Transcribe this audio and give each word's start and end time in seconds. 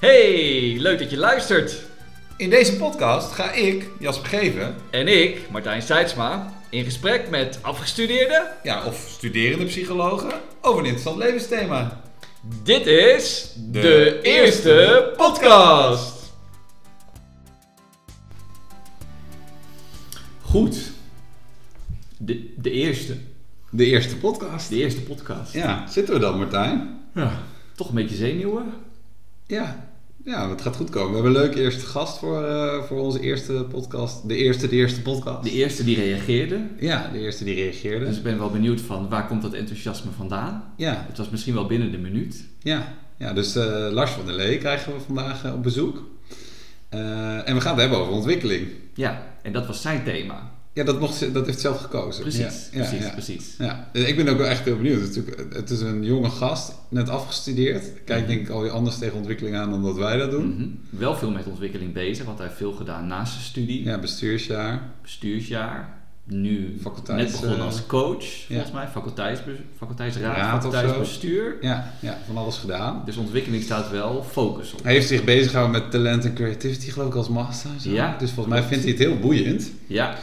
Hey, 0.00 0.76
leuk 0.78 0.98
dat 0.98 1.10
je 1.10 1.16
luistert. 1.16 1.82
In 2.36 2.50
deze 2.50 2.76
podcast 2.76 3.32
ga 3.32 3.52
ik, 3.52 3.88
Jasper 3.98 4.28
Geven, 4.28 4.74
En 4.90 5.08
ik, 5.08 5.50
Martijn 5.50 5.82
Seidsma, 5.82 6.52
in 6.68 6.84
gesprek 6.84 7.30
met 7.30 7.58
afgestudeerden. 7.62 8.46
ja, 8.62 8.84
of 8.86 9.06
studerende 9.08 9.64
psychologen 9.64 10.30
over 10.60 10.78
een 10.78 10.84
interessant 10.84 11.16
levensthema. 11.16 12.00
Dit 12.62 12.86
is 12.86 13.52
de, 13.56 13.80
De 13.80 14.20
eerste 14.22 14.72
eerste 14.72 15.12
podcast. 15.16 16.32
Goed. 20.42 20.76
De, 22.18 22.54
de 22.56 22.70
eerste. 22.70 23.16
De 23.70 23.84
eerste 23.84 24.16
podcast. 24.16 24.68
De 24.68 24.76
eerste 24.76 25.02
podcast. 25.02 25.52
Ja, 25.52 25.86
zitten 25.88 26.14
we 26.14 26.20
dan 26.20 26.38
Martijn? 26.38 27.00
Ja. 27.14 27.42
Toch 27.74 27.88
een 27.88 27.94
beetje 27.94 28.16
zenuwen. 28.16 28.72
Ja. 29.46 29.89
Ja, 30.24 30.50
het 30.50 30.60
gaat 30.60 30.76
goed 30.76 30.90
komen. 30.90 31.08
We 31.08 31.14
hebben 31.14 31.34
een 31.34 31.46
leuke 31.46 31.60
eerste 31.60 31.86
gast 31.86 32.18
voor, 32.18 32.44
eh, 32.44 32.82
voor 32.82 33.00
onze 33.00 33.20
eerste 33.20 33.66
podcast. 33.70 34.28
De 34.28 34.36
eerste, 34.36 34.68
de 34.68 34.76
eerste 34.76 35.02
podcast. 35.02 35.42
De 35.42 35.50
eerste 35.50 35.84
die 35.84 35.96
reageerde. 35.96 36.60
Ja, 36.78 37.08
de 37.12 37.18
eerste 37.18 37.44
die 37.44 37.54
reageerde. 37.54 38.04
Dus 38.06 38.16
ik 38.16 38.22
ben 38.22 38.38
wel 38.38 38.50
benieuwd 38.50 38.80
van 38.80 39.08
waar 39.08 39.26
komt 39.26 39.42
dat 39.42 39.52
enthousiasme 39.52 40.10
vandaan? 40.16 40.72
Ja, 40.76 41.04
Het 41.08 41.18
was 41.18 41.28
misschien 41.30 41.54
wel 41.54 41.66
binnen 41.66 41.90
de 41.90 41.98
minuut. 41.98 42.44
ja. 42.62 42.94
ja 43.18 43.32
dus 43.32 43.56
eh, 43.56 43.88
Lars 43.90 44.10
van 44.10 44.26
der 44.26 44.34
Lee 44.34 44.58
krijgen 44.58 44.92
we 44.92 45.00
vandaag 45.00 45.44
eh, 45.44 45.54
op 45.54 45.62
bezoek. 45.62 46.02
En 46.88 47.54
we 47.54 47.60
gaan 47.60 47.72
het 47.72 47.80
hebben 47.80 47.98
over 47.98 48.12
ontwikkeling. 48.12 48.68
Ja, 48.94 49.26
en 49.42 49.52
dat 49.52 49.66
was 49.66 49.82
zijn 49.82 50.04
thema. 50.04 50.50
Ja, 50.80 50.86
dat, 50.86 51.00
mocht, 51.00 51.34
dat 51.34 51.46
heeft 51.46 51.60
zelf 51.60 51.80
gekozen. 51.80 52.22
Precies, 52.22 52.40
Ja, 52.72 52.78
precies, 52.78 53.04
ja. 53.04 53.10
precies. 53.10 53.54
Ja, 53.58 53.88
ik 53.92 54.16
ben 54.16 54.28
ook 54.28 54.38
wel 54.38 54.46
echt 54.46 54.64
heel 54.64 54.76
benieuwd. 54.76 55.00
Het 55.00 55.10
is, 55.10 55.16
natuurlijk- 55.16 55.54
het 55.54 55.70
is 55.70 55.80
een 55.80 56.04
jonge 56.04 56.30
gast, 56.30 56.74
net 56.88 57.08
afgestudeerd. 57.08 57.84
Kijkt 58.04 58.28
denk 58.28 58.40
ik 58.40 58.48
alweer 58.48 58.70
anders 58.70 58.98
tegen 58.98 59.16
ontwikkeling 59.16 59.56
aan 59.56 59.70
dan 59.70 59.82
dat 59.82 59.96
wij 59.96 60.16
dat 60.16 60.30
doen. 60.30 60.48
Mhm. 60.54 60.68
Wel 61.00 61.14
veel 61.16 61.30
met 61.30 61.46
ontwikkeling 61.46 61.92
bezig, 61.92 62.24
want 62.24 62.38
hij 62.38 62.46
heeft 62.46 62.58
veel 62.58 62.72
gedaan 62.72 63.06
naast 63.06 63.32
zijn 63.32 63.44
studie, 63.44 63.84
Ja, 63.84 63.98
bestuursjaar. 63.98 64.82
bestuursjaar. 65.02 65.98
Nu 66.24 66.76
Faculteits, 66.80 67.22
net 67.22 67.30
begonnen 67.32 67.58
eh, 67.58 67.64
als 67.64 67.86
coach, 67.86 68.24
volgens 68.48 68.72
mij, 68.72 68.88
faculteitsbe 68.88 69.50
faculteitsraad, 69.76 70.36
faculteitsbestuur. 70.62 71.56
Ja, 71.60 71.92
ja, 72.00 72.18
van 72.26 72.36
alles 72.36 72.56
gedaan. 72.56 73.02
Dus 73.04 73.16
ontwikkeling 73.16 73.62
staat 73.62 73.90
wel 73.90 74.24
focus 74.30 74.72
op. 74.72 74.82
Hij 74.82 74.92
heeft 74.92 75.08
zich 75.08 75.24
bezig 75.24 75.50
gehouden 75.50 75.80
met 75.82 75.90
talent 75.90 76.24
en 76.24 76.34
creativity, 76.34 76.90
geloof 76.90 77.08
ik, 77.08 77.14
als 77.14 77.28
master. 77.28 77.70
Zo. 77.80 77.90
Ja, 77.90 78.16
dus 78.18 78.30
volgens 78.30 78.54
mij 78.54 78.64
vindt 78.64 78.82
hij 78.84 78.92
het 78.92 79.02
heel 79.02 79.18
boeiend. 79.18 79.70
Ja, 79.86 80.16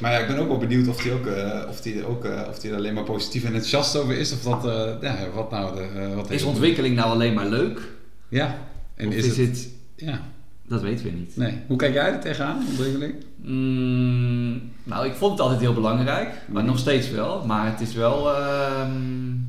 Maar 0.00 0.12
ja, 0.12 0.18
ik 0.18 0.26
ben 0.26 0.38
ook 0.38 0.48
wel 0.48 0.58
benieuwd 0.58 0.88
of 0.88 1.02
hij 1.02 1.12
ook, 1.12 1.26
eh, 1.26 1.68
of 1.68 1.84
hij 1.84 2.04
ook 2.04 2.24
eh, 2.24 2.48
of 2.48 2.62
hij 2.62 2.70
er 2.70 2.76
alleen 2.76 2.94
maar 2.94 3.04
positief 3.04 3.42
en 3.42 3.52
enthousiast 3.52 3.96
over 3.96 4.16
is. 4.16 4.32
Of 4.32 4.42
dat, 4.42 4.66
eh, 4.66 4.92
ja, 5.00 5.30
wat 5.34 5.50
nou 5.50 5.76
de... 5.76 6.14
wat 6.14 6.30
is 6.30 6.42
ontwikkeling 6.42 6.96
nou 6.96 7.10
alleen 7.10 7.34
maar 7.34 7.46
leuk? 7.46 7.80
Ja. 8.28 8.58
En 8.94 9.08
of 9.08 9.14
is, 9.14 9.26
is, 9.26 9.36
het... 9.36 9.46
het... 9.46 9.68
Ja. 9.96 10.20
Dat 10.66 10.82
weten 10.82 11.04
we 11.04 11.10
niet. 11.10 11.36
Nee. 11.36 11.58
Hoe 11.66 11.76
kijk 11.76 11.94
jij 11.94 12.12
er 12.12 12.20
tegenaan, 12.20 12.66
ontwikkeling? 12.68 13.14
Mm, 13.36 14.70
nou, 14.82 15.06
ik 15.06 15.14
vond 15.14 15.32
het 15.32 15.40
altijd 15.40 15.60
heel 15.60 15.74
belangrijk, 15.74 16.34
maar 16.48 16.64
nog 16.64 16.78
steeds 16.78 17.10
wel. 17.10 17.46
Maar 17.46 17.70
het 17.70 17.80
is 17.80 17.94
wel 17.94 18.34
ehm, 18.34 18.92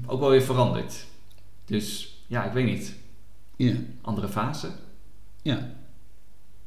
ook 0.05 0.19
wel 0.19 0.29
weer 0.29 0.41
veranderd. 0.41 1.05
Dus 1.65 2.15
ja, 2.27 2.45
ik 2.45 2.51
weet 2.51 2.65
niet. 2.65 2.93
Ja. 3.55 3.73
Andere 4.01 4.27
fase. 4.27 4.67
Ja. 5.41 5.69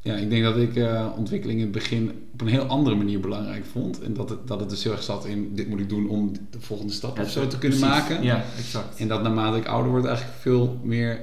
Ja, 0.05 0.15
ik 0.15 0.31
denk 0.31 0.43
dat 0.43 0.57
ik 0.57 0.77
eh, 0.77 1.07
ontwikkeling 1.17 1.59
in 1.59 1.65
het 1.65 1.75
begin 1.75 2.13
op 2.33 2.41
een 2.41 2.47
heel 2.47 2.65
andere 2.65 2.97
manier 2.97 3.21
belangrijk 3.21 3.65
vond. 3.65 4.01
En 4.01 4.15
dat 4.15 4.31
het, 4.31 4.47
dat 4.47 4.61
het 4.61 4.71
dus 4.71 4.85
heel 4.85 4.93
erg 4.93 5.03
zat 5.03 5.27
in, 5.27 5.55
dit 5.55 5.69
moet 5.69 5.81
ik 5.81 5.89
doen 5.89 6.09
om 6.09 6.33
de 6.51 6.61
volgende 6.61 6.93
stap 6.93 7.19
of 7.19 7.31
zo 7.31 7.47
te 7.47 7.59
kunnen 7.59 7.79
Precies. 7.79 7.99
maken. 7.99 8.23
Ja, 8.23 8.45
exact. 8.59 8.99
En 9.01 9.09
dat 9.09 9.23
naarmate 9.23 9.57
ik 9.57 9.67
ouder 9.67 9.91
word 9.91 10.05
eigenlijk 10.05 10.37
veel 10.39 10.81
meer 10.83 11.21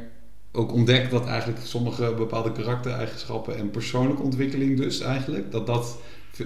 ook 0.52 0.74
ontdekt 0.74 1.12
dat 1.12 1.26
eigenlijk 1.26 1.60
sommige 1.64 2.14
bepaalde 2.18 2.52
karaktereigenschappen 2.52 3.58
en 3.58 3.70
persoonlijke 3.70 4.22
ontwikkeling 4.24 4.78
dus 4.78 5.00
eigenlijk, 5.00 5.52
dat 5.52 5.68
dat 5.68 5.98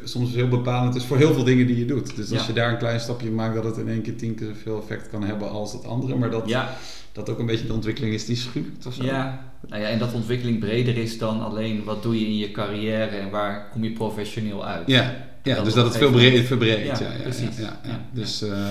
soms 0.03 0.33
heel 0.33 0.47
bepalend 0.47 0.95
is 0.95 1.03
voor 1.05 1.17
heel 1.17 1.33
veel 1.33 1.43
dingen 1.43 1.67
die 1.67 1.77
je 1.77 1.85
doet. 1.85 2.15
Dus 2.15 2.31
als 2.31 2.41
Ja. 2.41 2.47
je 2.47 2.53
daar 2.53 2.71
een 2.71 2.77
klein 2.77 2.99
stapje 2.99 3.29
maakt, 3.31 3.55
dat 3.55 3.63
het 3.63 3.77
in 3.77 3.89
één 3.89 4.01
keer 4.01 4.15
tien 4.15 4.35
keer 4.35 4.47
zoveel 4.47 4.81
effect 4.81 5.09
kan 5.09 5.23
hebben 5.23 5.49
als 5.49 5.73
het 5.73 5.85
andere. 5.85 6.15
Maar 6.15 6.29
dat, 6.31 6.47
Ja, 6.49 6.77
dat 7.11 7.29
ook 7.29 7.39
een 7.39 7.45
beetje 7.45 7.67
de 7.67 7.73
ontwikkeling 7.73 8.13
is 8.13 8.25
die 8.25 8.35
schuurt 8.35 8.85
of 8.85 8.94
zo. 8.94 9.03
ja. 9.03 9.53
Nou 9.69 9.81
ja, 9.81 9.88
en 9.88 9.99
dat 9.99 10.13
ontwikkeling 10.13 10.59
breder 10.59 10.97
is 10.97 11.17
dan 11.17 11.41
alleen 11.41 11.83
wat 11.83 12.03
doe 12.03 12.19
je 12.19 12.25
in 12.25 12.38
je 12.38 12.51
carrière 12.51 13.15
en 13.17 13.29
waar 13.29 13.69
kom 13.71 13.83
je 13.83 13.91
professioneel 13.91 14.65
uit. 14.65 14.88
Ja, 14.88 15.15
ja 15.44 15.55
Dat 15.55 15.65
dus 15.65 15.73
dat 15.73 15.85
het 15.85 15.97
veel 15.97 16.11
breed, 16.11 16.45
verbreedt. 16.45 16.99
Ja, 16.99 17.11
Ja, 17.13 17.21
precies. 17.21 17.57
Ja. 17.57 17.79
Dus 18.13 18.41
eh, 18.41 18.67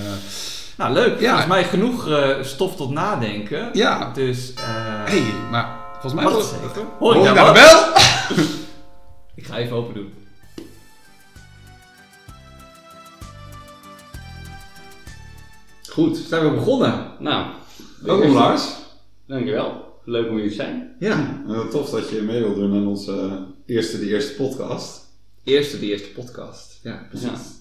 Nou, 0.76 0.92
leuk. 0.92 1.20
Ja. 1.20 1.28
Volgens 1.28 1.46
mij 1.48 1.64
genoeg 1.64 2.08
eh, 2.08 2.42
stof 2.42 2.76
tot 2.76 2.90
nadenken. 2.90 3.70
ja, 3.72 4.12
Dus, 4.12 4.54
eh 4.54 5.04
hey, 5.04 5.24
maar 5.50 5.76
volgens 5.92 6.14
mij... 6.14 6.24
Wacht 6.24 6.36
eens 6.36 6.70
even. 6.70 6.86
Hoor 6.98 7.16
ik 7.16 7.22
nou 7.22 7.52
bel? 7.52 7.92
Ik 9.34 9.46
ga 9.46 9.56
even 9.56 9.76
open 9.76 9.94
doen. 9.94 10.12
Goed, 15.88 16.16
zijn 16.16 16.44
we 16.44 16.50
begonnen. 16.54 17.06
Nou, 17.18 17.46
Welkom 18.00 18.30
Lars. 18.32 18.62
Dankjewel. 19.26 19.98
Leuk 20.04 20.28
om 20.30 20.36
hier 20.36 20.48
te 20.48 20.54
zijn. 20.54 20.96
Ja. 20.98 21.42
Uh, 21.48 21.66
tof 21.66 21.90
dat 21.90 22.08
je 22.10 22.20
mee 22.22 22.40
wilt 22.40 22.54
doen 22.54 22.74
aan 22.74 22.86
onze 22.86 23.12
eh, 23.12 23.74
eerste, 23.76 23.98
de 23.98 24.06
eerste 24.08 24.32
podcast. 24.34 25.00
Eerste, 25.44 25.78
de 25.78 25.86
eerste 25.86 26.08
podcast. 26.08 26.80
Ja, 26.82 27.06
precies. 27.08 27.28
Ja. 27.28 27.53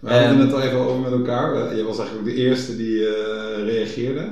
We 0.00 0.10
hadden 0.10 0.28
Ehm, 0.28 0.40
het 0.40 0.52
al 0.52 0.60
even 0.60 0.78
over 0.78 1.00
met 1.00 1.12
elkaar. 1.12 1.76
Je 1.76 1.84
was 1.84 1.98
eigenlijk 1.98 2.28
ook 2.28 2.34
de 2.34 2.42
eerste 2.42 2.76
die 2.76 3.06
eh, 3.06 3.64
reageerde. 3.64 4.28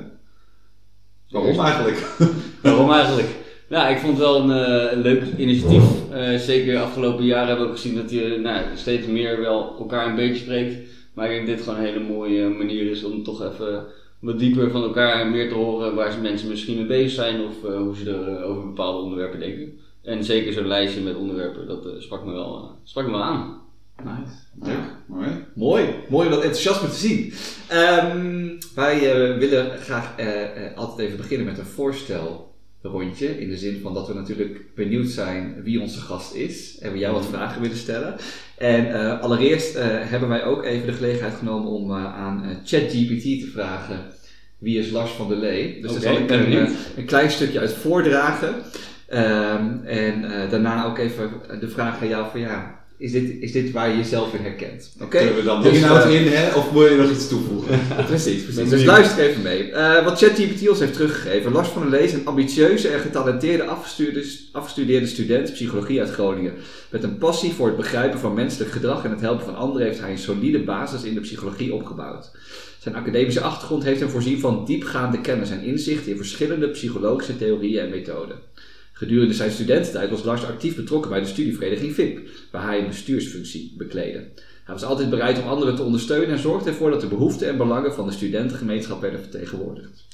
Waarom 1.31 1.59
eigenlijk? 1.59 2.07
Waarom 2.63 2.93
eigenlijk? 2.93 3.29
Nou, 3.69 3.93
ik 3.93 3.99
vond 3.99 4.13
het 4.13 4.27
wel 4.27 4.41
een, 4.41 4.51
eh, 4.51 4.97
leuk 5.03 5.23
initiatief. 5.37 6.11
Eh, 6.11 6.39
zeker 6.39 6.73
de 6.73 6.81
afgelopen 6.81 7.25
jaren 7.25 7.49
hebben 7.49 7.65
we 7.65 7.71
ook 7.71 7.79
gezien 7.79 7.97
dat 7.97 8.11
je 8.11 8.39
nou, 8.43 8.65
steeds 8.75 9.07
meer 9.07 9.41
wel 9.41 9.77
elkaar 9.79 10.07
een 10.07 10.17
beetje 10.17 10.43
spreekt. 10.43 10.77
Maar 11.15 11.25
ik 11.25 11.33
denk 11.33 11.47
dat 11.47 11.57
dit 11.57 11.65
gewoon 11.65 11.79
een 11.79 11.87
hele 11.87 12.13
mooie 12.15 12.49
manier 12.49 12.91
is 12.91 13.05
om 13.05 13.23
toch 13.23 13.53
even 13.53 13.87
wat 14.19 14.39
dieper 14.39 14.71
van 14.71 14.83
elkaar 14.83 15.21
en 15.21 15.31
meer 15.31 15.49
te 15.49 15.55
horen 15.55 15.95
waar 15.95 16.19
mensen 16.23 16.49
misschien 16.49 16.77
mee 16.77 16.87
bezig 16.87 17.11
zijn 17.11 17.45
of 17.45 17.73
hoe 17.77 17.97
ze 17.97 18.11
er 18.11 18.43
over 18.43 18.63
bepaalde 18.63 19.03
onderwerpen 19.03 19.41
denken. 19.41 19.79
En 20.03 20.25
zeker 20.25 20.53
zo'n 20.53 20.67
lijstje 20.67 21.01
met 21.01 21.17
onderwerpen, 21.17 21.67
dat 21.67 21.87
sprak, 21.99 22.25
me 22.25 22.33
wel, 22.33 22.71
sprak 22.85 23.07
me 23.07 23.11
wel 23.11 23.23
aan. 23.23 23.64
Nice. 24.03 24.35
Leuk, 24.63 24.79
mooi. 25.07 25.29
Mooi, 25.55 25.95
mooi 26.09 26.27
om 26.27 26.33
dat 26.33 26.43
enthousiasme 26.43 26.89
te 26.89 26.95
zien. 26.95 27.33
Ehm, 27.69 28.49
wij 28.75 29.13
eh, 29.13 29.39
willen 29.39 29.79
graag 29.79 30.13
eh, 30.17 30.67
eh, 30.67 30.77
altijd 30.77 30.99
even 31.07 31.17
beginnen 31.17 31.47
met 31.47 31.59
een 31.59 31.65
voorstelrondje. 31.65 33.41
In 33.41 33.49
de 33.49 33.57
zin 33.57 33.81
van 33.83 33.95
dat 33.95 34.09
we 34.09 34.15
natuurlijk 34.15 34.75
benieuwd 34.75 35.09
zijn 35.09 35.63
wie 35.63 35.81
onze 35.81 36.01
gast 36.01 36.35
is. 36.35 36.79
En 36.79 36.93
we 36.93 36.99
jou 36.99 37.15
wat 37.15 37.27
vragen 37.27 37.61
willen 37.61 37.77
stellen. 37.77 38.17
En 38.59 38.95
eh, 38.95 39.21
allereerst 39.21 39.75
eh, 39.75 39.87
hebben 39.89 40.29
wij 40.29 40.45
ook 40.45 40.65
even 40.65 40.87
de 40.87 40.93
gelegenheid 40.93 41.35
genomen 41.35 41.71
om 41.71 41.93
aan 41.93 42.45
eh, 42.45 42.51
ChatGPT 42.65 43.23
te 43.23 43.49
vragen. 43.53 43.99
Wie 44.59 44.79
is 44.79 44.91
Lars 44.91 45.11
van 45.11 45.29
der 45.29 45.37
Lee? 45.37 45.81
Dus 45.81 45.91
Oké, 45.91 46.01
daar 46.01 46.13
zal 46.13 46.23
ik 46.23 46.27
ben 46.27 46.53
een, 46.53 46.77
een 46.97 47.05
klein 47.05 47.31
stukje 47.31 47.59
uit 47.59 47.73
voordragen. 47.73 48.55
Ehm, 49.09 49.85
en 49.85 50.25
eh, 50.25 50.51
daarna 50.51 50.85
ook 50.85 50.99
even 50.99 51.31
de 51.61 51.69
vraag 51.69 52.01
aan 52.01 52.09
jou 52.09 52.31
van 52.31 52.41
ja, 52.41 52.84
is 52.97 53.13
dit, 53.13 53.37
is 53.41 53.53
dit 53.53 53.71
waar 53.71 53.89
je 53.91 53.97
jezelf 53.97 54.35
in 54.35 54.43
herkent? 54.43 54.93
Oké? 55.01 55.19
Kunnen 55.19 55.35
we 55.35 55.43
dan 55.43 55.63
Dus, 55.63 55.77
inhoud 55.77 56.05
eh, 56.05 56.21
in, 56.21 56.33
hè? 56.33 56.55
Of 56.55 56.71
wil 56.71 56.87
je 56.87 56.97
nog 56.97 57.11
iets 57.11 57.29
toevoegen? 57.29 57.81
Precies, 58.07 58.43
precies. 58.43 58.69
Dus 58.69 58.85
luister 58.85 59.25
even 59.25 59.43
mee. 59.43 59.73
Eh, 59.73 60.05
wat 60.05 60.19
ChatGPT 60.19 60.69
ons 60.69 60.79
heeft 60.79 60.93
teruggegeven. 60.93 61.53
Lars 61.53 61.69
van 61.69 61.83
der 61.83 61.91
Lee 61.91 62.03
is 62.03 62.13
een 62.13 62.27
ambitieuze 62.27 62.89
en 62.89 63.01
getalenteerde 63.01 63.65
afgestudeerde, 63.65 64.29
afgestudeerde 64.53 65.07
student 65.07 65.53
psychologie 65.53 66.01
uit 66.01 66.11
Groningen. 66.11 66.53
Met 66.91 67.03
een 67.03 67.19
passie 67.19 67.53
voor 67.53 67.67
het 67.67 67.77
begrijpen 67.77 68.19
van 68.19 68.35
menselijk 68.35 68.71
gedrag 68.71 69.05
en 69.05 69.11
het 69.11 69.21
helpen 69.21 69.45
van 69.45 69.57
anderen 69.57 69.87
heeft 69.87 70.01
hij 70.01 70.11
een 70.11 70.19
solide 70.19 70.63
basis 70.63 71.03
in 71.03 71.15
de 71.15 71.21
psychologie 71.21 71.75
opgebouwd. 71.75 72.31
Zijn 72.79 72.95
academische 72.95 73.41
achtergrond 73.41 73.85
heeft 73.85 74.01
hem 74.01 74.09
voorzien 74.09 74.41
van 74.41 74.65
diepgaande 74.65 75.21
kennis 75.21 75.51
en 75.51 75.63
inzicht 75.63 76.07
in 76.07 76.17
verschillende 76.17 76.69
psychologische 76.69 77.37
theorieën 77.37 77.83
en 77.83 77.91
methoden. 77.91 78.37
Gedurende 78.97 79.35
zijn 79.35 79.51
studententijd 79.51 80.11
was 80.11 80.25
Lars 80.25 80.45
actief 80.45 80.77
betrokken 80.77 81.11
bij 81.11 81.21
de 81.21 81.27
studievereniging 81.27 81.95
VIP, 81.95 82.29
waar 82.51 82.67
hij 82.67 82.79
een 82.79 82.87
bestuursfunctie 82.87 83.75
bekleedde. 83.77 84.19
Hij 84.65 84.75
was 84.75 84.85
altijd 84.85 85.11
bereid 85.11 85.43
om 85.43 85.49
anderen 85.49 85.77
te 85.77 85.83
ondersteunen 85.83 86.29
en 86.29 86.39
zorgde 86.39 86.71
ervoor 86.71 86.91
dat 86.91 87.01
de 87.01 87.07
behoeften 87.07 87.49
en 87.49 87.57
belangen 87.57 87.95
van 87.95 88.07
de 88.07 88.13
studentengemeenschap 88.13 89.01
werden 89.01 89.21
vertegenwoordigd. 89.21 90.07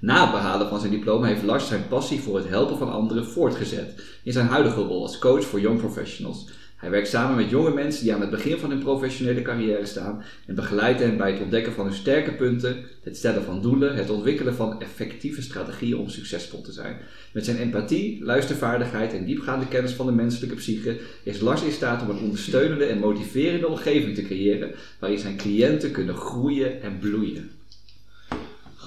Na 0.00 0.22
het 0.22 0.30
behalen 0.30 0.68
van 0.68 0.80
zijn 0.80 0.92
diploma 0.92 1.26
heeft 1.26 1.42
Lars 1.42 1.66
zijn 1.66 1.88
passie 1.88 2.20
voor 2.20 2.36
het 2.36 2.48
helpen 2.48 2.78
van 2.78 2.92
anderen 2.92 3.26
voortgezet 3.26 4.02
in 4.22 4.32
zijn 4.32 4.46
huidige 4.46 4.80
rol 4.80 5.02
als 5.02 5.18
coach 5.18 5.44
voor 5.44 5.60
young 5.60 5.78
professionals. 5.78 6.48
Hij 6.84 6.92
werkt 6.92 7.08
samen 7.08 7.36
met 7.36 7.50
jonge 7.50 7.74
mensen 7.74 8.04
die 8.04 8.14
aan 8.14 8.20
het 8.20 8.30
begin 8.30 8.58
van 8.58 8.70
hun 8.70 8.78
professionele 8.78 9.42
carrière 9.42 9.86
staan 9.86 10.22
en 10.46 10.54
begeleidt 10.54 11.00
hen 11.00 11.16
bij 11.16 11.32
het 11.32 11.42
ontdekken 11.42 11.72
van 11.72 11.84
hun 11.84 11.94
sterke 11.94 12.32
punten, 12.32 12.76
het 13.02 13.16
stellen 13.16 13.44
van 13.44 13.62
doelen, 13.62 13.96
het 13.96 14.10
ontwikkelen 14.10 14.54
van 14.54 14.80
effectieve 14.80 15.42
strategieën 15.42 15.98
om 15.98 16.08
succesvol 16.08 16.60
te 16.60 16.72
zijn. 16.72 16.96
Met 17.32 17.44
zijn 17.44 17.56
empathie, 17.56 18.24
luistervaardigheid 18.24 19.12
en 19.12 19.24
diepgaande 19.24 19.68
kennis 19.68 19.92
van 19.92 20.06
de 20.06 20.12
menselijke 20.12 20.56
psyche 20.56 20.96
is 21.22 21.40
Lars 21.40 21.62
in 21.62 21.72
staat 21.72 22.02
om 22.02 22.10
een 22.10 22.22
ondersteunende 22.22 22.84
en 22.84 22.98
motiverende 22.98 23.68
omgeving 23.68 24.14
te 24.14 24.22
creëren 24.22 24.70
waarin 24.98 25.18
zijn 25.18 25.36
cliënten 25.36 25.90
kunnen 25.90 26.14
groeien 26.14 26.82
en 26.82 26.98
bloeien. 26.98 27.50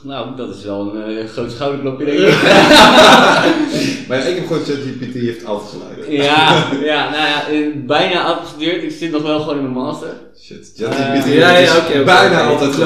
Nou, 0.04 0.36
dat 0.36 0.56
is 0.56 0.64
wel 0.64 0.96
een 0.96 1.18
eh, 1.18 1.26
groot 1.28 1.52
schouderklopje 1.52 2.06
denk 2.06 2.20
ik. 2.20 2.34
Maar 4.08 4.28
ik 4.28 4.36
heb 4.36 4.48
gewoon 4.48 4.64
ChatGPT 4.64 5.14
heeft 5.14 5.46
afgeleid. 5.46 6.06
ja, 6.10 6.70
ja, 6.84 7.10
nou 7.10 7.28
ja, 7.28 7.48
eh, 7.50 7.86
bijna 7.86 8.24
afgestudeerd. 8.24 8.84
Ik 8.84 8.92
zit 8.92 9.12
nog 9.12 9.22
wel 9.22 9.40
gewoon 9.40 9.56
in 9.56 9.62
mijn 9.62 9.74
master. 9.74 10.10
Shit, 10.40 10.74
ChatGPT 10.78 11.34
ja, 11.34 11.58
ja, 11.58 11.78
oké, 11.78 12.04
bijna 12.04 12.42
altijd. 12.42 12.78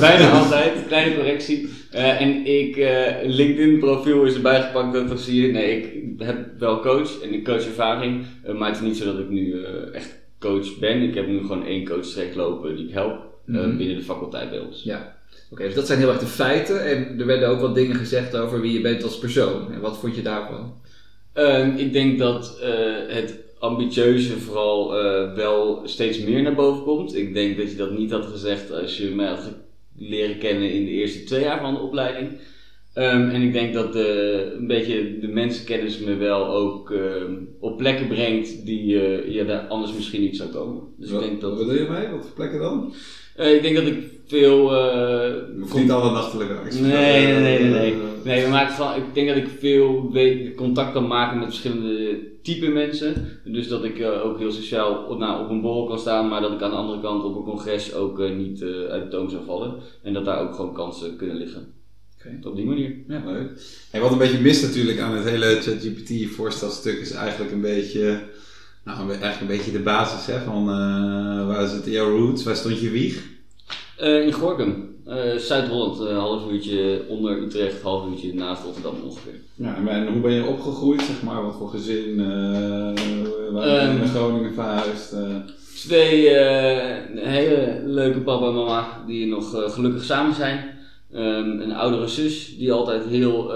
Bijna, 0.00 0.30
altijd, 0.30 0.72
kleine 0.86 1.14
correctie. 1.14 1.68
En 1.90 2.46
ik, 2.46 2.76
LinkedIn 3.24 3.78
profiel 3.78 4.24
is 4.24 4.34
erbij 4.34 4.62
gepakt, 4.62 5.08
dat, 5.08 5.20
zie 5.20 5.46
je. 5.46 5.52
Nee, 5.52 5.82
ik 5.82 5.92
heb 6.18 6.36
wel 6.58 6.80
coach 6.80 7.20
en 7.22 7.32
ik 7.34 7.44
coach 7.44 7.64
ervaring. 7.66 8.24
maar 8.58 8.68
het 8.68 8.76
is 8.76 8.82
niet 8.82 8.96
zo 8.96 9.04
dat 9.04 9.18
ik 9.18 9.28
nu 9.28 9.64
echt 9.92 10.14
coach 10.40 10.78
ben. 10.78 11.02
Ik 11.02 11.14
heb 11.14 11.26
nu 11.26 11.40
gewoon 11.40 11.66
één 11.66 11.84
coach 11.84 12.34
lopen 12.34 12.76
die 12.76 12.86
ik 12.88 12.94
help 12.94 13.30
Mhm. 13.46 13.76
binnen 13.76 13.96
de 13.96 14.02
faculteit 14.02 14.50
bij 14.50 14.58
ons. 14.58 14.82
Ja. 14.82 15.16
Oké, 15.52 15.64
dus 15.64 15.74
dat 15.74 15.86
zijn 15.86 15.98
heel 15.98 16.08
erg 16.08 16.18
de 16.18 16.26
feiten. 16.26 16.84
En 16.84 17.20
er 17.20 17.26
werden 17.26 17.48
ook 17.48 17.60
wat 17.60 17.74
dingen 17.74 17.96
gezegd 17.96 18.36
over 18.36 18.60
wie 18.60 18.72
je 18.72 18.80
bent 18.80 19.02
als 19.02 19.18
persoon. 19.18 19.72
En 19.72 19.80
wat 19.80 19.98
vond 19.98 20.16
je 20.16 20.22
daarvan? 20.22 20.74
Ehm, 21.32 21.76
ik 21.76 21.92
denk 21.92 22.18
dat 22.18 22.58
eh, 22.60 22.70
het 23.08 23.34
ambitieuze 23.58 24.38
vooral 24.38 24.98
eh, 24.98 25.34
wel 25.34 25.82
steeds 25.84 26.18
meer 26.18 26.42
naar 26.42 26.54
boven 26.54 26.84
komt. 26.84 27.16
Ik 27.16 27.34
denk 27.34 27.56
dat 27.56 27.70
je 27.70 27.76
dat 27.76 27.98
niet 27.98 28.10
had 28.10 28.26
gezegd 28.26 28.72
als 28.72 28.96
je 28.96 29.08
mij 29.08 29.26
had 29.26 29.54
leren 29.96 30.38
kennen 30.38 30.72
in 30.72 30.84
de 30.84 30.90
eerste 30.90 31.24
twee 31.24 31.42
jaar 31.42 31.60
van 31.60 31.74
de 31.74 31.80
opleiding. 31.80 32.38
Ehm, 32.94 33.28
en 33.28 33.42
ik 33.42 33.52
denk 33.52 33.74
dat 33.74 33.92
de, 33.92 34.52
een 34.58 34.66
beetje 34.66 35.18
de 35.18 35.28
mensenkennis 35.28 35.98
me 35.98 36.16
wel 36.16 36.46
ook 36.46 36.90
ehm, 36.90 37.34
op 37.60 37.76
plekken 37.76 38.08
brengt 38.08 38.66
die 38.66 39.00
eh, 39.00 39.34
je 39.34 39.44
daar 39.44 39.66
anders 39.66 39.92
misschien 39.94 40.20
niet 40.20 40.36
zou 40.36 40.50
komen. 40.50 40.82
Dus 40.96 41.10
ik 41.10 41.20
denk 41.20 41.40
dat, 41.40 41.56
Wat 41.56 41.66
doe 41.66 41.78
je 41.78 41.88
mee? 41.90 42.08
Wat 42.08 42.22
voor 42.22 42.34
plekken 42.34 42.60
dan? 42.60 42.92
Eh, 43.36 43.54
ik 43.54 43.62
denk 43.62 43.76
dat 43.76 43.86
ik 43.86 43.98
veel 44.26 44.76
eh, 44.76 45.62
Of 45.62 45.74
niet 45.74 45.90
alle 45.90 46.10
nachtelijke 46.10 46.54
acties. 46.54 46.80
Nee, 46.80 46.90
nee, 47.26 47.40
nee, 47.40 47.58
nee. 47.58 47.70
nee. 47.70 47.92
Eh, 47.92 48.12
Nee, 48.24 48.44
we 48.44 48.50
maken 48.50 48.74
van, 48.74 48.96
ik 48.96 49.02
denk 49.12 49.28
dat 49.28 49.36
ik 49.36 49.48
veel 49.58 50.12
weet, 50.12 50.54
contact 50.54 50.92
kan 50.92 51.06
maken 51.06 51.38
met 51.38 51.48
verschillende 51.48 52.18
type 52.42 52.68
mensen. 52.68 53.38
Dus 53.44 53.68
dat 53.68 53.84
ik 53.84 53.98
eh, 53.98 54.24
ook 54.24 54.38
heel 54.38 54.52
sociaal 54.52 55.04
op, 55.04 55.18
nou, 55.18 55.44
op 55.44 55.50
een 55.50 55.60
borrel 55.60 55.86
kan 55.86 55.98
staan, 55.98 56.28
maar 56.28 56.40
dat 56.40 56.52
ik 56.52 56.62
aan 56.62 56.70
de 56.70 56.76
andere 56.76 57.00
kant 57.00 57.24
op 57.24 57.36
een 57.36 57.42
congres 57.42 57.94
ook 57.94 58.20
eh, 58.20 58.36
niet 58.36 58.62
eh, 58.62 58.68
uit 58.68 59.02
de 59.02 59.08
toon 59.08 59.30
zou 59.30 59.44
vallen. 59.44 59.74
En 60.02 60.12
dat 60.12 60.24
daar 60.24 60.40
ook 60.40 60.54
gewoon 60.54 60.74
kansen 60.74 61.16
kunnen 61.16 61.36
liggen. 61.36 61.66
Oké. 62.18 62.48
Op 62.48 62.56
die 62.56 62.66
manier. 62.66 62.94
Ja, 63.08 63.22
leuk. 63.26 63.50
En 63.90 64.00
wat 64.00 64.12
een 64.12 64.18
beetje 64.18 64.40
mist 64.40 64.62
natuurlijk 64.62 64.98
aan 64.98 65.14
het 65.14 65.28
hele 65.28 65.46
ChatGPT-voorstelstuk 65.60 66.98
is 66.98 67.10
eigenlijk 67.10 67.52
een 67.52 67.60
beetje, 67.60 68.20
nou, 68.84 69.08
eigenlijk 69.08 69.40
een 69.40 69.46
beetje 69.46 69.72
de 69.72 69.78
basis 69.78 70.34
hè, 70.34 70.40
van 70.40 70.62
uh, 70.68 71.46
waar 71.46 71.66
zitten 71.66 71.92
jouw 71.92 72.16
roots, 72.16 72.44
waar 72.44 72.56
stond 72.56 72.80
je 72.80 72.90
wieg? 72.90 73.22
Uh, 74.00 74.26
in 74.26 74.32
Gorkum, 74.32 74.96
uh, 75.08 75.36
Zuid-Holland, 75.36 76.00
een 76.00 76.16
half 76.16 76.50
uurtje 76.50 77.04
onder 77.08 77.42
Utrecht, 77.42 77.82
half 77.82 78.10
uurtje 78.10 78.34
naast 78.34 78.62
Rotterdam 78.62 78.94
ongeveer. 79.04 79.40
Ja, 79.54 79.76
en 79.86 80.12
hoe 80.12 80.20
ben 80.20 80.32
je 80.32 80.44
opgegroeid, 80.44 81.00
zeg 81.00 81.22
maar? 81.22 81.42
Wat 81.42 81.56
voor 81.56 81.68
gezin? 81.68 82.16
Waar 82.16 82.92
ben 82.94 83.72
je 83.72 83.88
Um, 83.88 83.98
naar 83.98 84.06
Groningen 84.06 84.54
verhuisd? 84.54 85.14
Twee 85.74 86.28
hele 87.14 87.82
leuke 87.84 88.20
papa 88.20 88.46
en 88.46 88.54
mama 88.54 89.02
die 89.06 89.26
nog 89.26 89.72
gelukkig 89.72 90.04
samen 90.04 90.34
zijn. 90.34 90.70
Um, 91.14 91.60
een 91.60 91.72
oudere 91.72 92.08
zus 92.08 92.56
die 92.56 92.72
altijd 92.72 93.04
heel 93.04 93.52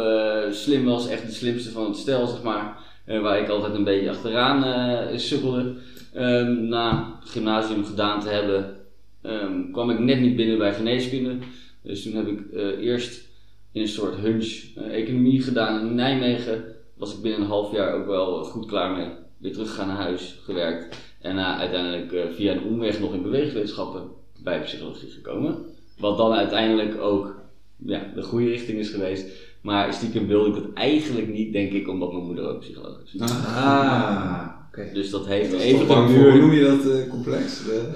slim 0.50 0.84
was, 0.84 1.08
echt 1.08 1.26
de 1.26 1.32
slimste 1.32 1.70
van 1.70 1.84
het 1.84 1.96
stel, 1.96 2.26
zeg 2.26 2.43
maar. 2.43 2.78
Uh, 3.06 3.20
waar 3.20 3.41
ik 3.41 3.49
altijd 3.49 3.75
een 3.75 3.85
beetje 3.85 4.11
achteraan 4.11 4.64
uh, 4.64 5.19
sukkelde. 5.19 5.75
Um, 6.17 6.69
na 6.69 7.19
gymnasium 7.25 7.85
gedaan 7.85 8.20
te 8.20 8.29
hebben, 8.29 8.76
um, 9.23 9.73
kwam 9.73 9.91
ik 9.91 9.99
net 9.99 10.20
niet 10.20 10.37
binnen 10.37 10.58
bij 10.58 10.75
geneeskunde. 10.75 11.37
Dus 11.82 12.03
toen 12.03 12.14
heb 12.14 12.26
ik 12.26 12.41
eerst 12.81 13.29
in 13.73 13.81
een 13.81 13.88
soort 13.88 14.17
hunch 14.17 14.75
economie 14.91 15.43
gedaan 15.43 15.81
in 15.81 15.94
Nijmegen. 15.94 16.64
Was 16.97 17.14
ik 17.14 17.23
binnen 17.23 17.41
een 17.41 17.47
half 17.47 17.73
jaar 17.73 17.94
ook 17.94 18.06
wel 18.06 18.44
goed 18.44 18.67
klaar 18.67 18.97
mee. 18.97 19.09
Weer 19.38 19.52
teruggegaan 19.52 19.88
naar 19.88 19.97
huis, 19.97 20.38
gewerkt. 20.44 20.97
En 21.20 21.38
uiteindelijk 21.38 22.35
via 22.35 22.52
een 22.52 22.64
omweg 22.64 23.00
nog 23.00 23.14
in 23.14 23.23
bewegingswetenschappen 23.23 24.02
bij 24.43 24.62
psychologie 24.62 25.11
gekomen. 25.11 25.56
Wat 25.99 26.17
dan 26.17 26.32
uiteindelijk 26.32 27.00
ook 27.00 27.35
ja, 27.76 28.12
de 28.14 28.23
goede 28.23 28.49
richting 28.49 28.79
is 28.79 28.91
geweest. 28.91 29.46
Maar 29.67 29.93
stiekem 29.93 30.27
wilde 30.27 30.49
ik 30.49 30.55
dat 30.55 30.73
eigenlijk 30.75 31.29
niet, 31.29 31.53
denk 31.53 31.73
ik, 31.73 31.89
omdat 31.89 32.13
mijn 32.13 32.25
moeder 32.25 32.49
ook 32.49 32.61
psycholoog 32.61 32.99
is. 33.05 33.21
Ah, 33.21 34.49
oké. 34.69 34.81
Okay. 34.81 34.93
Dus 34.93 35.11
dat 35.11 35.27
heeft 35.27 35.51
dat 35.51 35.61
even 35.61 35.97
een 35.97 36.13
muur. 36.13 36.31
Hoe 36.31 36.41
noem 36.41 36.53
je 36.53 36.65
dat 36.65 36.87
uh, 36.87 37.11
complex? 37.11 37.65
De, 37.65 37.89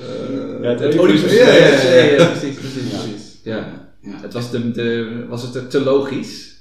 uh, 0.59 0.63
ja, 0.63 0.69
het, 0.69 0.81
het 0.81 0.95
ja, 0.95 1.49
ja, 1.49 1.55
ja, 1.55 1.95
ja, 1.95 2.05
ja, 2.05 2.27
precies, 2.27 2.59
precies, 2.59 2.91
ja. 2.91 2.99
precies. 2.99 3.41
Ja. 3.45 3.89
ja. 4.03 4.21
Het 4.21 4.33
was, 4.33 4.51
de, 4.51 4.71
de, 4.71 5.27
was 5.29 5.43
het 5.43 5.55
er 5.55 5.69
te 5.69 5.81
logisch? 5.81 6.59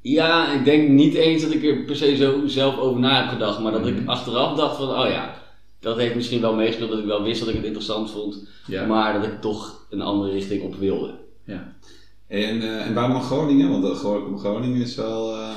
Ja, 0.00 0.52
ik 0.52 0.64
denk 0.64 0.88
niet 0.88 1.14
eens 1.14 1.42
dat 1.42 1.52
ik 1.52 1.64
er 1.64 1.84
per 1.84 1.96
se 1.96 2.16
zo 2.16 2.46
zelf 2.46 2.78
over 2.78 3.00
na 3.00 3.20
heb 3.20 3.28
gedacht, 3.28 3.60
maar 3.60 3.72
dat 3.72 3.80
mm 3.80 3.86
-hmm. 3.86 3.98
ik 3.98 4.08
achteraf 4.08 4.56
dacht 4.56 4.76
van, 4.76 4.88
oh 4.88 5.08
ja, 5.08 5.34
dat 5.80 5.96
heeft 5.96 6.14
misschien 6.14 6.40
wel 6.40 6.54
meegespeeld 6.54 6.90
dat 6.90 6.98
ik 6.98 7.06
wel 7.06 7.22
wist 7.22 7.40
dat 7.40 7.48
ik 7.48 7.54
het 7.54 7.64
interessant 7.64 8.10
vond, 8.10 8.48
ja. 8.66 8.86
maar 8.86 9.12
dat 9.12 9.24
ik 9.24 9.40
toch 9.40 9.86
een 9.90 10.00
andere 10.00 10.32
richting 10.32 10.62
op 10.62 10.74
wilde. 10.74 11.14
Ja. 11.44 11.74
En, 12.28 12.56
uh, 12.56 12.86
en 12.86 12.94
waarom 12.94 13.22
Groningen? 13.22 13.70
Want 13.70 13.84
uh, 13.84 14.38
Groningen 14.38 14.80
is 14.80 14.94
wel. 14.94 15.34
Uh, 15.34 15.50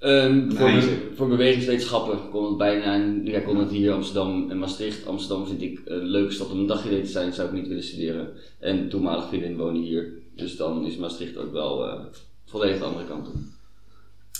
um, 0.00 0.52
voor, 0.52 0.70
be 0.70 1.10
voor 1.14 1.28
bewegingswetenschappen 1.28 2.30
kon 2.30 2.44
het 2.44 2.56
bijna. 2.56 3.20
Ja, 3.24 3.40
kon 3.40 3.56
het 3.56 3.70
hier 3.70 3.92
Amsterdam 3.92 4.50
en 4.50 4.58
Maastricht. 4.58 5.06
Amsterdam 5.06 5.46
vind 5.46 5.62
ik 5.62 5.80
een 5.84 6.04
leuke 6.04 6.32
stad 6.32 6.50
om 6.50 6.58
een 6.58 6.66
dagje 6.66 7.02
te 7.02 7.10
zijn, 7.10 7.32
zou 7.32 7.48
ik 7.48 7.54
niet 7.54 7.68
willen 7.68 7.82
studeren. 7.82 8.28
En 8.58 8.88
toenmalig 8.88 9.28
vriendin 9.28 9.56
wonen 9.56 9.82
hier. 9.82 10.12
Dus 10.36 10.56
dan 10.56 10.86
is 10.86 10.96
Maastricht 10.96 11.36
ook 11.36 11.52
wel 11.52 11.86
uh, 11.86 12.00
volledig 12.46 12.78
de 12.78 12.84
andere 12.84 13.06
kant 13.06 13.28
op. 13.28 13.34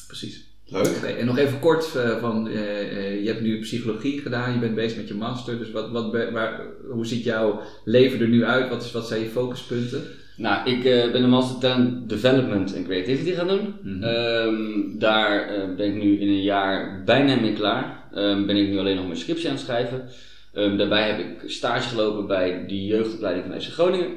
Precies. 0.07 0.51
Leuk. 0.67 0.97
Okay, 0.97 1.17
en 1.17 1.27
nog 1.27 1.39
even 1.39 1.61
kort, 1.61 1.95
uh, 1.97 2.19
van, 2.19 2.47
uh, 2.47 2.55
uh, 2.55 3.23
je 3.23 3.27
hebt 3.27 3.41
nu 3.41 3.61
psychologie 3.61 4.21
gedaan, 4.21 4.53
je 4.53 4.59
bent 4.59 4.75
bezig 4.75 4.97
met 4.97 5.09
je 5.09 5.15
master. 5.15 5.59
Dus 5.59 5.71
wat, 5.71 5.91
wat, 5.91 6.13
waar, 6.13 6.61
hoe 6.91 7.07
ziet 7.07 7.25
jouw 7.25 7.61
leven 7.85 8.21
er 8.21 8.29
nu 8.29 8.45
uit? 8.45 8.69
Wat, 8.69 8.83
is, 8.83 8.93
wat 8.93 9.07
zijn 9.07 9.21
je 9.23 9.29
focuspunten? 9.29 10.03
Nou, 10.43 10.71
ik 10.71 10.85
uh, 10.85 11.13
ben 11.13 11.23
een 11.23 11.29
master 11.29 11.61
talent 11.61 12.09
development 12.09 12.75
en 12.75 12.85
creativity 12.85 13.33
gaan 13.33 13.49
doen. 13.49 13.75
Mm 13.83 14.03
-hmm. 14.03 14.05
um, 14.05 14.99
daar 14.99 15.57
uh, 15.57 15.77
ben 15.77 15.87
ik 15.87 16.03
nu 16.03 16.21
in 16.21 16.29
een 16.29 16.43
jaar 16.43 17.03
bijna 17.05 17.41
mee 17.41 17.53
klaar. 17.53 18.09
Um, 18.15 18.47
ben 18.47 18.57
ik 18.57 18.69
nu 18.69 18.79
alleen 18.79 18.97
nog 18.97 19.07
mijn 19.07 19.19
scriptie 19.19 19.49
aan 19.49 19.55
het 19.55 19.65
schrijven. 19.65 20.09
Um, 20.55 20.77
daarbij 20.77 21.11
heb 21.11 21.19
ik 21.19 21.51
stage 21.51 21.89
gelopen 21.89 22.27
bij 22.27 22.65
de 22.67 22.87
jeugdopleiding 22.87 23.47
van 23.47 23.61
FC 23.61 23.69
Groningen. 23.69 24.11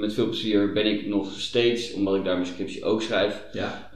met 0.00 0.14
veel 0.14 0.26
plezier 0.26 0.72
ben 0.72 0.86
ik 0.86 1.06
nog 1.06 1.32
steeds, 1.32 1.92
omdat 1.92 2.14
ik 2.14 2.24
daar 2.24 2.36
mijn 2.36 2.46
scriptie 2.46 2.84
ook 2.84 3.02
schrijf. 3.02 3.42
Ja. 3.52 3.90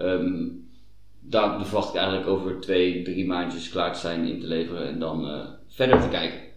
daar 1.21 1.66
verwacht 1.66 1.88
ik 1.88 2.00
eigenlijk 2.00 2.28
over 2.28 2.61
twee, 2.61 3.02
drie 3.02 3.26
maandjes 3.26 3.68
klaar 3.68 3.92
te 3.92 4.00
zijn 4.00 4.26
in 4.26 4.40
te 4.40 4.47
leveren 4.47 4.88
en 4.88 4.99
dan 4.99 5.25
uh, 5.25 5.45
verder 5.68 6.00
te 6.00 6.09
kijken. 6.09 6.48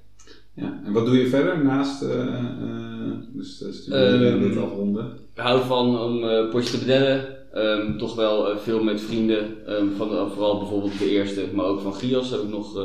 Ja, 0.61 0.81
en 0.85 0.93
wat 0.93 1.05
doe 1.05 1.17
je 1.17 1.27
verder 1.27 1.63
naast 1.63 2.03
uh, 2.03 2.09
uh, 2.09 3.11
dus 3.33 3.61
uh, 3.61 3.71
studeren 3.71 4.31
en 4.31 4.39
dit 4.39 4.57
afronden? 4.57 5.05
Ik 5.33 5.41
hou 5.41 5.61
van 5.65 5.99
om 5.99 6.49
potjes 6.49 6.71
te 6.71 6.79
bedellen. 6.79 7.39
Um, 7.55 7.97
toch 7.97 8.15
wel 8.15 8.57
veel 8.57 8.83
met 8.83 9.01
vrienden, 9.01 9.71
um, 9.73 9.91
van, 9.91 10.31
vooral 10.31 10.59
bijvoorbeeld 10.59 10.99
de 10.99 11.09
eerste, 11.09 11.45
maar 11.53 11.65
ook 11.65 11.79
van 11.79 11.93
Gios 11.93 12.29
heb 12.29 12.39
ik 12.39 12.49
nog 12.49 12.75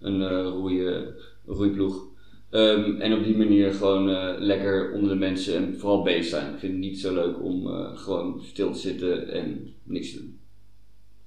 een 0.00 0.20
uh, 0.20 0.42
roeie, 0.42 1.14
roeiploeg. 1.46 2.06
Um, 2.50 3.00
en 3.00 3.12
op 3.12 3.24
die 3.24 3.36
manier 3.36 3.72
gewoon 3.72 4.08
uh, 4.08 4.30
lekker 4.38 4.92
onder 4.92 5.08
de 5.08 5.16
mensen 5.16 5.54
en 5.54 5.78
vooral 5.78 6.02
bezig 6.02 6.24
zijn. 6.24 6.52
Ik 6.52 6.58
vind 6.58 6.72
het 6.72 6.80
niet 6.80 7.00
zo 7.00 7.14
leuk 7.14 7.42
om 7.42 7.66
uh, 7.66 7.96
gewoon 7.98 8.40
stil 8.42 8.72
te 8.72 8.78
zitten 8.78 9.28
en 9.28 9.74
niks 9.82 10.12
te 10.12 10.18
doen. 10.18 10.38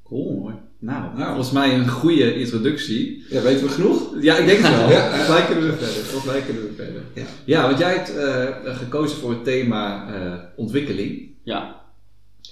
Cool, 0.04 0.40
mooi. 0.40 0.56
Nou, 0.80 1.18
nou, 1.18 1.28
volgens 1.28 1.52
mij 1.52 1.74
een 1.74 1.88
goede 1.88 2.36
introductie. 2.36 3.26
Ja, 3.30 3.42
weten 3.42 3.66
we 3.66 3.70
genoeg? 3.70 4.16
Ja, 4.22 4.38
ik 4.38 4.46
denk 4.46 4.60
het 4.60 4.76
wel. 4.76 4.90
ja, 4.98 5.10
volgens 5.10 5.30
mij 5.30 5.46
kunnen 5.46 5.66
we 5.66 5.76
verder. 5.78 6.04
Volgens 6.04 6.32
mij 6.32 6.42
kunnen 6.42 6.64
we 6.64 6.74
verder. 6.76 7.02
Ja, 7.14 7.26
ja 7.46 7.68
want 7.68 7.80
jij 7.80 7.94
hebt 7.94 8.16
uh, 8.16 8.76
gekozen 8.76 9.18
voor 9.18 9.30
het 9.30 9.44
thema 9.44 10.08
uh, 10.16 10.34
ontwikkeling. 10.56 11.32
Ja. 11.44 11.82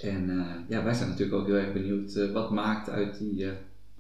En 0.02 0.30
uh, 0.30 0.46
ja, 0.68 0.84
wij 0.84 0.94
zijn 0.94 1.10
natuurlijk 1.10 1.38
ook 1.38 1.48
heel 1.48 1.56
erg 1.56 1.74
benieuwd 1.74 2.16
uh, 2.16 2.32
wat 2.32 2.52
maakt 2.52 2.90
uit 2.90 3.18
die 3.20 3.44
uh, 3.44 3.50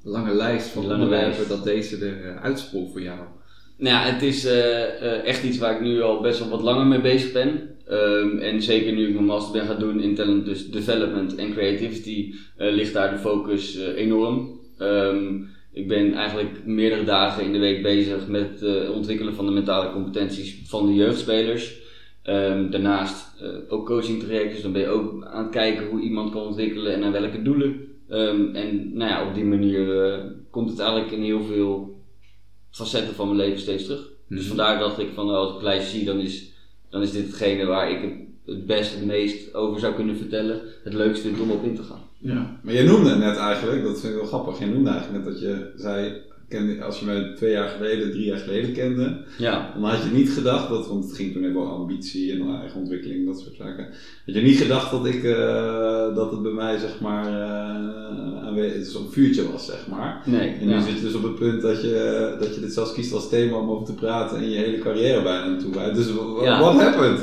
lange 0.03 0.33
lijst 0.33 0.67
van 0.67 0.81
lange 0.81 0.93
onderwerpen 0.93 1.35
lijst. 1.35 1.49
dat 1.49 1.63
deze 1.63 2.05
er 2.05 2.37
uitsprong 2.37 2.91
voor 2.91 3.01
jou. 3.01 3.19
Nou 3.77 3.95
ja, 3.95 4.11
het 4.11 4.21
is 4.21 4.45
echt 5.23 5.43
iets 5.43 5.57
waar 5.57 5.75
ik 5.75 5.81
nu 5.81 6.01
al 6.01 6.21
best 6.21 6.39
wel 6.39 6.49
wat 6.49 6.61
langer 6.61 6.85
mee 6.85 7.01
bezig 7.01 7.31
ben. 7.31 7.74
Um, 7.91 8.37
en 8.37 8.61
zeker 8.61 8.93
nu 8.93 9.07
ik 9.07 9.13
mijn 9.13 9.25
master 9.25 9.59
ben 9.59 9.67
gaan 9.67 9.79
doen 9.79 10.01
in 10.01 10.15
talent 10.15 10.45
dus 10.45 10.69
development 10.69 11.35
en 11.35 11.51
creativity, 11.51 12.33
ligt 12.57 12.93
daar 12.93 13.11
de 13.11 13.17
focus 13.17 13.77
enorm. 13.77 14.59
Um, 14.79 15.49
ik 15.73 15.87
ben 15.87 16.13
eigenlijk 16.13 16.65
meerdere 16.65 17.03
dagen 17.03 17.43
in 17.43 17.51
de 17.51 17.59
week 17.59 17.83
bezig 17.83 18.27
met 18.27 18.59
het 18.59 18.89
ontwikkelen 18.89 19.35
van 19.35 19.45
de 19.45 19.51
mentale 19.51 19.91
competenties 19.91 20.61
van 20.65 20.87
de 20.87 20.93
jeugdspelers. 20.93 21.83
Um, 22.23 22.69
daarnaast 22.69 23.43
ook 23.69 23.85
coaching 23.85 24.19
trajecten, 24.19 24.53
dus 24.53 24.61
dan 24.61 24.71
ben 24.71 24.81
je 24.81 24.87
ook 24.87 25.25
aan 25.25 25.43
het 25.43 25.51
kijken 25.51 25.87
hoe 25.87 26.01
iemand 26.01 26.31
kan 26.31 26.41
ontwikkelen 26.41 26.93
en 26.93 26.99
naar 26.99 27.11
welke 27.11 27.41
doelen. 27.41 27.87
En 28.53 28.91
nou 28.93 29.11
ja, 29.11 29.27
op 29.27 29.33
die 29.33 29.45
manier 29.45 30.21
komt 30.49 30.69
het 30.69 30.79
eigenlijk 30.79 31.11
in 31.11 31.23
heel 31.23 31.43
veel 31.43 32.01
facetten 32.71 33.15
van 33.15 33.27
mijn 33.27 33.39
leven 33.39 33.59
steeds 33.59 33.85
terug. 33.85 33.99
Mm 33.99 34.07
-hmm. 34.27 34.37
Dus 34.37 34.47
vandaar 34.47 34.79
dacht 34.79 34.99
ik 34.99 35.09
van 35.13 35.29
als 35.29 35.47
ik 35.47 35.53
het 35.53 35.63
lijstje 35.63 35.97
zie, 35.97 36.05
dan 36.05 36.19
is, 36.19 36.51
dan 36.95 37.03
is 37.03 37.11
dit 37.11 37.25
hetgene 37.25 37.65
waar 37.65 37.91
ik 37.91 38.13
het 38.45 38.65
best, 38.65 38.93
het 38.93 39.05
meest 39.05 39.53
over 39.53 39.79
zou 39.79 39.93
kunnen 39.93 40.17
vertellen, 40.17 40.61
het 40.83 40.93
leukste 40.93 41.27
vindt 41.27 41.41
om 41.41 41.51
op 41.51 41.63
in 41.63 41.75
te 41.75 41.83
gaan. 41.83 42.01
Ja. 42.17 42.57
Maar 42.61 42.73
jij 42.73 42.83
noemde 42.83 43.15
net 43.15 43.37
eigenlijk, 43.37 43.83
dat 43.83 43.99
vind 43.99 44.13
ik 44.13 44.19
wel 44.19 44.27
grappig, 44.27 44.59
jij 44.59 44.67
noemde 44.67 44.89
eigenlijk 44.89 45.23
net 45.23 45.33
dat 45.33 45.41
je 45.41 45.71
zei, 45.75 46.21
kende, 46.55 46.83
als 46.83 46.99
je 46.99 47.05
mij 47.05 47.33
twee 47.35 47.51
jaar 47.51 47.69
geleden, 47.69 48.11
drie 48.11 48.25
jaar 48.25 48.37
geleden 48.37 48.73
kende, 48.73 49.17
Ja, 49.37 49.71
dan 49.73 49.83
had 49.89 50.03
je 50.03 50.09
niet 50.17 50.29
gedacht, 50.29 50.69
dat, 50.69 50.87
want 50.87 51.03
het 51.03 51.15
ging 51.15 51.33
toen 51.33 51.43
even 51.43 51.57
over 51.61 51.73
ambitie 51.73 52.31
en 52.31 52.55
eigen 52.59 52.79
ontwikkeling, 52.79 53.25
dat 53.25 53.39
soort 53.39 53.55
zaken. 53.55 53.85
Had 54.25 54.35
je 54.35 54.41
niet 54.41 54.57
gedacht 54.57 54.91
dat, 54.91 55.05
ik, 55.05 55.23
eh, 55.23 56.15
dat 56.15 56.31
het 56.31 56.41
bij 56.41 56.51
mij 56.51 56.77
zeg 56.77 56.99
maar 56.99 57.25
uh, 57.31 58.45
aanwezig, 58.47 58.85
zo'n 58.85 59.09
vuurtje 59.11 59.51
was, 59.51 59.65
zeg 59.65 59.87
maar. 59.87 60.21
nee. 60.25 60.49
En 60.49 60.65
nu 60.67 60.73
ja. 60.73 60.81
zit 60.81 60.95
je 60.97 61.01
dus 61.01 61.13
op 61.13 61.23
het 61.23 61.35
punt 61.35 61.61
dat 61.61 61.81
je, 61.81 62.35
dat 62.39 62.55
je 62.55 62.61
dit 62.61 62.73
zelfs 62.73 62.93
kiest 62.93 63.13
als 63.13 63.29
thema 63.29 63.57
om 63.57 63.69
over 63.69 63.85
te 63.85 63.93
praten 63.93 64.37
en 64.37 64.49
je 64.49 64.57
hele 64.57 64.77
carrière 64.79 65.21
bijna 65.23 65.47
naartoe 65.49 65.73
wijdt. 65.73 65.95
Dus 65.95 66.11
w- 66.11 66.43
Ja. 66.43 66.59
what 66.59 66.73
happened? 66.81 67.19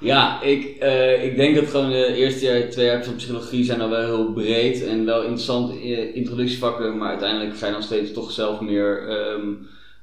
Ja, 0.00 0.42
ik, 0.42 0.64
eh, 0.64 1.24
ik 1.24 1.36
denk 1.36 1.54
dat 1.54 1.66
gewoon 1.66 1.90
de 1.90 2.14
eerste 2.14 2.44
jaar, 2.44 2.68
twee 2.68 2.86
jaar 2.86 3.04
van 3.04 3.16
psychologie 3.16 3.64
zijn 3.64 3.80
al 3.80 3.88
wel 3.88 4.04
heel 4.04 4.32
breed 4.32 4.84
en 4.84 5.04
wel 5.04 5.20
interessant 5.20 5.70
eh, 5.70 6.16
introductievakken, 6.16 6.96
maar 6.96 7.08
uiteindelijk 7.08 7.56
ga 7.56 7.66
je 7.66 7.72
dan 7.72 7.82
steeds 7.82 8.12
toch 8.12 8.30
zelf 8.30 8.60
meer 8.60 9.08
ehm, 9.08 9.48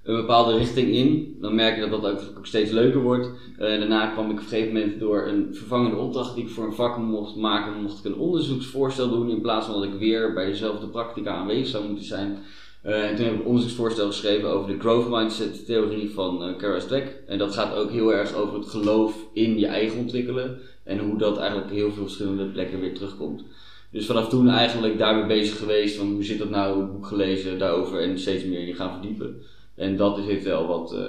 een 0.03 0.15
bepaalde 0.15 0.57
richting 0.57 0.87
in. 0.87 1.37
Dan 1.41 1.55
merk 1.55 1.75
je 1.75 1.89
dat 1.89 2.01
dat 2.01 2.35
ook, 2.37 2.45
steeds 2.45 2.71
leuker 2.71 3.01
wordt. 3.01 3.29
Eh, 3.57 3.67
daarna 3.67 4.07
kwam 4.07 4.25
ik 4.25 4.31
op 4.31 4.37
een 4.37 4.43
gegeven 4.43 4.73
moment 4.73 4.99
door 4.99 5.27
een 5.27 5.47
vervangende 5.51 5.97
opdracht 5.97 6.35
die 6.35 6.43
ik 6.43 6.49
voor 6.49 6.65
een 6.65 6.73
vak 6.73 6.97
mocht 6.97 7.35
maken, 7.35 7.81
mocht 7.81 7.99
ik 7.99 8.05
een 8.05 8.19
onderzoeksvoorstel 8.19 9.09
doen 9.09 9.29
in 9.29 9.41
plaats 9.41 9.65
van 9.65 9.75
dat 9.75 9.83
ik 9.83 9.99
weer 9.99 10.33
bij 10.33 10.45
dezelfde 10.45 10.87
practica 10.87 11.31
aanwezig 11.31 11.67
zou 11.67 11.85
moeten 11.87 12.05
zijn. 12.05 12.37
Eh, 12.85 13.09
en 13.09 13.15
toen 13.15 13.25
heb 13.25 13.33
ik 13.33 13.39
een 13.39 13.45
onderzoeksvoorstel 13.45 14.07
geschreven 14.07 14.49
over 14.49 14.67
de 14.67 14.79
growth 14.79 15.09
mindset 15.09 15.65
theorie 15.65 16.09
van 16.09 16.49
uh, 16.49 16.55
Carol 16.57 16.79
Dweck. 16.79 17.23
En 17.27 17.37
dat 17.37 17.53
gaat 17.53 17.75
ook 17.75 17.91
heel 17.91 18.13
erg 18.13 18.33
over 18.33 18.57
het 18.57 18.67
geloof 18.67 19.15
in 19.33 19.59
je 19.59 19.67
eigen 19.67 19.99
ontwikkelen. 19.99 20.59
En 20.83 20.99
hoe 20.99 21.17
dat 21.17 21.37
eigenlijk 21.37 21.69
op 21.69 21.75
heel 21.75 21.91
veel 21.91 22.03
verschillende 22.03 22.45
plekken 22.45 22.79
weer 22.79 22.93
terugkomt. 22.93 23.43
Dus 23.91 24.05
vanaf 24.05 24.29
toen 24.29 24.49
eigenlijk 24.49 24.97
daarmee 24.97 25.25
bezig 25.25 25.57
geweest 25.57 25.95
van 25.95 26.11
hoe 26.11 26.23
zit 26.23 26.37
dat 26.37 26.49
nou, 26.49 26.79
een 26.79 26.91
boek 26.91 27.05
gelezen 27.05 27.59
daarover 27.59 28.01
en 28.01 28.19
steeds 28.19 28.43
meer 28.43 28.67
in 28.67 28.75
gaan 28.75 28.91
verdiepen. 28.91 29.41
En 29.75 29.97
dat 29.97 30.17
is 30.17 30.25
heeft 30.25 30.43
wel 30.43 30.67
wat, 30.67 30.93
uh, 30.93 30.99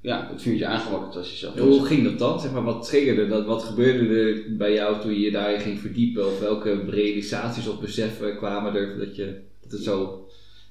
ja, 0.00 0.28
het 0.30 0.42
vuurtje 0.42 0.66
aangewakkerd 0.66 1.16
als 1.16 1.30
je 1.30 1.36
zelf 1.36 1.58
Hoe 1.58 1.84
ging 1.84 2.04
dat 2.04 2.18
dan? 2.18 2.40
Zeg 2.40 2.52
maar, 2.52 2.64
wat 2.64 2.88
triggerde 2.88 3.26
dat? 3.26 3.46
Wat 3.46 3.62
gebeurde 3.62 4.14
er 4.14 4.56
bij 4.56 4.74
jou 4.74 5.00
toen 5.00 5.12
je 5.12 5.20
je 5.20 5.30
daarin 5.30 5.60
ging 5.60 5.78
verdiepen? 5.78 6.26
Of 6.26 6.40
welke 6.40 6.84
realisaties 6.88 7.68
of 7.68 7.80
beseffen 7.80 8.36
kwamen 8.36 8.74
er 8.74 8.98
dat, 8.98 9.16
je, 9.16 9.40
dat 9.62 9.72
het 9.72 9.82
zo 9.82 10.26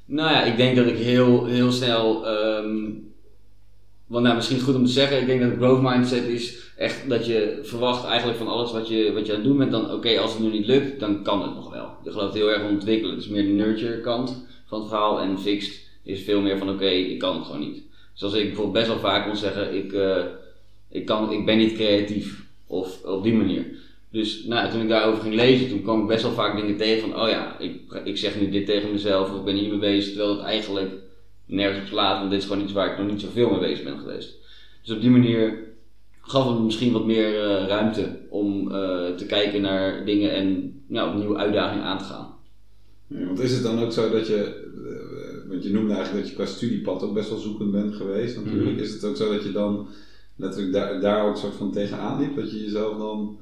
nou 0.07 0.31
ja, 0.31 0.43
ik 0.43 0.57
denk 0.57 0.75
dat 0.75 0.85
ik 0.87 0.97
heel, 0.97 1.45
heel 1.45 1.71
snel. 1.71 2.27
Um, 2.29 3.05
want 4.05 4.23
nou, 4.23 4.35
misschien 4.35 4.59
goed 4.59 4.75
om 4.75 4.85
te 4.85 4.91
zeggen, 4.91 5.21
ik 5.21 5.27
denk 5.27 5.41
dat 5.41 5.51
growth 5.57 5.81
mindset 5.81 6.23
is 6.23 6.71
echt 6.77 7.09
dat 7.09 7.25
je 7.25 7.59
verwacht 7.63 8.05
eigenlijk 8.05 8.37
van 8.37 8.47
alles 8.47 8.71
wat 8.71 8.87
je, 8.87 9.11
wat 9.13 9.25
je 9.25 9.31
aan 9.31 9.37
het 9.37 9.47
doen 9.47 9.57
bent. 9.57 9.71
Dan 9.71 9.91
oké, 9.91 10.19
als 10.19 10.33
het 10.33 10.41
nu 10.41 10.49
niet 10.49 10.65
lukt, 10.65 10.99
dan 10.99 11.23
kan 11.23 11.41
het 11.41 11.55
nog 11.55 11.71
wel. 11.71 11.89
Je 12.03 12.11
gelooft 12.11 12.33
heel 12.33 12.51
erg 12.51 12.69
ontwikkelen. 12.69 13.17
Is 13.17 13.27
meer 13.27 13.43
de 13.43 13.49
nurture 13.49 14.01
kant 14.01 14.45
van 14.65 14.79
het 14.79 14.89
verhaal. 14.89 15.19
En 15.19 15.39
fixed 15.39 15.81
is 16.03 16.23
veel 16.23 16.41
meer 16.41 16.57
van 16.57 16.69
oké, 16.69 16.85
ik 16.85 17.19
kan 17.19 17.35
het 17.35 17.45
gewoon 17.45 17.59
niet. 17.59 17.83
Zoals 18.13 18.33
ik 18.33 18.45
bijvoorbeeld 18.45 18.73
best 18.73 18.87
wel 18.87 18.99
vaak 18.99 19.27
kon 19.27 19.35
zeggen, 19.35 19.75
ik, 19.75 19.91
uh, 19.91 20.23
ik, 20.89 21.05
kan, 21.05 21.31
ik 21.31 21.45
ben 21.45 21.57
niet 21.57 21.73
creatief. 21.73 22.45
Of 22.67 23.03
op 23.03 23.23
die 23.23 23.33
manier. 23.33 23.65
Dus 24.11 24.43
nou, 24.43 24.71
toen 24.71 24.81
ik 24.81 24.89
daarover 24.89 25.21
ging 25.21 25.35
lezen, 25.35 25.69
toen 25.69 25.81
kwam 25.81 26.01
ik 26.01 26.07
best 26.07 26.23
wel 26.23 26.31
vaak 26.31 26.55
dingen 26.55 26.77
tegen 26.77 27.09
van, 27.09 27.21
oh 27.21 27.29
ja, 27.29 27.59
ik, 27.59 28.01
ik 28.03 28.17
zeg 28.17 28.39
nu 28.39 28.49
dit 28.49 28.65
tegen 28.65 28.91
mezelf, 28.91 29.31
of 29.31 29.37
ik 29.37 29.45
ben 29.45 29.55
hiermee 29.55 29.79
bezig, 29.79 30.13
terwijl 30.13 30.37
het 30.37 30.45
eigenlijk 30.45 30.91
nergens 31.45 31.81
op 31.81 31.87
slaat, 31.87 32.19
want 32.19 32.31
dit 32.31 32.41
is 32.41 32.47
gewoon 32.47 32.63
iets 32.63 32.73
waar 32.73 32.91
ik 32.91 32.97
nog 32.97 33.07
niet 33.07 33.21
zoveel 33.21 33.49
mee 33.49 33.59
bezig 33.59 33.83
ben 33.83 33.99
geweest. 33.99 34.35
Dus 34.81 34.95
op 34.95 35.01
die 35.01 35.09
manier 35.09 35.67
gaf 36.21 36.49
het 36.49 36.63
misschien 36.63 36.91
wat 36.91 37.05
meer 37.05 37.33
uh, 37.33 37.67
ruimte 37.67 38.19
om 38.29 38.71
uh, 38.71 38.75
te 39.15 39.25
kijken 39.27 39.61
naar 39.61 40.05
dingen 40.05 40.31
en 40.31 40.79
ja, 40.89 41.09
op 41.09 41.15
nieuwe 41.15 41.37
uitdagingen 41.37 41.85
aan 41.85 41.97
te 41.97 42.03
gaan. 42.03 42.35
Ja, 43.07 43.25
want 43.25 43.39
is 43.39 43.51
het 43.51 43.63
dan 43.63 43.79
ook 43.79 43.91
zo 43.91 44.09
dat 44.09 44.27
je, 44.27 44.69
uh, 44.75 45.49
want 45.49 45.63
je 45.63 45.71
noemde 45.71 45.93
eigenlijk 45.93 46.23
dat 46.23 46.29
je 46.29 46.43
qua 46.43 46.45
studiepad 46.45 47.03
ook 47.03 47.13
best 47.13 47.29
wel 47.29 47.37
zoekend 47.37 47.71
bent 47.71 47.95
geweest 47.95 48.35
natuurlijk, 48.35 48.63
mm 48.63 48.73
-hmm. 48.73 48.83
is 48.83 48.93
het 48.93 49.05
ook 49.05 49.15
zo 49.15 49.33
dat 49.33 49.43
je 49.43 49.51
dan 49.51 49.87
letterlijk 50.35 50.73
daar, 50.73 51.01
daar 51.01 51.25
ook 51.25 51.37
soort 51.37 51.55
van 51.55 51.71
tegenaan 51.71 52.19
liep, 52.19 52.35
dat 52.35 52.51
je 52.51 52.63
jezelf 52.63 52.97
dan 52.97 53.37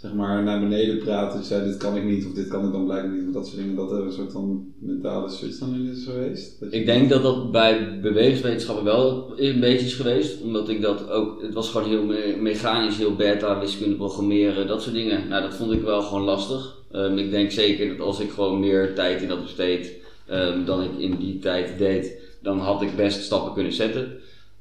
zeg 0.00 0.14
maar 0.14 0.42
naar 0.42 0.60
beneden 0.60 0.94
je 0.94 1.42
zei, 1.42 1.64
dit 1.64 1.76
kan 1.76 1.96
ik 1.96 2.04
niet, 2.04 2.26
of 2.26 2.32
dit 2.32 2.48
kan 2.48 2.64
ik 2.64 2.72
dan 2.72 2.84
blijkbaar 2.84 3.12
niet, 3.12 3.26
of 3.26 3.32
dat 3.32 3.46
soort 3.46 3.58
dingen. 3.58 3.76
Dat 3.76 3.90
er 3.90 4.04
een 4.04 4.12
soort 4.12 4.32
van 4.32 4.72
mentale 4.78 5.28
switch 5.28 5.58
dan 5.58 5.74
in 5.74 5.90
is 5.90 6.04
geweest. 6.04 6.62
ik 6.70 6.86
denk 6.86 7.08
dat 7.08 7.22
dat 7.22 7.52
bij 7.52 8.00
bewegingswetenschappen 8.00 8.84
wel 8.84 9.32
een 9.36 9.60
beetje 9.60 9.86
is 9.86 9.94
geweest. 9.94 10.42
Omdat 10.42 10.68
ik 10.68 10.82
dat 10.82 11.10
ook, 11.10 11.42
het 11.42 11.54
was 11.54 11.70
gewoon 11.70 11.88
heel 11.88 12.04
me 12.04 12.36
mechanisch, 12.40 12.96
heel 12.96 13.16
beta, 13.16 13.60
wiskunde 13.60 13.96
programmeren, 13.96 14.66
dat 14.66 14.82
soort 14.82 14.94
dingen. 14.94 15.28
Nou, 15.28 15.42
dat 15.42 15.54
vond 15.54 15.72
ik 15.72 15.82
wel 15.82 16.02
gewoon 16.02 16.24
lastig. 16.24 16.78
Um, 16.92 17.18
ik 17.18 17.30
denk 17.30 17.50
zeker 17.50 17.88
dat 17.88 18.06
als 18.06 18.20
ik 18.20 18.30
gewoon 18.30 18.60
meer 18.60 18.94
tijd 18.94 19.22
in 19.22 19.28
dat 19.28 19.42
besteed 19.42 19.96
um, 20.30 20.64
dan 20.64 20.82
ik 20.82 20.98
in 20.98 21.16
die 21.16 21.38
tijd 21.38 21.78
deed, 21.78 22.18
dan 22.42 22.58
had 22.58 22.82
ik 22.82 22.96
best 22.96 23.22
stappen 23.22 23.52
kunnen 23.52 23.72
zetten. 23.72 24.12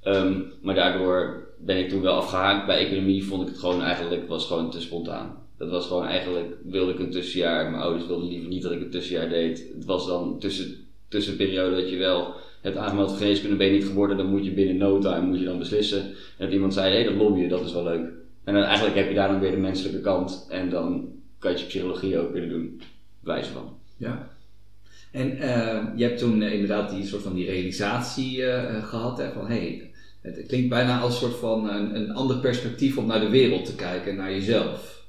Um, 0.03 0.51
maar 0.61 0.75
daardoor 0.75 1.48
ben 1.65 1.77
ik 1.77 1.89
toen 1.89 2.01
wel 2.01 2.15
afgehaakt. 2.15 2.65
Bij 2.65 2.85
economie 2.85 3.25
vond 3.25 3.41
ik 3.41 3.47
het 3.47 3.57
gewoon 3.57 3.81
eigenlijk, 3.81 4.27
was 4.27 4.45
gewoon 4.45 4.71
te 4.71 4.81
spontaan. 4.81 5.37
Dat 5.57 5.69
was 5.69 5.87
gewoon 5.87 6.05
eigenlijk, 6.05 6.55
wilde 6.63 6.91
ik 6.91 6.99
een 6.99 7.11
tussenjaar. 7.11 7.69
Mijn 7.69 7.83
ouders 7.83 8.07
wilden 8.07 8.27
liever 8.27 8.49
niet 8.49 8.61
dat 8.61 8.71
ik 8.71 8.81
een 8.81 8.89
tussenjaar 8.89 9.29
deed. 9.29 9.65
Het 9.75 9.85
was 9.85 10.07
dan 10.07 10.39
tussen, 10.39 10.75
tussenperiode 11.07 11.75
dat 11.75 11.89
je 11.89 11.97
wel 11.97 12.33
hebt 12.61 12.77
aangemeld 12.77 13.11
geneeskunde 13.11 13.55
ben 13.55 13.67
je 13.67 13.73
niet 13.73 13.85
geworden. 13.85 14.17
Dan 14.17 14.29
moet 14.29 14.45
je 14.45 14.51
binnen 14.51 14.77
no 14.77 14.99
time 14.99 15.25
moet 15.25 15.39
je 15.39 15.45
dan 15.45 15.57
beslissen. 15.57 16.01
En 16.01 16.45
dat 16.45 16.51
iemand 16.51 16.73
zei, 16.73 16.89
hé 16.89 16.95
hey, 16.95 17.03
dat 17.03 17.15
lobbyen, 17.15 17.49
dat 17.49 17.65
is 17.65 17.73
wel 17.73 17.83
leuk. 17.83 18.09
En 18.43 18.63
eigenlijk 18.63 18.95
heb 18.95 19.07
je 19.09 19.15
daar 19.15 19.27
dan 19.27 19.39
weer 19.39 19.51
de 19.51 19.57
menselijke 19.57 20.01
kant. 20.01 20.47
En 20.49 20.69
dan 20.69 21.07
kan 21.39 21.51
je 21.51 21.65
psychologie 21.65 22.19
ook 22.19 22.33
willen 22.33 22.49
doen. 22.49 22.81
Wijze 23.19 23.51
van. 23.51 23.77
Ja. 23.97 24.29
En 25.11 25.37
uh, 25.37 25.87
je 25.95 26.03
hebt 26.03 26.17
toen 26.19 26.41
uh, 26.41 26.53
inderdaad 26.53 26.89
die 26.89 27.05
soort 27.05 27.21
van 27.21 27.33
die 27.33 27.45
realisatie 27.45 28.37
uh, 28.37 28.83
gehad. 28.83 29.17
Hè, 29.17 29.31
van 29.31 29.47
hé, 29.47 29.55
hey, 29.55 29.88
het 30.21 30.45
klinkt 30.47 30.69
bijna 30.69 30.99
als 30.99 31.13
een 31.13 31.19
soort 31.19 31.39
van 31.39 31.69
een, 31.69 31.95
een 31.95 32.11
ander 32.11 32.37
perspectief 32.37 32.97
om 32.97 33.05
naar 33.05 33.19
de 33.19 33.29
wereld 33.29 33.65
te 33.65 33.75
kijken, 33.75 34.15
naar 34.15 34.31
jezelf. 34.31 34.99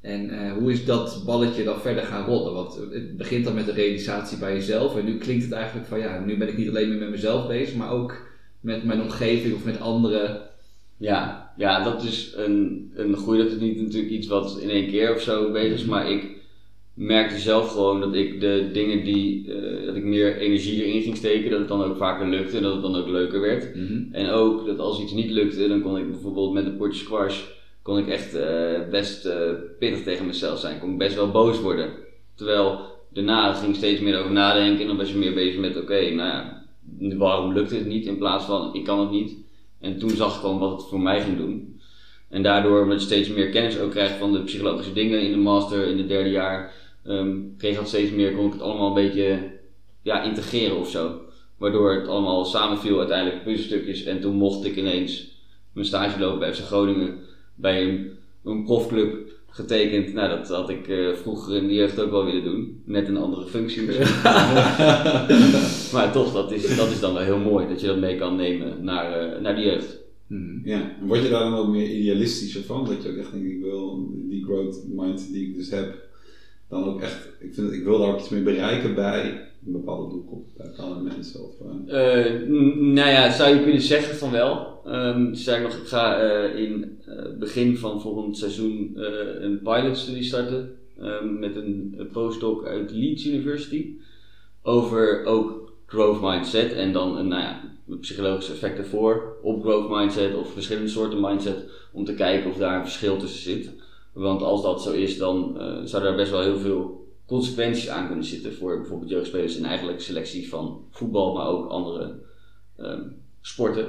En 0.00 0.32
uh, 0.32 0.52
hoe 0.52 0.72
is 0.72 0.84
dat 0.84 1.22
balletje 1.26 1.64
dan 1.64 1.80
verder 1.80 2.04
gaan 2.04 2.26
rollen? 2.26 2.52
Want 2.52 2.78
het 2.90 3.16
begint 3.16 3.44
dan 3.44 3.54
met 3.54 3.66
de 3.66 3.72
realisatie 3.72 4.38
bij 4.38 4.54
jezelf. 4.54 4.96
En 4.96 5.04
nu 5.04 5.18
klinkt 5.18 5.44
het 5.44 5.52
eigenlijk 5.52 5.86
van 5.86 5.98
ja, 5.98 6.20
nu 6.24 6.36
ben 6.36 6.48
ik 6.48 6.56
niet 6.56 6.68
alleen 6.68 6.88
meer 6.88 6.98
met 6.98 7.10
mezelf 7.10 7.46
bezig, 7.46 7.74
maar 7.74 7.90
ook 7.90 8.30
met 8.60 8.84
mijn 8.84 9.02
omgeving 9.02 9.54
of 9.54 9.64
met 9.64 9.80
anderen. 9.80 10.40
Ja, 10.96 11.52
ja 11.56 11.84
dat 11.84 12.04
is 12.04 12.32
een, 12.36 12.90
een 12.94 13.16
goede. 13.16 13.42
Dat 13.42 13.52
is 13.52 13.58
niet 13.58 13.82
natuurlijk 13.82 14.12
iets 14.12 14.26
wat 14.26 14.58
in 14.60 14.70
één 14.70 14.88
keer 14.88 15.14
of 15.14 15.20
zo 15.20 15.52
bezig 15.52 15.78
is, 15.78 15.84
maar 15.84 16.10
ik 16.10 16.41
merkte 16.94 17.38
zelf 17.38 17.72
gewoon 17.72 18.00
dat 18.00 18.14
ik 18.14 18.40
de 18.40 18.70
dingen 18.72 19.04
die, 19.04 19.46
uh, 19.46 19.86
dat 19.86 19.96
ik 19.96 20.04
meer 20.04 20.36
energie 20.36 20.84
erin 20.84 21.02
ging 21.02 21.16
steken, 21.16 21.50
dat 21.50 21.58
het 21.58 21.68
dan 21.68 21.84
ook 21.84 21.96
vaker 21.96 22.28
lukte 22.28 22.56
en 22.56 22.62
dat 22.62 22.72
het 22.72 22.82
dan 22.82 22.96
ook 22.96 23.08
leuker 23.08 23.40
werd. 23.40 23.74
Mm 23.74 23.86
-hmm. 23.86 24.08
En 24.12 24.30
ook 24.30 24.66
dat 24.66 24.78
als 24.78 25.00
iets 25.00 25.12
niet 25.12 25.30
lukte, 25.30 25.68
dan 25.68 25.82
kon 25.82 25.98
ik 25.98 26.10
bijvoorbeeld 26.10 26.52
met 26.52 26.66
een 26.66 26.76
potje 26.76 27.04
squash, 27.04 27.42
kon 27.82 27.98
ik 27.98 28.08
echt 28.08 28.34
uh, 28.34 28.88
best 28.90 29.26
uh, 29.26 29.32
pittig 29.78 30.02
tegen 30.02 30.26
mezelf 30.26 30.58
zijn. 30.58 30.78
Kon 30.78 30.92
ik 30.92 30.98
best 30.98 31.14
wel 31.14 31.30
boos 31.30 31.60
worden. 31.60 31.90
Terwijl 32.34 32.80
daarna 33.12 33.52
ging 33.52 33.70
ik 33.70 33.76
steeds 33.76 34.00
meer 34.00 34.18
over 34.18 34.32
nadenken 34.32 34.80
en 34.80 34.86
dan 34.86 34.96
was 34.96 35.10
je 35.10 35.18
meer 35.18 35.34
bezig 35.34 35.60
met 35.60 35.76
oké, 35.76 35.82
okay, 35.82 36.14
nou 36.14 36.28
ja, 36.28 36.64
waarom 37.16 37.52
lukte 37.52 37.74
het 37.74 37.86
niet 37.86 38.06
in 38.06 38.18
plaats 38.18 38.44
van 38.44 38.74
ik 38.74 38.84
kan 38.84 39.00
het 39.00 39.10
niet. 39.10 39.36
En 39.80 39.98
toen 39.98 40.10
zag 40.10 40.34
ik 40.34 40.40
gewoon 40.40 40.58
wat 40.58 40.72
het 40.72 40.88
voor 40.88 41.00
mij 41.00 41.20
ging 41.20 41.36
doen. 41.36 41.80
En 42.28 42.42
daardoor, 42.42 42.82
omdat 42.82 43.00
je 43.00 43.06
steeds 43.06 43.28
meer 43.28 43.48
kennis 43.48 43.78
ook 43.78 43.90
krijgt 43.90 44.18
van 44.18 44.32
de 44.32 44.42
psychologische 44.42 44.92
dingen 44.92 45.22
in 45.22 45.30
de 45.30 45.36
master, 45.36 45.86
in 45.86 45.98
het 45.98 46.08
derde 46.08 46.30
jaar, 46.30 46.72
um, 47.04 47.54
kreeg 47.58 47.76
dat 47.76 47.88
steeds 47.88 48.10
meer, 48.10 48.32
kon 48.32 48.46
ik 48.46 48.52
het 48.52 48.62
allemaal 48.62 48.88
een 48.88 49.02
beetje 49.02 49.50
ja, 50.02 50.22
integreren 50.22 50.78
of 50.78 50.90
zo. 50.90 51.20
Waardoor 51.58 51.94
het 51.94 52.08
allemaal 52.08 52.44
samenviel 52.44 52.98
uiteindelijk 52.98 53.44
puzzelstukjes. 53.44 54.04
En 54.04 54.20
toen 54.20 54.34
mocht 54.34 54.64
ik 54.64 54.76
ineens 54.76 55.40
mijn 55.72 55.86
stage 55.86 56.18
lopen 56.18 56.38
bij 56.38 56.54
FC 56.54 56.60
Groningen 56.64 57.18
bij 57.54 57.88
een, 57.88 58.10
een 58.44 58.64
profclub 58.64 59.30
getekend. 59.52 60.12
Nou, 60.12 60.28
dat 60.28 60.48
had 60.48 60.70
ik 60.70 60.88
uh, 60.88 61.14
vroeger 61.14 61.56
in 61.56 61.66
de 61.66 61.74
jeugd 61.74 62.00
ook 62.00 62.10
wel 62.10 62.24
willen 62.24 62.44
doen. 62.44 62.82
Net 62.84 63.08
een 63.08 63.16
andere 63.16 63.46
functie 63.46 63.82
misschien. 63.82 64.22
maar 65.94 66.12
toch, 66.12 66.32
dat 66.32 66.52
is, 66.52 66.76
dat 66.76 66.90
is 66.90 67.00
dan 67.00 67.14
wel 67.14 67.22
heel 67.22 67.38
mooi 67.38 67.68
dat 67.68 67.80
je 67.80 67.86
dat 67.86 67.98
mee 67.98 68.16
kan 68.16 68.36
nemen 68.36 68.84
naar, 68.84 69.34
uh, 69.34 69.40
naar 69.40 69.54
de 69.54 69.62
jeugd. 69.62 70.00
Hmm. 70.26 70.60
Ja, 70.64 70.96
en 71.00 71.06
word 71.06 71.22
je 71.22 71.28
daar 71.28 71.50
dan 71.50 71.54
ook 71.54 71.68
meer 71.68 71.90
idealistischer 71.90 72.62
van? 72.62 72.84
Dat 72.84 73.02
je 73.02 73.10
ook 73.10 73.16
echt 73.16 73.32
denkt, 73.32 73.50
ik 73.50 73.60
wil 73.60 74.10
die 74.28 74.44
growth 74.44 74.84
mind 74.88 75.32
die 75.32 75.48
ik 75.48 75.56
dus 75.56 75.70
heb, 75.70 76.08
dan 76.72 76.84
ook 76.84 77.00
echt, 77.00 77.28
ik, 77.40 77.54
vind, 77.54 77.72
ik 77.72 77.84
wil 77.84 77.98
daar 77.98 78.08
ook 78.08 78.18
iets 78.18 78.28
mee 78.28 78.42
bereiken 78.42 78.94
bij 78.94 79.30
een 79.66 79.72
bepaalde 79.72 80.10
doelgroep, 80.10 80.46
bij 80.56 80.66
bepaalde 80.66 81.00
mensen? 81.00 81.40
Of, 81.44 81.50
uh... 81.60 81.94
Uh, 81.94 82.48
nou 82.94 83.10
ja, 83.10 83.30
zou 83.30 83.54
je 83.54 83.62
kunnen 83.62 83.80
zeggen 83.80 84.16
van 84.16 84.30
wel. 84.30 84.80
Um, 84.86 85.34
zeg 85.34 85.62
nog, 85.62 85.76
ik 85.76 85.86
ga 85.86 86.22
uh, 86.22 86.60
in 86.60 86.98
het 87.04 87.38
begin 87.38 87.76
van 87.76 88.00
volgend 88.00 88.38
seizoen 88.38 88.92
een 89.40 89.60
pilotstudie 89.62 90.22
starten 90.22 90.76
um, 91.00 91.38
met 91.38 91.56
een, 91.56 91.94
een 91.96 92.10
postdoc 92.10 92.66
uit 92.66 92.90
Leeds 92.90 93.26
University 93.26 93.86
over 94.62 95.24
ook 95.24 95.72
growth 95.86 96.20
mindset 96.20 96.72
en 96.72 96.92
dan 96.92 97.16
een 97.16 97.28
nou 97.28 97.42
ja, 97.42 97.60
psychologische 98.00 98.52
effecten 98.52 98.86
voor 98.86 99.36
op 99.42 99.62
growth 99.62 99.90
mindset 99.90 100.34
of 100.34 100.52
verschillende 100.52 100.88
soorten 100.88 101.20
mindset 101.20 101.64
om 101.92 102.04
te 102.04 102.14
kijken 102.14 102.50
of 102.50 102.56
daar 102.56 102.76
een 102.76 102.84
verschil 102.84 103.16
tussen 103.16 103.42
zit. 103.42 103.70
Want 104.12 104.42
als 104.42 104.62
dat 104.62 104.82
zo 104.82 104.92
is, 104.92 105.18
dan 105.18 105.54
uh, 105.56 105.78
zou 105.84 106.02
daar 106.02 106.16
best 106.16 106.30
wel 106.30 106.40
heel 106.40 106.58
veel 106.58 107.06
consequenties 107.26 107.88
aan 107.88 108.06
kunnen 108.06 108.24
zitten 108.24 108.54
voor 108.54 108.76
bijvoorbeeld 108.78 109.10
jeugdspelers 109.10 109.56
en 109.56 109.64
eigenlijk 109.64 110.00
selectie 110.00 110.48
van 110.48 110.84
voetbal, 110.90 111.34
maar 111.34 111.46
ook 111.46 111.70
andere 111.70 112.14
um, 112.78 113.16
sporten. 113.40 113.86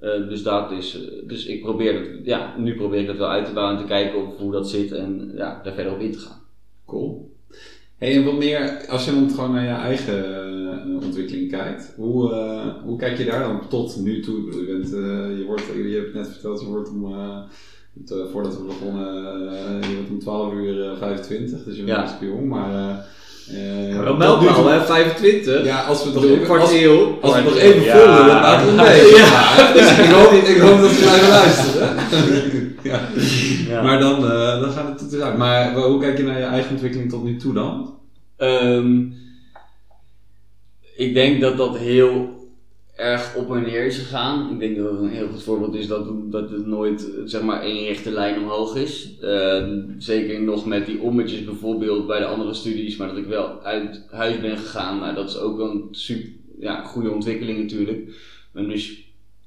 Uh, 0.00 0.28
dus, 0.28 0.42
dat 0.42 0.70
is, 0.70 0.96
uh, 0.96 1.28
dus 1.28 1.46
ik 1.46 1.62
probeer 1.62 1.94
het, 1.94 2.26
ja, 2.26 2.54
nu 2.58 2.74
probeer 2.74 3.00
ik 3.00 3.06
dat 3.06 3.16
wel 3.16 3.28
uit 3.28 3.46
te 3.46 3.52
bouwen 3.52 3.76
en 3.76 3.82
te 3.82 3.88
kijken 3.88 4.26
of, 4.26 4.36
hoe 4.36 4.52
dat 4.52 4.70
zit 4.70 4.92
en 4.92 5.32
ja, 5.36 5.60
daar 5.62 5.74
verder 5.74 5.92
op 5.92 6.00
in 6.00 6.12
te 6.12 6.18
gaan. 6.18 6.40
Cool. 6.86 7.36
Hey, 7.96 8.16
en 8.16 8.24
wat 8.24 8.38
meer, 8.38 8.86
als 8.88 9.04
je 9.04 9.10
dan 9.10 9.30
gewoon 9.30 9.52
naar 9.52 9.64
je 9.64 9.68
eigen 9.68 11.02
ontwikkeling 11.02 11.50
kijkt, 11.50 11.92
hoe, 11.96 12.32
hoe 12.84 12.98
kijk 12.98 13.18
je 13.18 13.24
daar 13.24 13.42
dan 13.42 13.68
tot 13.68 14.00
nu 14.00 14.20
toe? 14.20 14.66
Je, 14.66 14.66
bent, 14.66 14.88
je, 15.38 15.44
wordt, 15.46 15.62
je 15.66 15.96
hebt 15.96 16.14
net 16.14 16.28
verteld, 16.28 16.60
je 16.60 16.66
wordt 16.66 16.90
om, 16.90 17.14
voordat 18.32 18.56
we 18.56 18.62
begonnen, 18.62 19.04
je 19.80 19.94
wordt 19.94 20.10
om 20.10 20.18
12 20.18 20.52
uur 20.52 20.96
25, 20.98 21.64
dus 21.64 21.76
je 21.76 21.82
bent 21.82 22.16
ja. 22.20 22.26
jong, 22.26 22.48
maar 22.48 23.06
uh, 23.52 24.00
wel 24.00 24.16
mijlpaal, 24.16 24.66
hè? 24.66 24.84
25. 24.84 25.64
Ja, 25.64 25.84
als 25.84 26.04
we 26.04 26.10
nog 26.12 26.24
even, 26.24 26.42
kwartiel. 26.42 27.18
Als, 27.20 27.34
als 27.34 27.42
we 27.42 27.50
nog 27.50 27.56
even 27.56 27.82
ja. 27.82 27.96
vullen, 27.96 28.26
dan 28.26 28.40
maakt 28.40 28.60
het 28.60 28.70
een 28.70 28.76
beetje. 28.76 29.16
Ja. 29.16 29.72
Dus 29.72 29.98
ik, 29.98 30.10
hoop, 30.10 30.32
ik 30.32 30.60
hoop 30.60 30.80
dat 30.80 30.90
ze 30.90 31.00
blijven 31.02 31.28
luisteren. 31.28 31.96
ja. 32.82 33.00
ja. 33.68 33.82
Maar 33.82 33.98
dan, 33.98 34.24
uh, 34.24 34.60
dan 34.60 34.70
gaat 34.70 35.00
het 35.00 35.20
uit. 35.20 35.36
Maar 35.36 35.74
hoe 35.74 36.00
kijk 36.00 36.16
je 36.16 36.22
naar 36.22 36.38
je 36.38 36.44
eigen 36.44 36.70
ontwikkeling 36.70 37.10
tot 37.10 37.24
nu 37.24 37.36
toe 37.36 37.54
dan? 37.54 37.94
Um, 38.38 39.14
ik 40.96 41.14
denk 41.14 41.40
dat 41.40 41.56
dat 41.56 41.78
heel 41.78 42.37
erg 42.98 43.34
op 43.34 43.54
en 43.54 43.62
neer 43.62 43.84
is 43.84 43.98
gegaan. 43.98 44.52
Ik 44.52 44.58
denk 44.58 44.76
dat 44.76 44.90
het 44.90 45.00
een 45.00 45.08
heel 45.08 45.28
goed 45.28 45.42
voorbeeld 45.42 45.74
is 45.74 45.86
dat, 45.86 46.32
dat 46.32 46.50
het 46.50 46.66
nooit 46.66 47.10
zeg 47.24 47.42
maar 47.42 47.62
één 47.62 47.84
rechte 47.84 48.10
lijn 48.10 48.38
omhoog 48.38 48.76
is. 48.76 49.10
Uh, 49.22 49.66
zeker 49.98 50.42
nog 50.42 50.66
met 50.66 50.86
die 50.86 51.00
ommetjes 51.00 51.44
bijvoorbeeld 51.44 52.06
bij 52.06 52.18
de 52.18 52.24
andere 52.24 52.54
studies, 52.54 52.96
maar 52.96 53.08
dat 53.08 53.16
ik 53.16 53.26
wel 53.26 53.62
uit 53.62 54.04
huis 54.10 54.40
ben 54.40 54.58
gegaan. 54.58 54.98
Nou, 54.98 55.14
dat 55.14 55.28
is 55.28 55.38
ook 55.38 55.58
een 55.58 55.88
super 55.90 56.30
ja, 56.58 56.82
goede 56.82 57.10
ontwikkeling 57.10 57.58
natuurlijk. 57.58 58.16
En 58.54 58.68
dus 58.68 59.02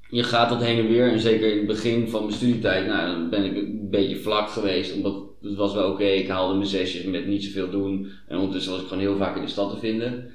je 0.08 0.22
gaat 0.22 0.48
dat 0.48 0.62
heen 0.62 0.78
en 0.78 0.88
weer 0.88 1.08
en 1.08 1.20
zeker 1.20 1.50
in 1.50 1.56
het 1.56 1.66
begin 1.66 2.08
van 2.08 2.20
mijn 2.22 2.34
studietijd, 2.34 2.86
nou, 2.86 3.10
dan 3.10 3.30
ben 3.30 3.44
ik 3.44 3.56
een 3.56 3.88
beetje 3.90 4.16
vlak 4.16 4.48
geweest, 4.48 4.94
omdat 4.94 5.14
het 5.42 5.54
was 5.54 5.74
wel 5.74 5.90
oké. 5.90 6.04
Ik 6.04 6.28
haalde 6.28 6.54
mijn 6.54 6.66
zesjes 6.66 7.04
met 7.04 7.26
niet 7.26 7.44
zoveel 7.44 7.70
doen 7.70 8.08
en 8.28 8.36
ondertussen 8.36 8.72
was 8.72 8.80
ik 8.80 8.86
gewoon 8.86 9.02
heel 9.02 9.16
vaak 9.16 9.36
in 9.36 9.42
de 9.42 9.48
stad 9.48 9.70
te 9.70 9.78
vinden. 9.78 10.30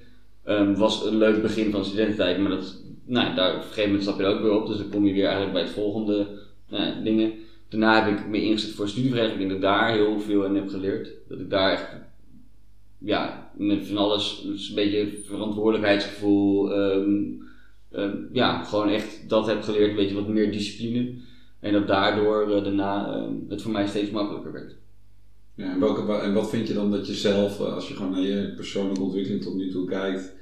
Um, 0.50 0.76
was 0.76 1.06
een 1.06 1.18
leuk 1.18 1.42
begin 1.42 1.72
van 1.72 1.86
studententijd, 1.86 2.38
maar 2.38 2.52
dat 2.52 2.86
nou, 3.08 3.36
daar, 3.36 3.50
op 3.50 3.56
een 3.56 3.62
gegeven 3.62 3.84
moment 3.84 4.04
stap 4.04 4.18
je 4.18 4.24
er 4.24 4.36
ook 4.36 4.42
weer 4.42 4.52
op, 4.52 4.68
dus 4.68 4.78
dan 4.78 4.90
kom 4.90 5.06
je 5.06 5.14
weer 5.14 5.24
eigenlijk 5.24 5.54
bij 5.54 5.62
het 5.62 5.72
volgende 5.72 6.28
nou, 6.70 7.04
dingen. 7.04 7.34
Daarna 7.70 8.04
heb 8.04 8.20
ik 8.20 8.28
me 8.28 8.42
ingezet 8.42 8.72
voor 8.72 8.88
studievereniging. 8.88 9.42
Ik 9.42 9.48
denk 9.48 9.62
dat 9.62 9.72
ik 9.72 9.78
daar 9.78 9.92
heel 9.92 10.20
veel 10.20 10.46
in 10.46 10.56
heb 10.56 10.70
geleerd. 10.70 11.10
Dat 11.28 11.40
ik 11.40 11.50
daar 11.50 11.72
echt, 11.72 11.88
ja, 12.98 13.52
met 13.58 13.88
van 13.88 13.98
alles, 13.98 14.42
dus 14.46 14.70
een 14.70 14.76
beetje 14.76 15.20
verantwoordelijkheidsgevoel, 15.24 16.78
um, 16.78 17.42
um, 17.92 18.30
ja, 18.32 18.64
gewoon 18.64 18.90
echt 18.90 19.30
dat 19.30 19.48
heb 19.48 19.64
geleerd, 19.64 19.90
een 19.90 19.96
beetje 19.96 20.16
wat 20.16 20.28
meer 20.28 20.52
discipline. 20.52 21.14
En 21.60 21.74
dat 21.74 21.88
daardoor 21.88 22.50
uh, 22.50 22.64
daarna 22.64 23.18
uh, 23.18 23.24
het 23.50 23.62
voor 23.62 23.72
mij 23.72 23.88
steeds 23.88 24.12
makkelijker 24.12 24.52
werd. 24.52 24.76
Ja, 25.56 25.72
en, 25.74 25.80
welke, 25.80 26.14
en 26.14 26.34
wat 26.34 26.50
vind 26.50 26.68
je 26.68 26.74
dan 26.74 26.92
dat 26.92 27.08
je 27.08 27.14
zelf, 27.14 27.60
eh, 27.60 27.74
als 27.74 27.88
je 27.88 27.94
gewoon 27.94 28.12
naar 28.12 28.22
je 28.22 28.54
persoonlijke 28.56 29.02
ontwikkeling 29.02 29.42
tot 29.42 29.56
nu 29.56 29.72
toe 29.72 29.86
kijkt, 29.86 30.34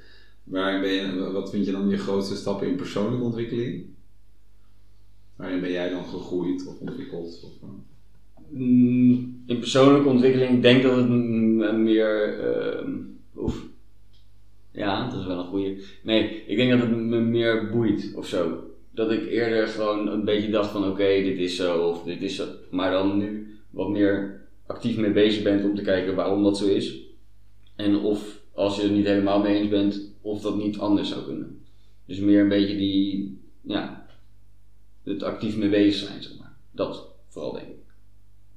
Waarin 0.46 0.80
ben 0.80 0.90
je, 0.90 1.32
wat 1.32 1.50
vind 1.50 1.66
je 1.66 1.72
dan 1.72 1.88
je 1.88 1.98
grootste 1.98 2.36
stappen 2.36 2.68
in 2.68 2.76
persoonlijke 2.76 3.24
ontwikkeling? 3.24 3.84
Waarin 5.36 5.60
ben 5.60 5.70
jij 5.70 5.90
dan 5.90 6.04
gegroeid 6.04 6.66
of 6.66 6.78
ontwikkeld? 6.78 7.40
Of, 7.44 7.52
uh... 7.62 7.68
In 9.46 9.58
persoonlijke 9.58 10.08
ontwikkeling 10.08 10.62
denk 10.62 10.82
dat 10.82 10.96
het 10.96 11.08
meer. 11.76 12.38
Uh, 12.38 12.88
oef. 13.36 13.64
Ja, 14.70 15.08
dat 15.10 15.20
is 15.20 15.26
wel 15.26 15.38
een 15.38 15.46
goede. 15.46 15.82
Nee, 16.02 16.44
ik 16.46 16.56
denk 16.56 16.70
dat 16.70 16.80
het 16.80 16.90
me 16.90 17.20
meer 17.20 17.70
boeit 17.70 18.12
of 18.14 18.26
zo. 18.26 18.64
Dat 18.90 19.10
ik 19.10 19.26
eerder 19.26 19.68
gewoon 19.68 20.08
een 20.08 20.24
beetje 20.24 20.50
dacht 20.50 20.70
van 20.70 20.88
oké, 20.88 21.06
dit 21.06 21.38
is 21.38 21.56
zo 21.56 21.88
of 21.88 22.02
dit 22.02 22.22
is 22.22 22.36
zo. 22.36 22.44
Maar 22.70 22.90
dan 22.90 23.18
nu 23.18 23.56
wat 23.70 23.88
meer 23.88 24.40
actief 24.66 24.96
mee 24.96 25.12
bezig 25.12 25.42
bent 25.42 25.64
om 25.64 25.74
te 25.74 25.82
kijken 25.82 26.14
waarom 26.14 26.42
dat 26.42 26.58
zo 26.58 26.66
is. 26.66 27.00
En 27.76 27.96
of 27.96 28.40
als 28.54 28.76
je 28.76 28.82
het 28.82 28.92
niet 28.92 29.06
helemaal 29.06 29.40
mee 29.40 29.58
eens 29.58 29.68
bent, 29.68 30.14
of 30.26 30.42
dat 30.42 30.56
niet 30.56 30.78
anders 30.78 31.08
zou 31.08 31.24
kunnen. 31.24 31.60
Dus 32.06 32.18
meer 32.18 32.40
een 32.40 32.48
beetje 32.48 32.76
die, 32.76 33.38
ja, 33.60 34.06
het 35.02 35.22
actief 35.22 35.56
mee 35.56 35.68
bezig 35.68 36.08
zijn, 36.08 36.22
zeg 36.22 36.38
maar. 36.38 36.56
Dat 36.72 37.08
vooral 37.28 37.52
denk 37.52 37.66
ik. 37.66 37.74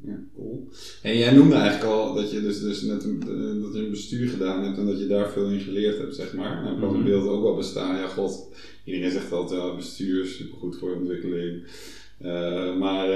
Ja, 0.04 0.20
cool. 0.36 0.68
En 1.02 1.18
jij 1.18 1.32
noemde 1.32 1.56
eigenlijk 1.56 1.92
al 1.94 2.14
dat 2.14 2.32
je 2.32 2.42
dus, 2.42 2.62
dus 2.62 2.82
net 2.82 3.04
een, 3.04 3.20
dat 3.62 3.74
je 3.74 3.80
een 3.80 3.90
bestuur 3.90 4.30
gedaan 4.30 4.64
hebt 4.64 4.78
en 4.78 4.86
dat 4.86 5.00
je 5.00 5.08
daar 5.08 5.32
veel 5.32 5.50
in 5.50 5.60
geleerd 5.60 5.98
hebt, 5.98 6.16
zeg 6.16 6.34
maar. 6.34 6.64
Nou, 6.64 6.80
kan 6.80 6.90
mm 6.90 6.96
-hmm. 6.96 7.04
beeld 7.04 7.28
ook 7.28 7.44
wel 7.44 7.56
bestaan. 7.56 7.96
Ja, 7.96 8.08
god, 8.08 8.56
iedereen 8.86 9.12
zegt 9.12 9.32
altijd, 9.32 9.62
ja, 9.62 9.76
bestuur 9.76 10.24
is 10.24 10.36
supergoed 10.36 10.78
voor 10.78 10.96
ontwikkeling. 10.96 11.64
Uh, 12.26 12.76
maar 12.76 13.08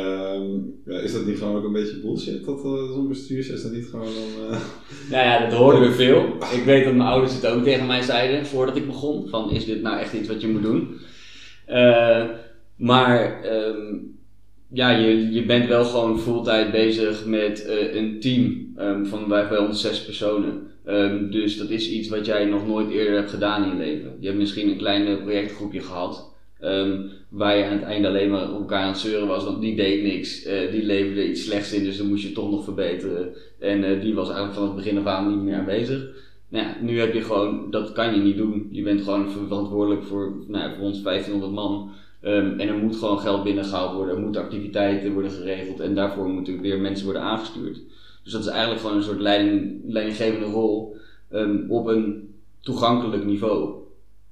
ja, 0.85 0.99
is 0.99 1.13
dat 1.13 1.25
niet 1.25 1.37
gewoon 1.37 1.55
ook 1.55 1.63
een 1.63 1.71
beetje 1.71 1.99
bullshit, 1.99 2.45
dat 2.45 2.65
uh, 2.65 2.91
zo'n 2.91 3.07
bestuurs 3.07 3.49
is 3.49 3.63
dat 3.63 3.71
niet 3.71 3.85
gewoon 3.85 4.05
dan... 4.05 4.59
Nou 5.09 5.25
ja, 5.25 5.39
dat 5.45 5.57
hoorden 5.57 5.81
we 5.81 5.91
veel. 5.91 6.23
Ik 6.53 6.63
weet 6.65 6.83
dat 6.83 6.93
mijn 6.93 7.09
ouders 7.09 7.33
het 7.33 7.47
ook 7.47 7.63
tegen 7.63 7.87
mij 7.87 8.01
zeiden 8.01 8.45
voordat 8.45 8.75
ik 8.75 8.85
begon, 8.85 9.29
van 9.29 9.51
is 9.51 9.65
dit 9.65 9.81
nou 9.81 9.99
echt 9.99 10.13
iets 10.13 10.27
wat 10.27 10.41
je 10.41 10.47
moet 10.47 10.61
doen? 10.61 10.99
maar 12.75 13.45
um, 13.45 14.17
ja, 14.69 14.89
je, 14.89 15.31
je 15.31 15.45
bent 15.45 15.67
wel 15.67 15.83
gewoon 15.83 16.19
fulltime 16.19 16.71
bezig 16.71 17.25
met 17.25 17.65
een 17.93 18.19
team 18.19 18.73
um, 18.79 19.05
van 19.05 19.27
bij 19.27 19.57
ons 19.57 19.81
zes 19.81 20.05
personen. 20.05 20.67
Dus 21.31 21.57
dat 21.57 21.69
is 21.69 21.89
iets 21.89 22.09
wat 22.09 22.25
jij 22.25 22.45
nog 22.45 22.67
nooit 22.67 22.89
eerder 22.91 23.15
hebt 23.15 23.29
gedaan 23.29 23.63
in 23.63 23.69
je 23.69 23.75
leven. 23.75 24.17
Je 24.19 24.27
hebt 24.27 24.39
misschien 24.39 24.69
een 24.69 24.77
klein 24.77 25.21
projectgroepje 25.21 25.81
gehad. 25.81 26.32
Um, 26.63 27.09
waar 27.29 27.57
je 27.57 27.65
aan 27.65 27.77
het 27.77 27.83
einde 27.83 28.07
alleen 28.07 28.29
maar 28.29 28.41
elkaar 28.41 28.81
aan 28.81 28.91
het 28.91 28.97
zeuren 28.97 29.27
was, 29.27 29.43
want 29.43 29.61
die 29.61 29.75
deed 29.75 30.03
niks, 30.03 30.45
uh, 30.45 30.71
die 30.71 30.83
leverde 30.83 31.29
iets 31.29 31.43
slechts 31.43 31.73
in, 31.73 31.83
dus 31.83 31.97
dan 31.97 32.07
moest 32.07 32.23
je 32.23 32.31
toch 32.31 32.51
nog 32.51 32.63
verbeteren. 32.63 33.33
En 33.59 33.83
uh, 33.83 34.01
die 34.01 34.13
was 34.13 34.27
eigenlijk 34.27 34.57
van 34.57 34.63
het 34.63 34.75
begin 34.75 34.97
af 34.97 35.05
aan 35.05 35.29
niet 35.29 35.43
meer 35.43 35.55
aanwezig. 35.55 36.07
Nou 36.47 36.65
ja, 36.65 36.75
nu 36.81 36.99
heb 36.99 37.13
je 37.13 37.21
gewoon, 37.21 37.71
dat 37.71 37.91
kan 37.91 38.15
je 38.15 38.21
niet 38.21 38.37
doen. 38.37 38.67
Je 38.71 38.83
bent 38.83 39.01
gewoon 39.01 39.31
verantwoordelijk 39.31 40.03
voor, 40.03 40.33
nou, 40.47 40.75
voor 40.75 40.85
ons 40.85 41.01
1500 41.01 41.51
man. 41.51 41.91
Um, 42.21 42.59
en 42.59 42.67
er 42.67 42.77
moet 42.77 42.95
gewoon 42.95 43.19
geld 43.19 43.43
binnengehaald 43.43 43.95
worden, 43.95 44.15
er 44.15 44.21
moeten 44.21 44.41
activiteiten 44.41 45.13
worden 45.13 45.31
geregeld 45.31 45.79
en 45.79 45.95
daarvoor 45.95 46.27
moeten 46.27 46.61
weer 46.61 46.79
mensen 46.79 47.05
worden 47.05 47.21
aangestuurd. 47.21 47.79
Dus 48.23 48.31
dat 48.31 48.41
is 48.41 48.47
eigenlijk 48.47 48.81
gewoon 48.81 48.97
een 48.97 49.03
soort 49.03 49.19
leiding, 49.19 49.81
leidinggevende 49.87 50.45
rol 50.45 50.95
um, 51.33 51.65
op 51.69 51.87
een 51.87 52.33
toegankelijk 52.59 53.25
niveau. 53.25 53.73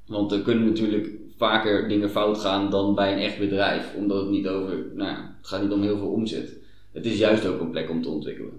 Want 0.08 0.32
er 0.32 0.42
kunnen 0.42 0.66
natuurlijk 0.66 1.10
vaker 1.42 1.90
dingen 1.90 2.10
fout 2.10 2.38
gaan 2.38 2.70
dan 2.70 2.96
bij 2.96 3.14
een 3.14 3.20
echt 3.20 3.40
bedrijf. 3.40 3.94
Omdat 3.98 4.22
het 4.22 4.30
niet 4.30 4.48
over, 4.48 4.86
nou 4.94 5.10
ja, 5.10 5.36
het 5.38 5.48
gaat 5.48 5.62
niet 5.62 5.72
om 5.72 5.82
heel 5.82 5.98
veel 5.98 6.12
omzet. 6.12 6.54
Het 6.92 7.06
is 7.06 7.18
juist 7.18 7.46
ook 7.46 7.60
een 7.60 7.70
plek 7.70 7.90
om 7.90 8.02
te 8.02 8.10
ontwikkelen. 8.10 8.54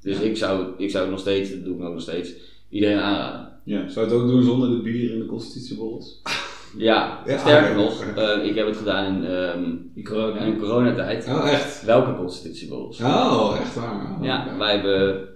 Dus 0.00 0.20
ik, 0.20 0.36
zou, 0.36 0.66
ik 0.78 0.90
zou 0.90 1.02
het 1.02 1.12
nog 1.12 1.20
steeds, 1.20 1.50
dat 1.50 1.64
doe 1.64 1.76
ik 1.76 1.82
ook 1.82 1.92
nog 1.92 2.02
steeds, 2.02 2.32
iedereen 2.68 2.98
aanraden. 2.98 3.52
Ja, 3.64 3.88
zou 3.88 4.06
je 4.06 4.12
het 4.12 4.22
ook 4.22 4.28
doen 4.28 4.42
zonder 4.42 4.70
de 4.70 4.82
bier 4.82 5.10
in 5.10 5.18
de 5.18 5.26
constitutieborrels? 5.26 6.20
Ja, 6.76 7.22
ja, 7.26 7.38
sterker 7.38 7.76
nog, 7.76 8.04
uh, 8.16 8.44
ik 8.44 8.54
heb 8.54 8.66
het 8.66 8.76
gedaan 8.76 9.14
in, 9.14 9.30
um, 9.30 9.90
in, 9.94 10.04
corona. 10.04 10.40
in 10.40 10.58
coronatijd. 10.58 11.26
Oh, 11.28 11.48
echt? 11.48 11.84
Welke 11.84 12.16
constitutieborrels? 12.16 13.00
Oh, 13.00 13.56
echt 13.60 13.74
waar? 13.74 14.16
Oh, 14.18 14.24
ja, 14.24 14.56
wij 14.58 14.72
hebben 14.72 15.28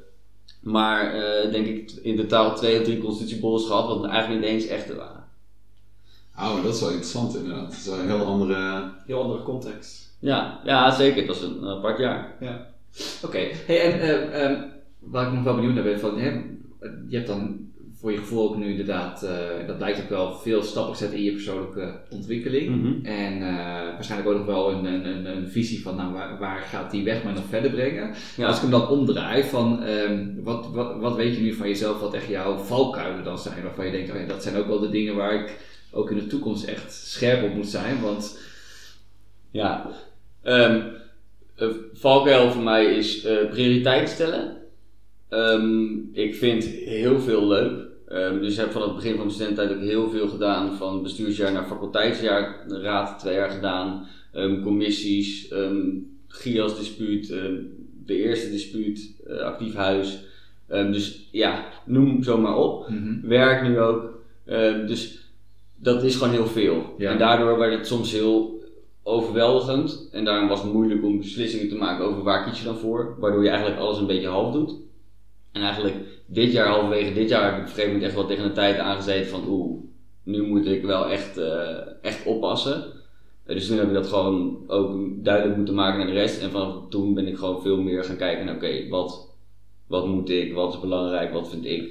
maar 0.60 1.16
uh, 1.16 1.52
denk 1.52 1.66
ik 1.66 1.90
in 2.02 2.16
totaal 2.16 2.56
twee 2.56 2.78
of 2.78 2.84
drie 2.84 2.98
constitutieborrels 2.98 3.66
gehad, 3.66 3.86
wat 3.88 4.04
eigenlijk 4.04 4.40
niet 4.40 4.50
eens 4.50 4.66
echte 4.66 4.96
waren. 4.96 5.17
Oh, 6.40 6.62
dat 6.62 6.74
is 6.74 6.80
wel 6.80 6.90
interessant 6.90 7.36
inderdaad. 7.36 7.70
Dat 7.70 7.72
is 7.72 7.86
wel 7.86 7.98
een 7.98 8.06
heel 8.06 8.24
andere... 8.24 8.90
Heel 9.06 9.22
andere 9.22 9.42
context. 9.42 10.16
Ja, 10.20 10.60
ja 10.64 10.90
zeker. 10.90 11.26
Dat 11.26 11.36
is 11.36 11.42
een 11.42 11.66
apart 11.66 11.98
jaar. 11.98 12.36
Ja. 12.40 12.66
Oké. 13.24 13.38
Hey, 13.66 13.80
en 13.80 14.00
uh, 14.00 14.50
um, 14.50 14.64
waar 14.98 15.26
ik 15.26 15.32
nog 15.32 15.44
wel 15.44 15.54
benieuwd 15.54 15.74
naar 15.74 15.84
ben, 15.84 16.00
van, 16.00 16.18
hè, 16.18 16.28
je 17.08 17.16
hebt 17.16 17.26
dan 17.26 17.68
voor 18.00 18.12
je 18.12 18.18
gevoel 18.18 18.50
ook 18.50 18.56
nu 18.56 18.70
inderdaad, 18.70 19.22
uh, 19.24 19.66
dat 19.66 19.76
blijkt 19.76 20.00
ook 20.00 20.08
wel 20.08 20.34
veel 20.34 20.62
stappen 20.62 20.96
gezet 20.96 21.12
in 21.12 21.22
je 21.22 21.32
persoonlijke 21.32 22.00
ontwikkeling. 22.10 22.68
Mm 22.68 22.82
-hmm. 22.82 23.04
En 23.04 23.36
uh, 23.36 23.54
waarschijnlijk 23.92 24.30
ook 24.30 24.36
nog 24.36 24.46
wel 24.46 24.72
een, 24.72 24.84
een, 24.84 25.26
een, 25.36 25.48
visie 25.48 25.82
van 25.82 25.96
nou, 25.96 26.12
waar, 26.12 26.38
waar, 26.38 26.60
gaat 26.60 26.90
die 26.90 27.04
weg 27.04 27.24
mij 27.24 27.32
nog 27.32 27.44
verder 27.48 27.70
brengen. 27.70 28.14
Ja. 28.36 28.46
Als 28.46 28.56
ik 28.56 28.62
hem 28.62 28.70
dan 28.70 28.88
omdraai, 28.88 29.42
van 29.42 29.82
um, 29.82 30.40
wat, 30.42 30.70
wat, 30.70 30.96
wat 30.96 31.16
weet 31.16 31.36
je 31.36 31.42
nu 31.42 31.52
van 31.52 31.68
jezelf, 31.68 32.00
wat 32.00 32.14
echt 32.14 32.28
jouw 32.28 32.56
valkuilen 32.56 33.24
dan 33.24 33.38
zijn, 33.38 33.62
waarvan 33.62 33.86
je 33.86 33.92
denkt, 33.92 34.10
oh 34.10 34.16
ja, 34.16 34.26
dat 34.26 34.42
zijn 34.42 34.56
ook 34.56 34.66
wel 34.66 34.80
de 34.80 34.90
dingen 34.90 35.16
waar 35.16 35.34
ik 35.34 35.56
ook 35.98 36.10
in 36.10 36.16
de 36.16 36.26
toekomst 36.26 36.64
echt 36.64 36.92
scherp 36.92 37.50
op 37.50 37.54
moet 37.54 37.68
zijn. 37.68 38.00
Want 38.00 38.38
ja, 39.50 39.90
um, 40.44 40.82
valkuil 41.92 42.50
voor 42.50 42.62
mij 42.62 42.84
is 42.96 43.24
uh, 43.24 43.50
prioriteit 43.50 44.08
stellen. 44.08 44.56
Um, 45.30 46.10
ik 46.12 46.34
vind 46.34 46.64
heel 46.64 47.20
veel 47.20 47.46
leuk. 47.46 47.86
Ehm, 48.08 48.40
dus 48.40 48.52
ik 48.52 48.58
heb 48.58 48.70
van 48.70 48.82
het 48.82 48.94
begin 48.94 49.10
van 49.10 49.20
mijn 49.20 49.30
studententijd 49.30 49.78
ook 49.78 49.84
heel 49.84 50.10
veel 50.10 50.28
gedaan. 50.28 50.76
Van 50.76 51.02
bestuursjaar 51.02 51.52
naar 51.52 51.66
faculteitsjaar, 51.66 52.64
raad 52.68 53.18
twee 53.18 53.34
jaar 53.34 53.50
gedaan. 53.50 54.06
ehm, 54.32 54.62
commissies, 54.62 55.48
ehm 55.48 55.86
GIAS 56.28 56.78
dispuut, 56.78 57.30
ehm, 57.30 57.54
de 58.04 58.14
eerste 58.14 58.50
dispuut, 58.50 59.22
eh, 59.26 59.36
actief 59.36 59.74
huis. 59.74 60.24
Ehm, 60.66 60.92
dus 60.92 61.28
ja, 61.32 61.64
noem 61.84 62.22
zo 62.22 62.38
maar 62.38 62.56
op. 62.56 62.88
Mhm. 62.88 63.28
Werk 63.28 63.62
nu 63.62 63.80
ook. 63.80 64.22
Ehm, 64.44 64.86
dus 64.86 65.27
dat 65.80 66.02
is 66.02 66.16
gewoon 66.16 66.32
heel 66.32 66.46
veel. 66.46 66.94
Ja. 66.98 67.10
En 67.10 67.18
daardoor 67.18 67.58
werd 67.58 67.74
het 67.74 67.86
soms 67.86 68.12
heel 68.12 68.62
overweldigend. 69.02 70.08
En 70.12 70.24
daarom 70.24 70.48
was 70.48 70.62
het 70.62 70.72
moeilijk 70.72 71.04
om 71.04 71.18
beslissingen 71.18 71.68
te 71.68 71.76
maken 71.76 72.04
over 72.04 72.22
waar 72.22 72.44
kies 72.44 72.58
je 72.58 72.64
dan 72.64 72.76
voor. 72.76 73.16
Waardoor 73.18 73.42
je 73.42 73.48
eigenlijk 73.48 73.80
alles 73.80 73.98
een 73.98 74.06
beetje 74.06 74.28
half 74.28 74.52
doet. 74.52 74.74
En 75.52 75.62
eigenlijk 75.62 75.96
dit 76.26 76.52
jaar, 76.52 76.66
halverwege 76.66 77.12
dit 77.12 77.28
jaar, 77.28 77.44
heb 77.44 77.52
ik 77.52 77.58
op 77.58 77.62
een 77.62 77.68
gegeven 77.68 77.92
moment 77.92 78.06
echt 78.06 78.14
wel 78.14 78.26
tegen 78.26 78.44
de 78.44 78.52
tijd 78.52 78.78
aangezeten 78.78 79.30
van 79.30 79.48
oeh, 79.48 79.82
nu 80.22 80.42
moet 80.42 80.66
ik 80.66 80.82
wel 80.82 81.10
echt, 81.10 81.36
eh, 81.36 81.78
echt 82.02 82.26
oppassen. 82.26 82.84
Eh, 83.44 83.54
dus 83.54 83.66
toen 83.66 83.78
heb 83.78 83.86
ik 83.86 83.94
dat 83.94 84.06
gewoon 84.06 84.64
ook 84.66 85.24
duidelijk 85.24 85.56
moeten 85.56 85.74
maken 85.74 85.98
naar 85.98 86.06
de 86.06 86.12
rest. 86.12 86.42
En 86.42 86.50
vanaf 86.50 86.88
toen 86.88 87.14
ben 87.14 87.26
ik 87.26 87.36
gewoon 87.36 87.62
veel 87.62 87.80
meer 87.80 88.04
gaan 88.04 88.16
kijken 88.16 88.46
naar 88.46 88.54
oké, 88.54 88.88
wat, 88.88 89.34
wat 89.86 90.06
moet 90.06 90.30
ik, 90.30 90.54
wat 90.54 90.72
is 90.72 90.80
belangrijk, 90.80 91.32
wat 91.32 91.48
vind 91.48 91.64
ik 91.64 91.90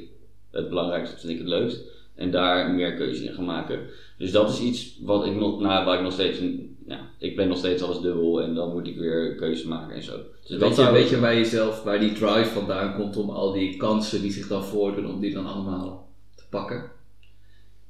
het 0.51 0.69
belangrijkste, 0.69 1.11
wat 1.11 1.21
vind 1.21 1.33
ik 1.33 1.39
het 1.39 1.47
leukst. 1.47 1.96
En 2.17 2.31
daar 2.31 2.71
meer 2.71 2.93
keuze 2.93 3.23
in 3.23 3.33
gaan 3.33 3.45
maken. 3.45 3.79
Dus 4.17 4.31
dat 4.31 4.49
is 4.49 4.59
iets 4.59 4.97
wat 5.01 5.25
ik 5.25 5.35
nog, 5.35 5.59
nou, 5.59 5.85
waar 5.85 5.97
ik 5.97 6.03
nog 6.03 6.13
steeds, 6.13 6.39
ja, 6.87 6.99
ik 7.17 7.35
ben 7.35 7.47
nog 7.47 7.57
steeds 7.57 7.81
alles 7.81 7.99
dubbel 7.99 8.41
en 8.41 8.53
dan 8.53 8.73
moet 8.73 8.87
ik 8.87 8.97
weer 8.97 9.35
keuze 9.35 9.67
maken 9.67 9.95
en 9.95 10.03
zo. 10.03 10.17
Dus 10.47 10.57
weet, 10.57 10.75
je, 10.75 10.91
weet 10.91 11.09
je 11.09 11.19
bij 11.19 11.37
jezelf 11.37 11.83
waar 11.83 11.99
die 11.99 12.11
drive 12.11 12.49
vandaan 12.49 12.95
komt 12.95 13.17
om 13.17 13.29
al 13.29 13.51
die 13.51 13.77
kansen 13.77 14.21
die 14.21 14.31
zich 14.31 14.47
dan 14.47 14.63
voordoen, 14.63 15.11
om 15.11 15.19
die 15.19 15.33
dan 15.33 15.45
allemaal 15.45 16.09
te 16.35 16.43
pakken? 16.49 16.83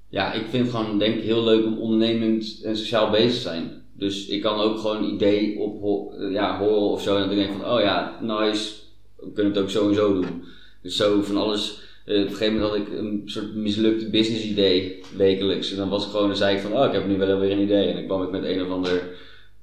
Ja, 0.10 0.34
ik 0.34 0.46
vind 0.50 0.68
het 0.68 0.76
gewoon 0.76 1.00
denk 1.00 1.16
ik 1.16 1.24
heel 1.24 1.44
leuk 1.44 1.66
om 1.66 1.78
ondernemend 1.78 2.62
en 2.64 2.78
sociaal 2.78 3.10
bezig 3.10 3.34
te 3.34 3.40
zijn. 3.40 3.82
Dus 3.94 4.28
ik 4.28 4.42
kan 4.42 4.60
ook 4.60 4.80
gewoon 4.80 4.98
een 4.98 5.14
idee 5.14 5.60
op 5.60 6.14
eh, 6.14 6.32
ja, 6.32 6.58
horen 6.58 6.90
of 6.90 7.02
zo. 7.02 7.16
En 7.16 7.28
dan 7.28 7.36
denk 7.36 7.50
ik 7.50 7.56
van, 7.62 7.72
oh 7.72 7.80
ja, 7.80 8.20
nice, 8.22 8.74
we 9.16 9.32
kunnen 9.32 9.54
het 9.54 9.62
ook 9.62 9.70
zo 9.70 9.90
en 9.90 9.96
zo 9.96 10.14
doen. 10.14 10.44
Dus 10.82 10.96
zo 10.96 11.22
van 11.22 11.38
alles. 11.38 11.87
Eh, 12.08 12.22
op 12.22 12.26
een 12.28 12.36
gegeven 12.36 12.54
moment 12.54 12.72
had 12.72 12.80
ik 12.88 12.98
een 12.98 13.22
soort 13.26 13.56
mislukte 13.56 14.10
business 14.10 14.44
idee 14.46 15.04
wekelijks. 15.16 15.72
En 15.72 15.78
dan 15.78 15.90
was 15.90 16.06
ik 16.06 16.12
gewoon, 16.12 16.28
dan 16.28 16.38
zei 16.38 16.56
ik 16.56 16.62
van, 16.62 16.74
oh 16.78 16.86
ik 16.86 16.92
heb 16.92 17.08
nu 17.08 17.18
wel 17.18 17.40
weer 17.40 17.52
een 17.52 17.62
idee. 17.64 17.88
En 17.88 17.96
dan 17.96 18.06
kwam 18.06 18.24
ik 18.24 18.32
met 18.32 18.44
een 18.44 18.62
of 18.62 18.70
ander 18.70 19.04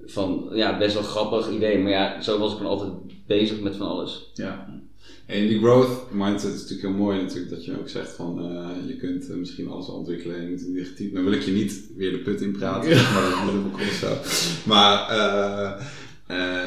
van, 0.07 0.49
ja, 0.53 0.79
best 0.79 0.95
wel 0.95 1.03
grappig 1.03 1.51
idee. 1.51 1.79
Maar 1.79 1.93
ja, 1.93 2.21
zo 2.23 2.39
was 2.39 2.51
ik 2.51 2.57
gewoon 2.57 2.73
altijd 2.73 2.93
bezig 3.27 3.61
met 3.61 3.77
van 3.77 3.87
alles. 3.87 4.31
Ja. 4.35 4.83
En 5.27 5.47
die 5.49 5.59
growth 5.59 6.13
mindset 6.13 6.55
is 6.55 6.61
natuurlijk 6.61 6.89
heel 6.89 7.05
mooi 7.05 7.23
natuurlijk 7.23 7.51
dat 7.51 7.65
je 7.65 7.79
ook 7.81 7.89
zegt 7.89 8.11
van 8.13 8.39
eh, 8.39 8.89
je 8.89 8.97
kunt 8.97 9.31
eh, 9.31 9.37
misschien 9.37 9.69
alles 9.69 9.89
ontwikkelen 9.89 10.37
en 10.37 10.51
je 10.51 10.67
negatief. 10.75 11.13
Nou 11.13 11.25
wil 11.25 11.33
ik 11.35 11.43
je 11.43 11.53
niet 11.53 11.91
weer 11.97 12.11
de 12.11 12.19
put 12.19 12.41
in 12.41 12.53
praten, 12.53 12.91
Ja. 12.91 13.13
maar 13.13 13.23
dat 13.23 13.39
andere 13.39 13.59
boek 13.59 13.75
of 13.75 13.99
zo. 14.01 14.17
Maar 14.69 15.09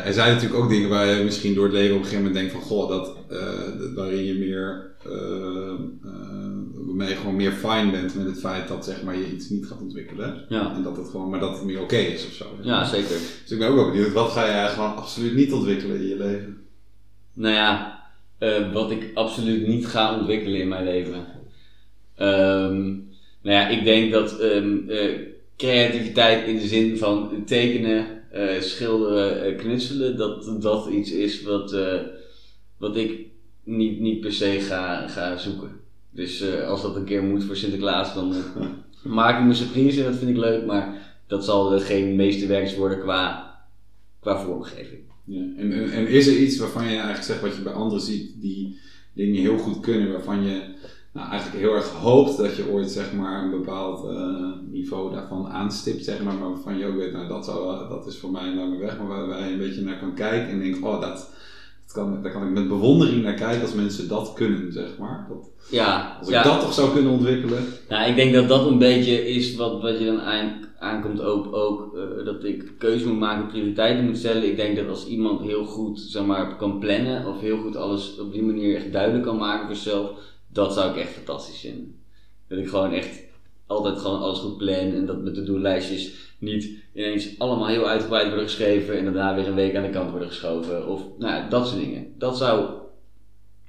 er 0.06 0.14
zijn 0.14 0.34
natuurlijk 0.34 0.64
ook 0.64 0.70
dingen 0.70 0.90
waar 0.90 1.08
je 1.18 1.24
misschien 1.24 1.54
door 1.54 1.64
het 1.64 1.74
leven 1.74 1.96
op 1.96 2.02
een 2.02 2.08
gegeven 2.08 2.26
moment 2.26 2.40
denkt 2.42 2.52
van 2.52 2.62
goh, 2.62 2.90
dat, 2.90 3.16
dat- 3.80 3.94
waarin 3.96 4.24
je 4.26 4.34
meer 4.34 4.96
waarmee 6.86 7.10
je 7.10 7.16
gewoon 7.16 7.36
meer 7.36 7.52
fine 7.52 7.92
bent 7.92 8.16
met 8.16 8.26
het 8.26 8.40
feit 8.40 8.68
dat 8.68 8.86
zeg 8.86 9.04
maar 9.04 9.18
je 9.18 9.32
iets 9.32 9.50
niet 9.50 9.66
gaat 9.66 9.82
ontwikkelen. 9.82 10.46
Ja, 10.50 10.74
En 10.76 10.84
dat 10.84 10.98
het 10.98 11.10
gewoon, 11.10 11.30
maar 11.30 11.40
dat 11.40 11.56
het 11.56 11.64
meer 11.64 11.82
oké 11.82 11.96
is 11.98 12.26
of 12.26 12.34
zo. 12.34 12.46
ja 12.62 12.86
zeker. 12.86 13.18
Dus 13.42 13.52
ik 13.52 13.60
ben 13.60 13.68
ook 13.68 13.76
wel 13.76 13.92
benieuwd, 13.92 14.14
wat 14.14 14.32
ga 14.32 14.46
jij 14.46 14.68
gewoon 14.68 14.96
absoluut 14.96 15.36
niet 15.36 15.54
ontwikkelen 15.54 15.98
in 15.98 16.08
je 16.08 16.18
leven? 16.18 16.58
Nou 17.34 17.54
ja, 17.54 18.00
eh, 18.38 18.74
wat 18.74 18.92
ik 18.92 19.12
absoluut 19.14 19.68
niet 19.68 19.88
ga 19.88 20.20
ontwikkelen 20.20 20.60
in 20.60 20.68
mijn 20.68 20.84
leven. 20.84 21.26
Ehm, 22.16 22.86
nou 23.42 23.56
ja, 23.56 23.68
ik 23.68 23.84
denk 23.84 24.12
dat 24.12 24.40
ehm, 24.40 24.90
eh, 24.90 25.20
creativiteit 25.58 26.48
in 26.48 26.56
de 26.56 26.68
zin 26.68 26.98
van 26.98 27.44
tekenen, 27.46 28.18
eh, 28.32 28.62
schilderen, 28.62 29.44
eh, 29.44 29.58
knutselen, 29.58 30.18
dat 30.18 30.62
dat 30.62 30.88
iets 30.88 31.12
is 31.12 31.44
wat, 31.44 31.74
eh, 31.74 32.00
wat 32.78 32.98
ik 32.98 33.27
niet, 33.68 34.00
niet 34.00 34.20
per 34.20 34.34
se 34.34 34.60
ga, 34.60 35.08
ga 35.08 35.38
zoeken. 35.38 35.70
Dus 36.10 36.42
eh, 36.42 36.68
als 36.68 36.82
dat 36.82 36.96
een 36.96 37.06
keer 37.06 37.24
moet 37.24 37.44
voor 37.44 37.56
Sinterklaas, 37.56 38.14
dan 38.14 38.34
eh, 38.34 38.68
maak 39.20 39.40
ik 39.40 39.46
me 39.46 39.54
surprise 39.54 40.00
en 40.00 40.12
dat 40.12 40.20
vind 40.20 40.30
ik 40.30 40.38
leuk, 40.38 40.66
maar 40.66 41.16
dat 41.28 41.46
zal 41.46 41.74
eh, 41.74 41.82
geen 41.82 42.16
meesterwerks 42.16 42.76
worden 42.76 43.00
qua, 43.00 43.56
qua 44.20 44.40
vormgeving. 44.40 45.02
Ja. 45.24 45.42
En, 45.58 45.72
en, 45.72 45.92
en 45.92 46.08
is 46.08 46.28
er 46.28 46.38
iets 46.38 46.58
waarvan 46.58 46.84
je 46.84 46.90
eigenlijk 46.90 47.24
zegt 47.24 47.42
wat 47.42 47.56
je 47.56 47.62
bij 47.62 47.74
anderen 47.74 48.02
ziet, 48.02 48.42
die 48.42 48.80
dingen 49.14 49.42
heel 49.42 49.58
goed 49.58 49.80
kunnen, 49.80 50.12
waarvan 50.12 50.44
je 50.44 50.62
nou, 51.14 51.30
eigenlijk 51.30 51.62
heel 51.62 51.74
erg 51.74 51.90
hoopt 51.90 52.38
dat 52.38 52.56
je 52.56 52.70
ooit 52.70 52.90
zeg 52.90 53.14
maar 53.14 53.44
een 53.44 53.52
bepaald 53.52 54.08
niveau 54.72 55.12
daarvan 55.12 55.48
aanstipt, 55.48 56.04
zeg 56.04 56.24
maar, 56.24 56.36
maar 56.36 56.50
waarvan 56.50 56.78
je 56.78 56.86
ook 56.86 56.98
weet, 56.98 57.12
nou 57.12 57.28
dat, 57.28 57.46
zou, 57.46 57.90
dat 57.90 58.08
is 58.08 58.18
voor 58.18 58.32
mij 58.32 58.48
een 58.48 58.56
lange 58.56 58.78
weg, 58.78 58.98
maar 58.98 59.08
waar, 59.08 59.28
waar 59.28 59.46
je 59.46 59.52
een 59.52 59.58
beetje 59.58 59.82
naar 59.82 60.00
kan 60.00 60.14
kijken 60.14 60.50
en 60.50 60.60
denkt, 60.60 60.82
oh 60.82 61.02
dat, 61.02 61.34
dat 61.88 61.96
kan, 61.96 62.22
daar 62.24 62.32
kan 62.32 62.44
ik 62.44 62.54
met 62.54 62.68
bewondering 62.68 63.24
naar 63.24 63.34
kijken 63.34 63.62
als 63.62 63.74
mensen 63.74 64.08
dat 64.08 64.34
kunnen, 64.34 64.72
zeg 64.72 64.98
maar. 64.98 65.26
Dat, 65.30 65.50
Ja, 65.70 66.18
als 66.20 66.28
ik 66.28 66.34
ja. 66.34 66.44
dat 66.44 66.60
toch 66.60 66.74
zou 66.74 66.94
kunnen 66.94 67.12
ontwikkelen. 67.12 67.64
Nou, 67.90 68.10
ik 68.10 68.16
denk 68.16 68.34
dat 68.34 68.48
dat 68.48 68.66
een 68.66 68.78
beetje 68.78 69.28
is 69.28 69.56
wat, 69.56 69.82
wat 69.82 70.00
je 70.00 70.06
dan 70.06 70.22
aan, 70.22 70.66
aankomt 70.80 71.22
ook, 71.22 71.56
ook 71.56 71.98
eh, 71.98 72.26
dat 72.26 72.44
ik 72.44 72.72
keuze 72.78 73.08
moet 73.08 73.20
maken, 73.20 73.48
prioriteiten 73.48 74.06
moet 74.06 74.18
stellen. 74.18 74.48
Ik 74.48 74.56
denk 74.56 74.76
dat 74.76 74.88
als 74.88 75.08
iemand 75.08 75.42
heel 75.42 75.66
goed 75.66 76.00
zeg 76.00 76.26
maar, 76.26 76.56
kan 76.56 76.80
plannen 76.80 77.26
of 77.28 77.40
heel 77.40 77.58
goed 77.58 77.76
alles 77.76 78.20
op 78.20 78.32
die 78.34 78.44
manier 78.44 78.76
echt 78.76 78.92
duidelijk 78.92 79.24
kan 79.24 79.38
maken 79.38 79.66
voor 79.66 79.76
zichzelf, 79.76 80.12
dat 80.48 80.74
zou 80.74 80.90
ik 80.90 80.98
echt 80.98 81.12
fantastisch 81.12 81.60
vinden. 81.60 81.96
Dat 82.48 82.58
ik 82.58 82.68
gewoon 82.68 82.92
echt 82.92 83.24
altijd 83.68 83.98
gewoon 83.98 84.20
alles 84.20 84.40
goed 84.40 84.58
plan 84.58 84.94
en 84.94 85.06
dat 85.06 85.24
met 85.24 85.36
de 85.36 85.44
doellijstjes 85.44 86.27
niet 86.38 86.70
ineens 86.94 87.40
allemaal 87.40 87.68
heel 87.68 87.88
uitgebreid 87.88 88.28
worden 88.28 88.46
geschreven 88.46 88.98
en 88.98 89.04
daarna 89.04 89.36
weer 89.36 89.48
een 89.48 89.56
week 89.56 89.76
aan 89.76 89.84
de 89.84 89.90
kant 89.90 90.10
worden 90.10 90.28
geschoven. 90.28 90.88
Of 90.88 91.02
nou, 91.18 91.34
ja, 91.34 91.50
dat 91.50 91.68
soort 91.68 91.80
dingen. 91.80 92.14
Dat 92.18 92.38
zou, 92.38 92.70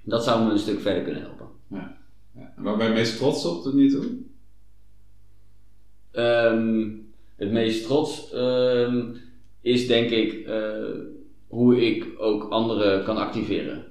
dat 0.02 0.24
zou 0.24 0.44
me 0.44 0.50
een 0.50 0.58
stuk 0.58 0.80
verder 0.80 1.02
kunnen 1.02 1.22
helpen. 1.22 1.46
Ja. 1.70 1.98
En 2.56 2.62
Waar 2.62 2.76
ben 2.76 2.86
je 2.88 2.92
meest 2.92 3.16
trots 3.16 3.44
op 3.44 3.62
tot 3.62 3.74
nu 3.74 3.90
toe? 3.90 4.04
Ehm, 6.10 6.88
het 7.36 7.50
meest 7.50 7.84
trots 7.84 8.32
ehm, 8.32 9.06
is 9.60 9.86
denk 9.86 10.10
ik 10.10 10.46
eh, 10.46 10.90
hoe 11.46 11.86
ik 11.86 12.06
ook 12.18 12.50
anderen 12.50 13.04
kan 13.04 13.16
activeren. 13.16 13.84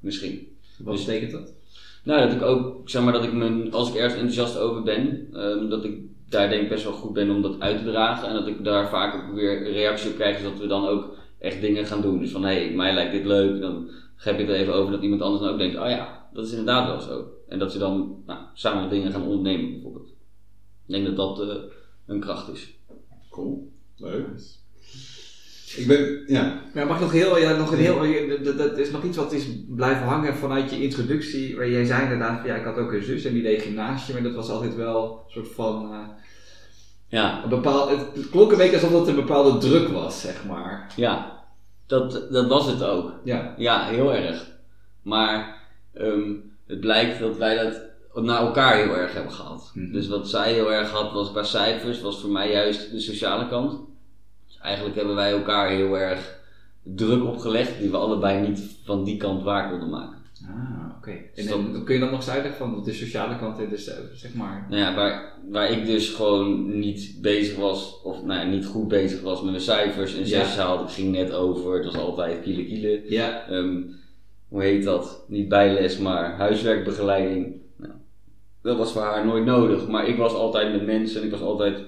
Misschien. 0.00 0.48
Wat 0.78 0.96
Dus- 0.96 1.04
betekent 1.04 1.32
dat? 1.32 1.52
Nou, 2.04 2.20
dat 2.20 2.32
ik 2.32 2.42
ook, 2.42 2.88
zeg 2.90 3.02
maar, 3.02 3.12
dat 3.12 3.24
ik 3.24 3.32
me, 3.32 3.68
als 3.70 3.88
ik 3.88 3.94
ergens 3.94 4.14
enthousiast 4.14 4.58
over 4.58 4.82
ben, 4.82 5.28
ehm, 5.32 5.68
dat 5.68 5.84
ik 5.84 5.98
daar 6.34 6.48
denk 6.48 6.62
ik 6.62 6.68
best 6.68 6.84
wel 6.84 6.92
goed 6.92 7.12
ben 7.12 7.30
om 7.30 7.42
dat 7.42 7.60
uit 7.60 7.78
te 7.78 7.90
dragen. 7.90 8.28
En 8.28 8.34
dat 8.34 8.46
ik 8.46 8.64
daar 8.64 8.88
vaak 8.88 9.14
ook 9.14 9.34
weer 9.34 9.72
reactie 9.72 10.10
op 10.10 10.16
krijg, 10.16 10.42
dat 10.42 10.58
we 10.58 10.66
dan 10.66 10.88
ook 10.88 11.16
echt 11.38 11.60
dingen 11.60 11.86
gaan 11.86 12.00
doen. 12.00 12.18
Dus 12.18 12.30
van, 12.30 12.44
hé, 12.44 12.64
hey, 12.64 12.74
mij 12.74 12.94
lijkt 12.94 13.12
dit 13.12 13.24
leuk. 13.24 13.60
Dan 13.60 13.90
heb 14.16 14.36
je 14.36 14.42
het 14.42 14.50
er 14.50 14.56
even 14.60 14.74
over 14.74 14.92
dat 14.92 15.02
iemand 15.02 15.22
anders 15.22 15.42
dan 15.42 15.52
ook 15.52 15.58
denkt, 15.58 15.76
oh 15.76 15.88
ja, 15.88 16.28
dat 16.32 16.44
is 16.46 16.50
inderdaad 16.50 16.86
wel 16.86 17.00
zo. 17.00 17.32
En 17.48 17.58
dat 17.58 17.72
ze 17.72 17.78
dan 17.78 18.22
nou, 18.26 18.40
samen 18.54 18.90
dingen 18.90 19.12
gaan 19.12 19.26
ondernemen 19.26 19.72
bijvoorbeeld. 19.72 20.08
Ik 20.86 20.94
denk 20.94 21.06
dat 21.06 21.16
dat 21.16 21.40
eh, 21.40 21.56
een 22.06 22.20
kracht 22.20 22.52
is. 22.52 22.78
Cool, 23.30 23.72
leuk. 23.96 24.26
Ik 25.76 25.86
ben, 25.86 26.24
ja, 26.26 26.62
Ja, 26.74 26.84
mag 26.84 26.96
ik 26.96 27.02
nog 27.02 27.12
heel, 27.12 27.38
ja, 27.38 27.56
nog 27.56 27.72
een 27.72 27.78
heel, 27.78 28.42
dat, 28.42 28.58
dat 28.58 28.78
is 28.78 28.90
nog 28.90 29.04
iets 29.04 29.16
wat 29.16 29.32
is 29.32 29.46
blijven 29.68 30.06
hangen 30.06 30.34
vanuit 30.34 30.70
je 30.70 30.82
introductie, 30.82 31.56
waar 31.56 31.68
jij 31.68 31.84
zei 31.84 32.02
inderdaad, 32.02 32.40
van, 32.40 32.48
ja, 32.48 32.56
ik 32.56 32.64
had 32.64 32.78
ook 32.78 32.92
een 32.92 33.02
zus 33.02 33.24
en 33.24 33.32
die 33.32 33.42
deed 33.42 33.62
gymnasium 33.62 34.16
en 34.16 34.22
dat 34.22 34.34
was 34.34 34.50
altijd 34.50 34.76
wel 34.76 35.22
een 35.24 35.32
soort 35.32 35.48
van, 35.48 35.92
eh, 35.92 36.08
Ja, 37.14 37.42
een 37.42 37.48
bepaald, 37.48 37.90
het 37.90 38.30
klonk 38.30 38.50
een 38.50 38.58
beetje 38.58 38.80
alsof 38.80 38.92
het 38.98 39.08
een 39.08 39.14
bepaalde 39.14 39.58
druk 39.58 39.88
was, 39.88 40.20
zeg 40.20 40.44
maar. 40.44 40.92
ja. 40.96 41.42
Dat, 41.86 42.26
dat 42.30 42.48
was 42.48 42.66
het 42.66 42.84
ook. 42.84 43.12
Ja, 43.24 43.54
Ja, 43.56 43.84
heel 43.84 44.14
erg. 44.14 44.46
Maar 45.02 45.62
ehm, 45.92 46.30
het 46.66 46.80
blijkt 46.80 47.18
dat 47.18 47.36
wij 47.36 47.62
dat 47.62 47.80
naar 48.24 48.40
elkaar 48.40 48.76
heel 48.76 48.96
erg 48.96 49.12
hebben 49.12 49.32
gehad. 49.32 49.70
Mhm. 49.74 49.92
Dus 49.92 50.08
wat 50.08 50.28
zij 50.28 50.52
heel 50.52 50.72
erg 50.72 50.90
had 50.90 51.12
was 51.12 51.30
qua 51.30 51.42
cijfers, 51.42 52.00
was 52.00 52.20
voor 52.20 52.30
mij 52.30 52.52
juist 52.52 52.90
de 52.90 53.00
sociale 53.00 53.48
kant. 53.48 53.80
Dus 54.46 54.58
eigenlijk 54.58 54.96
hebben 54.96 55.14
wij 55.14 55.32
elkaar 55.32 55.68
heel 55.68 55.98
erg 55.98 56.38
druk 56.82 57.24
opgelegd 57.24 57.78
die 57.78 57.90
we 57.90 57.96
allebei 57.96 58.48
niet 58.48 58.76
van 58.84 59.04
die 59.04 59.16
kant 59.16 59.42
waar 59.42 59.70
konden 59.70 59.90
maken. 59.90 60.18
Ah, 60.42 60.96
oké. 60.96 61.10
En, 61.34 61.44
Stop. 61.44 61.74
en 61.74 61.84
kun 61.84 61.94
je 61.94 62.00
dat 62.00 62.10
nog 62.10 62.18
eens 62.18 62.30
uitleggen 62.30 62.58
van 62.58 62.84
de 62.84 62.92
sociale 62.92 63.38
kant, 63.38 63.58
en 63.58 63.68
dus, 63.68 63.88
eh, 63.88 63.96
zeg 64.14 64.34
maar. 64.34 64.66
Nou 64.70 64.82
ja, 64.82 64.94
waar, 64.94 65.32
waar 65.50 65.70
ik 65.70 65.86
dus 65.86 66.08
gewoon 66.08 66.78
niet 66.78 67.18
bezig 67.20 67.56
was, 67.56 68.00
of 68.02 68.22
nou 68.22 68.40
ja, 68.40 68.46
niet 68.46 68.66
goed 68.66 68.88
bezig 68.88 69.20
was 69.20 69.42
met 69.42 69.50
mijn 69.50 69.62
cijfers. 69.62 70.16
Ja. 70.16 70.24
zes 70.24 70.56
haalde, 70.56 70.82
ik 70.84 70.90
ging 70.90 71.12
net 71.12 71.32
over, 71.32 71.74
het 71.74 71.84
was 71.84 71.96
altijd 71.96 72.42
kiele 72.42 72.64
kiele. 72.64 73.02
Ja, 73.08 73.46
Ehm, 73.48 73.82
hoe 74.48 74.62
heet 74.62 74.84
dat? 74.84 75.24
Niet 75.28 75.48
bijles, 75.48 75.98
maar 75.98 76.36
huiswerkbegeleiding. 76.36 77.54
Nou, 77.76 77.92
dat 78.62 78.76
was 78.76 78.92
voor 78.92 79.02
haar 79.02 79.26
nooit 79.26 79.44
nodig. 79.44 79.88
Maar 79.88 80.08
ik 80.08 80.16
was 80.16 80.34
altijd 80.34 80.72
met 80.72 80.86
mensen 80.86 81.20
en 81.20 81.26
ik 81.26 81.32
was 81.32 81.40
altijd 81.40 81.78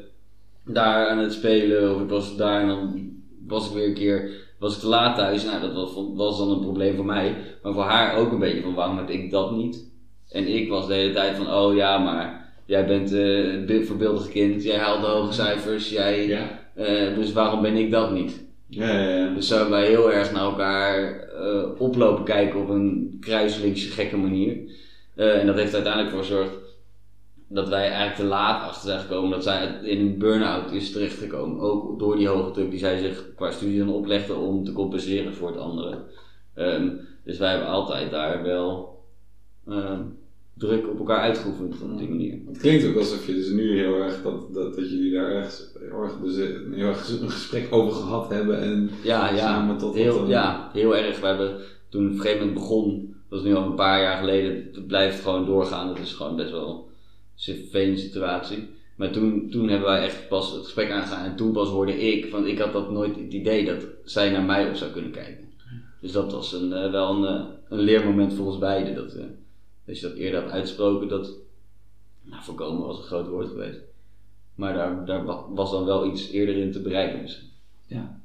daar 0.65 1.09
aan 1.09 1.19
het 1.19 1.33
spelen. 1.33 1.95
Of 1.95 2.03
ik 2.03 2.09
was 2.09 2.37
daar 2.37 2.61
en 2.61 2.69
dan 2.69 3.11
was 3.47 3.69
ik 3.69 3.75
weer 3.75 3.87
een 3.87 3.95
keer 3.95 4.46
was 4.59 4.75
ik 4.75 4.81
te 4.81 4.87
laat 4.87 5.17
thuis. 5.17 5.45
Nou, 5.45 5.61
dat 5.61 5.73
was, 5.73 5.91
was 6.15 6.39
dan 6.39 6.51
een 6.51 6.61
probleem 6.61 6.97
voor 6.97 7.05
mij. 7.05 7.35
Maar 7.63 7.73
voor 7.73 7.83
haar 7.83 8.17
ook 8.17 8.33
een 8.33 8.39
beetje 8.39 8.63
van 8.63 8.75
waarom 8.75 8.97
heb 8.97 9.11
ik 9.11 9.31
dat 9.31 9.57
niet? 9.57 9.91
En 10.31 10.47
ik 10.49 10.69
was 10.69 10.87
de 10.87 10.95
hele 10.95 11.13
tijd 11.13 11.37
van, 11.37 11.53
oh 11.55 11.75
ja, 11.75 11.99
maar 11.99 12.53
jij 12.67 12.87
bent 12.87 13.13
eh, 13.13 13.53
een 13.53 13.85
voorbeeldig 13.87 14.29
kind, 14.29 14.63
jij 14.63 14.79
haalt 14.79 15.01
de 15.01 15.07
hoge 15.07 15.33
cijfers, 15.33 15.91
jij, 15.91 16.27
Ja. 16.27 16.49
eh, 16.75 17.15
dus 17.15 17.33
waarom 17.33 17.63
ben 17.63 17.77
ik 17.77 17.91
dat 17.91 18.13
niet? 18.13 18.45
Ja, 18.69 18.99
ja, 18.99 19.17
ja. 19.17 19.35
Dus 19.35 19.49
zo 19.49 19.55
hebben 19.55 19.79
wij 19.79 19.87
heel 19.89 20.13
erg 20.13 20.33
naar 20.33 20.43
elkaar 20.43 21.21
eh, 21.21 21.63
oplopen 21.79 22.25
kijken 22.25 22.61
op 22.61 22.69
een 22.69 23.17
kruislinkse 23.21 23.91
gekke 23.91 24.17
manier. 24.17 24.57
Eh, 25.15 25.41
en 25.41 25.47
dat 25.47 25.57
heeft 25.57 25.69
er 25.69 25.75
uiteindelijk 25.75 26.15
voor 26.15 26.25
gezorgd 26.25 26.51
dat 27.49 27.69
wij 27.69 27.83
eigenlijk 27.87 28.15
te 28.17 28.25
laat 28.25 28.63
achter 28.63 28.89
zijn 28.89 29.01
gekomen 29.01 29.31
dat 29.31 29.43
zij 29.43 29.79
in 29.83 30.01
een 30.01 30.19
burn-out 30.19 30.73
is 30.73 30.93
terechtgekomen. 30.93 31.61
Ook 31.61 31.99
door 31.99 32.17
die 32.17 32.29
hoge 32.29 32.51
druk 32.51 32.71
die 32.71 32.79
zij 32.79 32.99
zich 32.99 33.25
qua 33.37 33.51
studie 33.51 33.79
dan 33.79 33.89
oplegde 33.93 34.35
om 34.35 34.65
te 34.65 34.73
compenseren 34.73 35.35
voor 35.35 35.49
het 35.49 35.59
andere. 35.59 35.99
Ehm, 36.55 36.89
dus 37.25 37.39
wij 37.39 37.51
hebben 37.51 37.69
altijd 37.69 38.11
daar 38.11 38.43
wel 38.43 38.95
ehm, 39.69 40.01
druk 40.55 40.89
op 40.91 40.99
elkaar 40.99 41.21
uitgeoefend 41.21 41.83
op 41.83 41.99
die 41.99 42.09
manier. 42.09 42.39
Het 42.47 42.59
klinkt 42.59 42.87
ook 42.87 42.97
alsof 42.97 43.27
je 43.27 43.35
dus 43.35 43.51
nu 43.51 43.79
heel 43.79 43.95
erg 43.95 44.23
dat, 44.23 44.55
dat, 44.55 44.75
dat 44.75 44.91
jullie 44.91 45.13
daar 45.13 45.31
echt 45.31 45.77
heel 45.81 46.03
erg, 46.03 46.13
dus 46.23 46.37
een- 46.37 46.73
heel 46.75 46.87
erg 46.89 47.21
een 47.21 47.31
gesprek 47.31 47.67
over 47.71 47.93
gehad 47.93 48.29
hebben 48.31 48.61
en 48.61 48.91
Ja, 49.03 49.31
ja, 49.31 49.37
samen 49.37 49.79
tot 49.79 49.95
heel, 49.95 50.19
tot 50.19 50.29
ja, 50.29 50.71
heel 50.73 50.97
erg. 50.97 51.21
We 51.21 51.27
hebben 51.27 51.57
toen 51.89 52.05
op 52.07 52.13
een 52.13 52.17
gegeven 52.21 52.39
moment 52.39 52.55
begon, 52.59 53.15
dat 53.29 53.39
is 53.39 53.45
nu 53.45 53.55
al 53.55 53.65
een 53.65 53.75
paar 53.75 54.01
jaar 54.03 54.19
geleden, 54.19 54.69
het 54.73 54.87
blijft 54.87 55.23
gewoon 55.23 55.47
doorgaan. 55.47 55.87
Dat 55.89 55.99
is 55.99 56.13
gewoon 56.13 56.37
best 56.37 56.51
wel 56.51 56.89
vervelende 57.37 58.01
situatie. 58.01 58.69
Maar 58.97 59.11
toen, 59.11 59.49
toen 59.51 59.69
hebben 59.69 59.89
wij 59.89 60.03
echt 60.05 60.29
pas 60.29 60.53
het 60.53 60.63
gesprek 60.65 60.91
aangegaan 60.91 61.25
en 61.25 61.37
toen 61.37 61.53
pas 61.53 61.69
hoorde 61.69 61.99
ik, 62.13 62.27
van 62.31 62.47
ik 62.47 62.59
had 62.59 62.73
dat 62.73 62.91
nooit 62.91 63.17
het 63.17 63.33
idee 63.33 63.65
dat 63.65 63.85
zij 64.05 64.31
naar 64.31 64.43
mij 64.43 64.69
op 64.69 64.75
zou 64.75 64.91
kunnen 64.91 65.11
kijken. 65.11 65.45
Dus 66.01 66.13
dat 66.13 66.33
was 66.33 66.53
een, 66.53 66.73
eh, 66.73 66.91
wel 66.91 67.11
een, 67.25 67.25
eh, 67.39 67.45
een 67.69 67.79
leermoment 67.79 68.35
voor 68.35 68.47
ons 68.47 68.59
beiden. 68.59 68.95
Dat, 68.95 69.13
eh, 69.15 69.25
als 69.89 70.01
je 70.01 70.09
dat 70.09 70.17
eerder 70.17 70.43
had 70.43 70.51
uitgesproken, 70.51 71.09
dat 71.09 71.31
nou, 72.23 72.43
voorkomen 72.43 72.87
was 72.87 72.99
een 72.99 73.05
groot 73.05 73.29
woord 73.29 73.49
geweest. 73.49 73.79
Maar 74.55 74.75
daar, 74.75 75.05
daar 75.07 75.25
wa- 75.25 75.45
was 75.49 75.71
dan 75.71 75.85
wel 75.85 76.07
iets 76.13 76.31
eerder 76.31 76.57
in 76.57 76.73
te 76.73 76.81
bereiken 76.81 77.23
misschien. 77.23 77.49
Ja. 77.87 78.21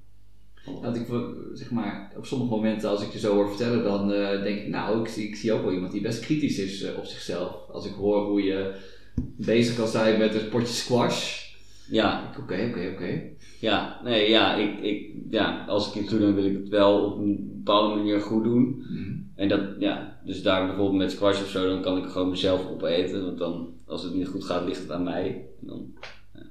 Want 0.81 0.95
ik, 0.95 1.07
zeg 1.53 1.71
maar, 1.71 2.11
op 2.17 2.25
sommige 2.25 2.51
momenten 2.51 2.89
als 2.89 3.01
ik 3.03 3.11
je 3.11 3.19
zo 3.19 3.33
hoor 3.33 3.47
vertellen, 3.49 3.83
dan 3.83 4.07
denk 4.43 4.59
ik, 4.59 4.67
nou, 4.67 4.99
ik, 5.01 5.07
zie- 5.07 5.27
ik 5.27 5.35
zie 5.35 5.51
ook 5.53 5.63
wel 5.63 5.71
iemand 5.73 5.91
die 5.91 6.01
best 6.01 6.19
kritisch 6.19 6.57
is 6.59 6.93
op 6.95 7.05
zichzelf. 7.05 7.55
Als 7.71 7.85
ik 7.85 7.93
hoor 7.93 8.25
hoe 8.25 8.43
je 8.43 8.73
bezig 9.37 9.75
kan 9.75 9.87
zijn 9.87 10.19
met 10.19 10.35
een 10.35 10.49
potje 10.49 10.73
squash. 10.73 11.49
Ja, 11.89 12.33
Oké, 12.39 12.67
oké, 12.69 12.91
oké. 12.93 13.21
Ja, 13.59 13.99
nee, 14.03 14.29
ja, 14.29 14.55
ik, 14.55 14.79
ik, 14.79 15.13
ja, 15.29 15.65
als 15.67 15.87
ik 15.87 16.01
iets 16.01 16.11
doe, 16.11 16.19
dan 16.19 16.35
wil 16.35 16.45
ik 16.45 16.57
het 16.57 16.69
wel 16.69 17.05
op 17.05 17.17
een 17.17 17.51
bepaalde 17.63 17.95
manier 17.95 18.21
goed 18.21 18.43
doen. 18.43 18.85
Mhm. 18.89 19.11
En 19.35 19.47
dat, 19.49 19.61
ja, 19.79 20.19
dus 20.25 20.43
daar 20.43 20.65
bijvoorbeeld 20.65 20.97
met 20.97 21.11
squash 21.11 21.41
of 21.41 21.49
zo, 21.49 21.67
dan 21.67 21.81
kan 21.81 21.97
ik 21.97 22.05
gewoon 22.05 22.29
mezelf 22.29 22.67
opeten. 22.69 23.25
Want 23.25 23.37
dan, 23.37 23.73
als 23.85 24.03
het 24.03 24.13
niet 24.13 24.27
goed 24.27 24.43
gaat, 24.43 24.65
ligt 24.65 24.81
het 24.81 24.91
aan 24.91 25.03
mij. 25.03 25.27
En 25.61 25.67
dan 25.67 25.93
ja, 26.33 26.41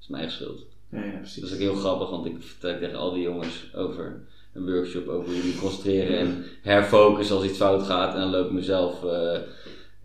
is 0.00 0.08
mijn 0.08 0.22
eigen 0.22 0.42
schuld. 0.42 0.66
Ja, 0.90 1.04
ja, 1.04 1.16
precies. 1.16 1.40
Dat 1.40 1.48
is 1.48 1.54
ook 1.54 1.60
heel 1.60 1.74
grappig, 1.74 2.10
want 2.10 2.26
ik 2.26 2.36
vertel 2.38 2.78
tegen 2.78 2.98
al 2.98 3.12
die 3.12 3.22
jongens 3.22 3.70
over 3.74 4.26
een 4.52 4.70
workshop 4.70 5.08
over 5.08 5.32
moet 5.32 5.60
concentreren 5.60 6.18
en 6.18 6.44
herfocussen 6.62 7.36
als 7.36 7.44
iets 7.44 7.58
fout 7.58 7.82
gaat. 7.82 8.14
En 8.14 8.20
dan 8.20 8.30
loop 8.30 8.46
ik 8.46 8.52
mezelf 8.52 9.04
eh, 9.04 9.38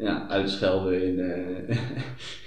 ja, 0.02 0.28
uitschelden 0.28 1.04
in, 1.08 1.20
eh, 1.20 1.78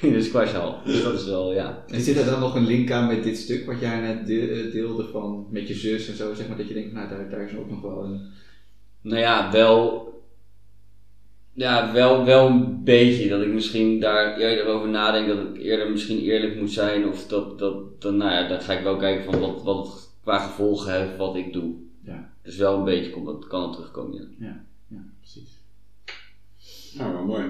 in 0.08 0.12
de 0.12 0.22
squashhal. 0.22 0.78
Dus 0.84 1.02
dat 1.02 1.14
is 1.14 1.24
wel, 1.26 1.52
ja. 1.52 1.84
En 1.88 2.00
zit 2.00 2.16
er 2.16 2.24
dan 2.24 2.40
nog 2.40 2.54
een 2.54 2.66
link 2.66 2.90
aan 2.90 3.06
met 3.06 3.22
dit 3.22 3.36
stuk 3.38 3.66
wat 3.66 3.80
jij 3.80 4.00
net 4.00 4.26
de- 4.26 4.50
eh, 4.50 4.72
deelde 4.72 5.04
van 5.04 5.46
met 5.50 5.68
je 5.68 5.74
zus 5.74 6.08
en 6.08 6.16
zo, 6.16 6.34
zeg 6.34 6.48
maar, 6.48 6.56
dat 6.56 6.68
je 6.68 6.74
denkt, 6.74 6.92
nou, 6.92 7.08
daar, 7.08 7.30
daar 7.30 7.42
is 7.50 7.56
ook 7.56 7.70
nog 7.70 7.80
wel 7.80 8.04
een... 8.04 8.20
Nou 9.00 9.20
ja, 9.20 9.52
wel. 9.52 10.02
Ja, 11.52 11.92
wel, 11.92 12.24
wel 12.24 12.46
een 12.46 12.84
beetje. 12.84 13.28
Dat 13.28 13.42
ik 13.42 13.52
misschien 13.52 14.00
daar 14.00 14.36
eerder 14.38 14.66
over 14.66 14.88
nadenk. 14.88 15.26
Dat 15.28 15.38
ik 15.38 15.62
eerder 15.62 15.90
misschien 15.90 16.18
eerlijk 16.20 16.60
moet 16.60 16.72
zijn. 16.72 17.08
Of 17.08 17.26
dat, 17.26 17.58
dat, 17.58 18.00
dan, 18.02 18.16
nou 18.16 18.30
ja, 18.32 18.48
dan 18.48 18.60
ga 18.60 18.72
ik 18.72 18.82
wel 18.82 18.96
kijken 18.96 19.24
van 19.24 19.40
wat, 19.40 19.62
wat 19.62 19.86
het 19.86 20.08
qua 20.22 20.38
gevolgen 20.38 21.00
heeft 21.00 21.16
wat 21.16 21.36
ik 21.36 21.52
doe. 21.52 21.74
Ja. 22.04 22.30
Dus 22.42 22.56
wel 22.56 22.78
een 22.78 22.84
beetje 22.84 23.10
komt 23.10 23.26
dat, 23.26 23.46
kan 23.46 23.62
het 23.62 23.72
terugkomen. 23.72 24.34
Ja. 24.38 24.64
Ja, 24.88 25.04
precies. 25.20 25.53
Nou, 26.98 27.12
wel 27.12 27.24
mooi. 27.24 27.44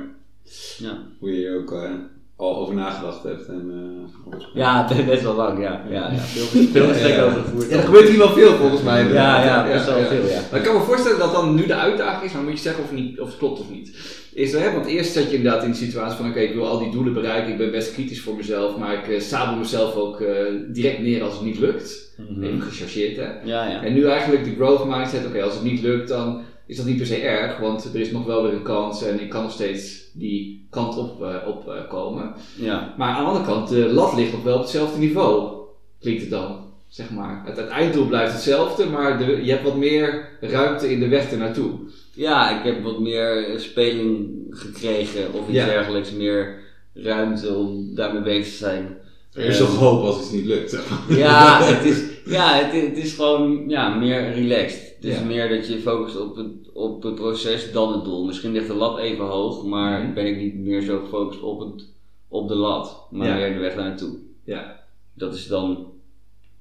Ja, 0.79 0.99
Hoe 1.19 1.31
je 1.31 1.37
hier 1.37 1.57
ook 1.59 1.73
eh, 1.73 1.91
al 2.37 2.57
over 2.57 2.75
nagedacht 2.75 3.23
hebt. 3.23 3.47
En, 3.49 3.71
eh, 3.71 4.27
over- 4.35 4.51
ja 4.55 4.87
het 4.87 4.99
is 4.99 5.05
best 5.05 5.23
wel 5.23 5.35
lang. 5.35 5.63
Ja, 5.63 5.85
ja, 5.91 6.11
ja. 6.13 6.19
Veel, 6.19 6.47
veel 6.73 6.87
gesprekken 6.89 7.23
Ja, 7.23 7.25
ja. 7.25 7.31
over 7.31 7.41
gevoerd. 7.43 7.71
Ja, 7.71 7.77
er 7.77 7.83
gebeurt 7.85 8.09
hier 8.09 8.19
wel 8.19 8.33
veel 8.33 8.53
volgens 8.55 8.83
mij. 8.83 9.13
Ja, 9.13 9.45
ja, 9.45 9.67
best 9.73 9.87
wel 9.87 10.03
veel, 10.03 10.27
ja. 10.27 10.41
Maar 10.51 10.61
ik 10.61 10.67
kan 10.67 10.75
me 10.77 10.81
voorstellen 10.83 11.19
dat 11.19 11.33
dan 11.33 11.55
nu 11.55 11.67
de 11.67 11.75
uitdaging 11.75 12.25
is, 12.25 12.33
maar 12.33 12.43
moet 12.43 12.53
je 12.53 12.59
zeggen 12.59 12.85
of, 12.85 12.93
niet, 12.93 13.21
of 13.21 13.29
het 13.29 13.37
klopt 13.39 13.61
of 13.61 13.71
niet. 13.71 13.97
Is 14.35 14.53
er, 14.53 14.61
hè, 14.63 14.73
want 14.73 14.87
eerst 14.87 15.13
zat 15.13 15.31
je 15.31 15.37
inderdaad 15.37 15.65
in 15.65 15.71
de 15.71 15.77
situatie 15.77 16.17
van, 16.17 16.29
oké, 16.31 16.39
ik 16.41 16.55
wil 16.55 16.67
al 16.67 16.79
die 16.79 16.91
doelen 16.91 17.13
bereiken, 17.13 17.53
ik 17.53 17.59
ben 17.59 17.71
best 17.71 17.93
kritisch 17.93 18.21
voor 18.21 18.37
mezelf, 18.37 18.77
maar 18.79 18.95
ik 18.95 19.09
eh, 19.09 19.21
sabel 19.21 19.57
mezelf 19.57 19.95
ook 19.95 20.21
eh, 20.21 20.35
direct 20.73 20.99
neer 21.03 21.23
als 21.23 21.35
het 21.35 21.43
niet 21.43 21.59
lukt. 21.59 22.13
Mhm. 22.31 22.43
Even 22.45 22.63
gechargeerd, 22.63 23.17
hè. 23.17 23.29
Ja, 23.45 23.69
ja. 23.71 23.83
En 23.83 23.93
nu 23.95 24.05
eigenlijk 24.07 24.45
de 24.45 24.55
growth 24.55 24.85
mindset, 24.87 25.27
oké, 25.27 25.43
als 25.43 25.55
het 25.55 25.63
niet 25.63 25.83
lukt, 25.83 26.09
dan 26.09 26.43
is 26.67 26.77
dat 26.77 26.87
niet 26.87 26.97
per 26.97 27.07
se 27.07 27.17
erg, 27.17 27.59
want 27.59 27.85
er 27.85 28.01
is 28.01 28.11
nog 28.11 28.25
wel 28.27 28.43
weer 28.43 28.53
een 28.53 28.63
kans 28.63 29.03
en 29.03 29.21
ik 29.21 29.29
kan 29.31 29.43
nog 29.43 29.53
steeds 29.53 30.03
die 30.13 30.67
kant 30.71 30.97
op, 30.97 31.23
eh, 31.23 31.35
op 31.47 31.69
eh, 31.69 31.89
komen. 31.89 32.33
ja. 32.55 32.95
Maar 32.99 33.09
aan 33.15 33.23
de 33.25 33.29
andere 33.31 33.45
kant, 33.47 33.69
de 33.69 33.93
lat 33.93 34.15
ligt 34.15 34.33
nog 34.33 34.43
wel 34.43 34.55
op 34.55 34.61
hetzelfde 34.61 34.99
niveau, 34.99 35.53
klinkt 36.01 36.21
het 36.21 36.31
dan, 36.31 36.65
zeg 36.89 37.11
maar. 37.11 37.43
Het, 37.45 37.57
het 37.57 37.69
einddoel 37.69 38.07
blijft 38.07 38.33
hetzelfde, 38.33 38.87
maar 38.87 39.19
de, 39.19 39.45
je 39.45 39.51
hebt 39.51 39.65
wat 39.65 39.77
meer 39.77 40.29
ruimte 40.41 40.91
in 40.91 41.01
de 41.01 41.09
weg 41.09 41.31
ernaartoe. 41.31 41.71
Ja, 42.15 42.59
ik 42.59 42.65
heb 42.65 42.83
wat 42.83 43.01
meer 43.01 43.55
speling 43.57 44.31
gekregen 44.51 45.33
of 45.33 45.41
iets 45.49 45.57
Ja. 45.57 45.65
dergelijks. 45.65 46.13
Meer 46.13 46.59
ruimte 46.95 47.55
om 47.55 47.95
daarmee 47.95 48.23
bezig 48.23 48.53
te 48.53 48.59
zijn. 48.59 48.97
Er 49.33 49.45
is 49.45 49.59
toch 49.59 49.77
hoop 49.77 50.05
als 50.05 50.21
iets 50.21 50.31
niet 50.31 50.45
lukt. 50.45 50.79
Ja, 51.09 51.63
het 51.63 51.85
is, 51.85 52.03
ja, 52.25 52.55
het, 52.55 52.75
is- 52.75 52.83
het 52.89 52.97
is 52.97 53.13
gewoon 53.15 53.65
ja, 53.69 53.95
meer 53.95 54.33
relaxed. 54.33 54.95
Het 54.97 55.05
is 55.13 55.19
Ja. 55.19 55.25
meer 55.25 55.49
dat 55.49 55.67
je 55.69 55.79
focust 55.79 56.21
op 56.21 56.37
het, 56.37 56.47
op 56.73 57.03
het 57.03 57.15
proces 57.15 57.73
dan 57.73 57.93
het 57.93 58.05
doel. 58.05 58.25
Misschien 58.25 58.53
ligt 58.53 58.67
de 58.67 58.75
lat 58.75 58.99
even 58.99 59.25
hoog, 59.25 59.65
maar 59.65 60.01
Mhm. 60.03 60.15
ben 60.15 60.27
ik 60.27 60.37
niet 60.37 60.55
meer 60.55 60.81
zo 60.83 61.01
gefocust 61.01 61.43
op, 61.43 61.61
het, 61.61 61.87
op 62.29 62.49
de 62.49 62.55
lat, 62.55 63.07
maar 63.11 63.29
Ja. 63.29 63.35
meer 63.35 63.53
de 63.53 63.59
weg 63.59 63.77
naartoe. 63.77 64.17
Ja. 64.45 64.81
Dat 65.15 65.35
is 65.35 65.47
dan 65.47 65.87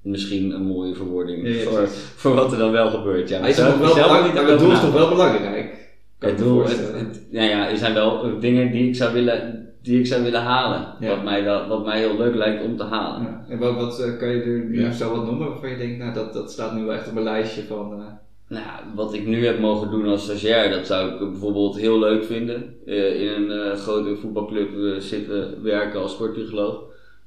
misschien 0.02 0.50
een 0.50 0.62
mooie 0.66 0.94
verwoording 0.94 1.48
Ja, 1.48 1.54
voor, 1.62 1.88
voor 2.16 2.34
wat 2.34 2.52
er 2.52 2.58
dan 2.58 2.70
wel 2.70 2.90
gebeurt. 2.90 3.28
Ja, 3.28 3.40
Maar 3.40 3.48
is 3.48 3.56
het, 3.56 3.66
zelf- 3.66 3.78
wel 3.78 3.94
zelf 3.94 4.32
het 4.48 4.58
doel 4.58 4.72
is 4.72 4.80
toch 4.80 4.92
wel 4.92 5.08
belangrijk? 5.08 5.82
Het 6.18 6.38
doel, 6.38 6.64
het- 6.64 7.26
nou 7.30 7.48
ja, 7.48 7.68
er 7.70 7.76
zijn 7.76 7.94
wel 7.94 8.38
dingen 8.40 8.72
die 8.72 8.88
ik 8.88 8.96
zou 8.96 9.12
willen, 9.12 9.68
die 9.84 9.98
ik 9.98 10.06
zou 10.06 10.22
willen 10.22 10.40
halen. 10.42 10.86
Ja. 11.00 11.08
Wat, 11.08 11.24
mij 11.24 11.44
wel, 11.44 11.68
wat 11.68 11.84
mij 11.84 11.98
heel 11.98 12.16
leuk 12.16 12.34
lijkt 12.34 12.64
om 12.64 12.76
te 12.76 12.82
halen. 12.84 13.22
Ja. 13.22 13.44
En 13.48 13.58
wat, 13.58 13.74
wat 13.74 14.00
eh, 14.00 14.16
kan 14.18 14.28
je 14.28 14.42
er 14.42 14.64
nu 14.64 14.80
Ja. 14.80 14.92
zo 14.92 15.10
wat 15.16 15.24
noemen 15.24 15.48
waarvan 15.48 15.70
je 15.70 15.76
denkt, 15.76 15.98
nou 15.98 16.14
dat, 16.14 16.32
dat 16.32 16.52
staat 16.52 16.74
nu 16.74 16.84
wel 16.84 16.94
echt 16.94 17.06
op 17.08 17.12
mijn 17.12 17.24
lijstje 17.24 17.62
van... 17.62 17.92
eh, 17.92 18.06
Nou, 18.48 18.64
wat 18.94 19.14
ik 19.14 19.26
nu 19.26 19.46
heb 19.46 19.58
mogen 19.60 19.90
doen 19.90 20.06
als 20.06 20.24
stagiair, 20.24 20.70
dat 20.70 20.86
zou 20.86 21.12
ik 21.12 21.18
bijvoorbeeld 21.30 21.76
heel 21.78 21.98
leuk 21.98 22.24
vinden. 22.24 22.74
Eh, 22.86 23.22
in 23.34 23.50
een 23.50 23.76
grote 23.76 24.16
voetbalclub 24.16 25.00
zitten 25.02 25.62
werken 25.62 26.00
als 26.00 26.12
sportpsycholoog. 26.12 26.82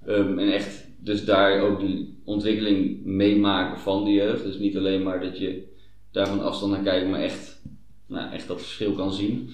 Ehm, 0.05 0.39
en 0.39 0.51
echt, 0.51 0.85
dus 0.99 1.25
daar 1.25 1.61
ook 1.61 1.79
die 1.79 2.19
ontwikkeling 2.25 3.05
meemaken 3.05 3.79
van 3.79 4.03
de 4.05 4.11
jeugd. 4.11 4.43
Dus 4.43 4.57
niet 4.57 4.77
alleen 4.77 5.03
maar 5.03 5.19
dat 5.21 5.37
je 5.39 5.63
daar 6.11 6.27
van 6.27 6.43
afstand 6.43 6.71
naar 6.71 6.81
kijkt, 6.83 7.09
maar 7.09 7.19
echt, 7.19 7.61
nou, 8.07 8.31
echt 8.33 8.47
dat 8.47 8.61
verschil 8.61 8.91
kan 8.91 9.13
zien. 9.13 9.49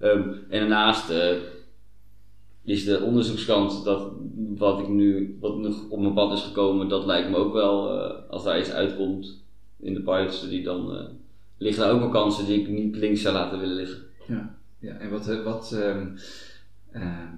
Ehm, 0.00 0.22
en 0.48 0.60
daarnaast 0.60 1.12
is 2.68 2.84
de 2.84 3.00
onderzoekskant 3.02 3.84
dat 3.84 4.12
wat 4.56 4.80
ik 4.80 4.88
nu, 4.88 5.36
wat 5.40 5.58
nog 5.58 5.88
op 5.88 6.00
mijn 6.00 6.14
pad 6.14 6.32
is 6.32 6.42
gekomen, 6.42 6.88
dat 6.88 7.06
lijkt 7.06 7.30
me 7.30 7.36
ook 7.36 7.52
wel, 7.52 8.00
eh, 8.00 8.30
als 8.30 8.44
daar 8.44 8.58
iets 8.58 8.70
uitkomt 8.70 9.42
in 9.76 9.94
de 9.94 10.02
pilotstudie, 10.02 10.62
dan 10.62 10.96
eh, 10.96 11.04
liggen 11.58 11.84
er 11.84 11.90
ook 11.92 12.00
wel 12.00 12.08
kansen 12.08 12.46
die 12.46 12.60
ik 12.60 12.68
niet 12.68 12.96
links 12.96 13.22
zou 13.22 13.34
laten 13.34 13.58
willen 13.58 13.76
liggen. 13.76 13.98
Ja, 14.78 14.96
en 14.98 15.10
wat, 15.10 15.28
eh, 15.28 15.42
wat 15.42 15.72
ehm, 15.72 16.06
ehm, 16.92 17.36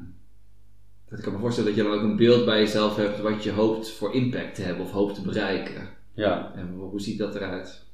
dat 1.09 1.19
ik 1.19 1.25
kan 1.25 1.33
me 1.33 1.39
voorstellen 1.39 1.75
dat 1.75 1.79
je 1.79 1.91
dan 1.91 1.99
ook 1.99 2.05
een 2.05 2.17
beeld 2.17 2.45
bij 2.45 2.59
jezelf 2.59 2.97
hebt 2.97 3.21
wat 3.21 3.43
je 3.43 3.53
hoopt 3.53 3.91
voor 3.91 4.15
impact 4.15 4.55
te 4.55 4.63
hebben 4.63 4.85
of 4.85 4.91
hoopt 4.91 5.15
te 5.15 5.23
bereiken. 5.23 5.89
Ja, 6.15 6.53
En 6.55 6.73
hoe 6.75 6.89
hoe 6.89 7.01
ziet 7.01 7.19
dat 7.19 7.35
eruit? 7.35 7.89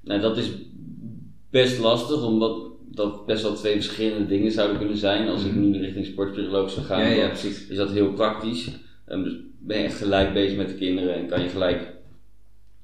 nou 0.00 0.20
dat 0.20 0.36
is 0.36 0.52
best 1.50 1.78
lastig, 1.78 2.24
omdat 2.24 2.71
dat 2.94 3.26
best 3.26 3.42
wel 3.42 3.54
twee 3.54 3.74
verschillende 3.74 4.26
dingen 4.26 4.52
zouden 4.52 4.78
kunnen 4.78 4.96
zijn. 4.96 5.28
Als 5.28 5.44
ik 5.44 5.54
nu 5.54 5.78
richting 5.78 6.06
sportpsycholoog 6.06 6.70
zou 6.70 6.86
gaan, 6.86 7.14
ja, 7.14 7.26
precies. 7.28 7.66
is 7.68 7.76
dat 7.76 7.90
heel 7.90 8.12
praktisch. 8.12 8.68
En 9.06 9.22
dus 9.22 9.34
ben 9.58 9.78
je 9.78 9.84
echt 9.84 9.98
gelijk 9.98 10.32
bezig 10.32 10.56
met 10.56 10.68
de 10.68 10.74
kinderen 10.74 11.14
en 11.14 11.26
kan 11.26 11.42
je 11.42 11.48
gelijk 11.48 11.90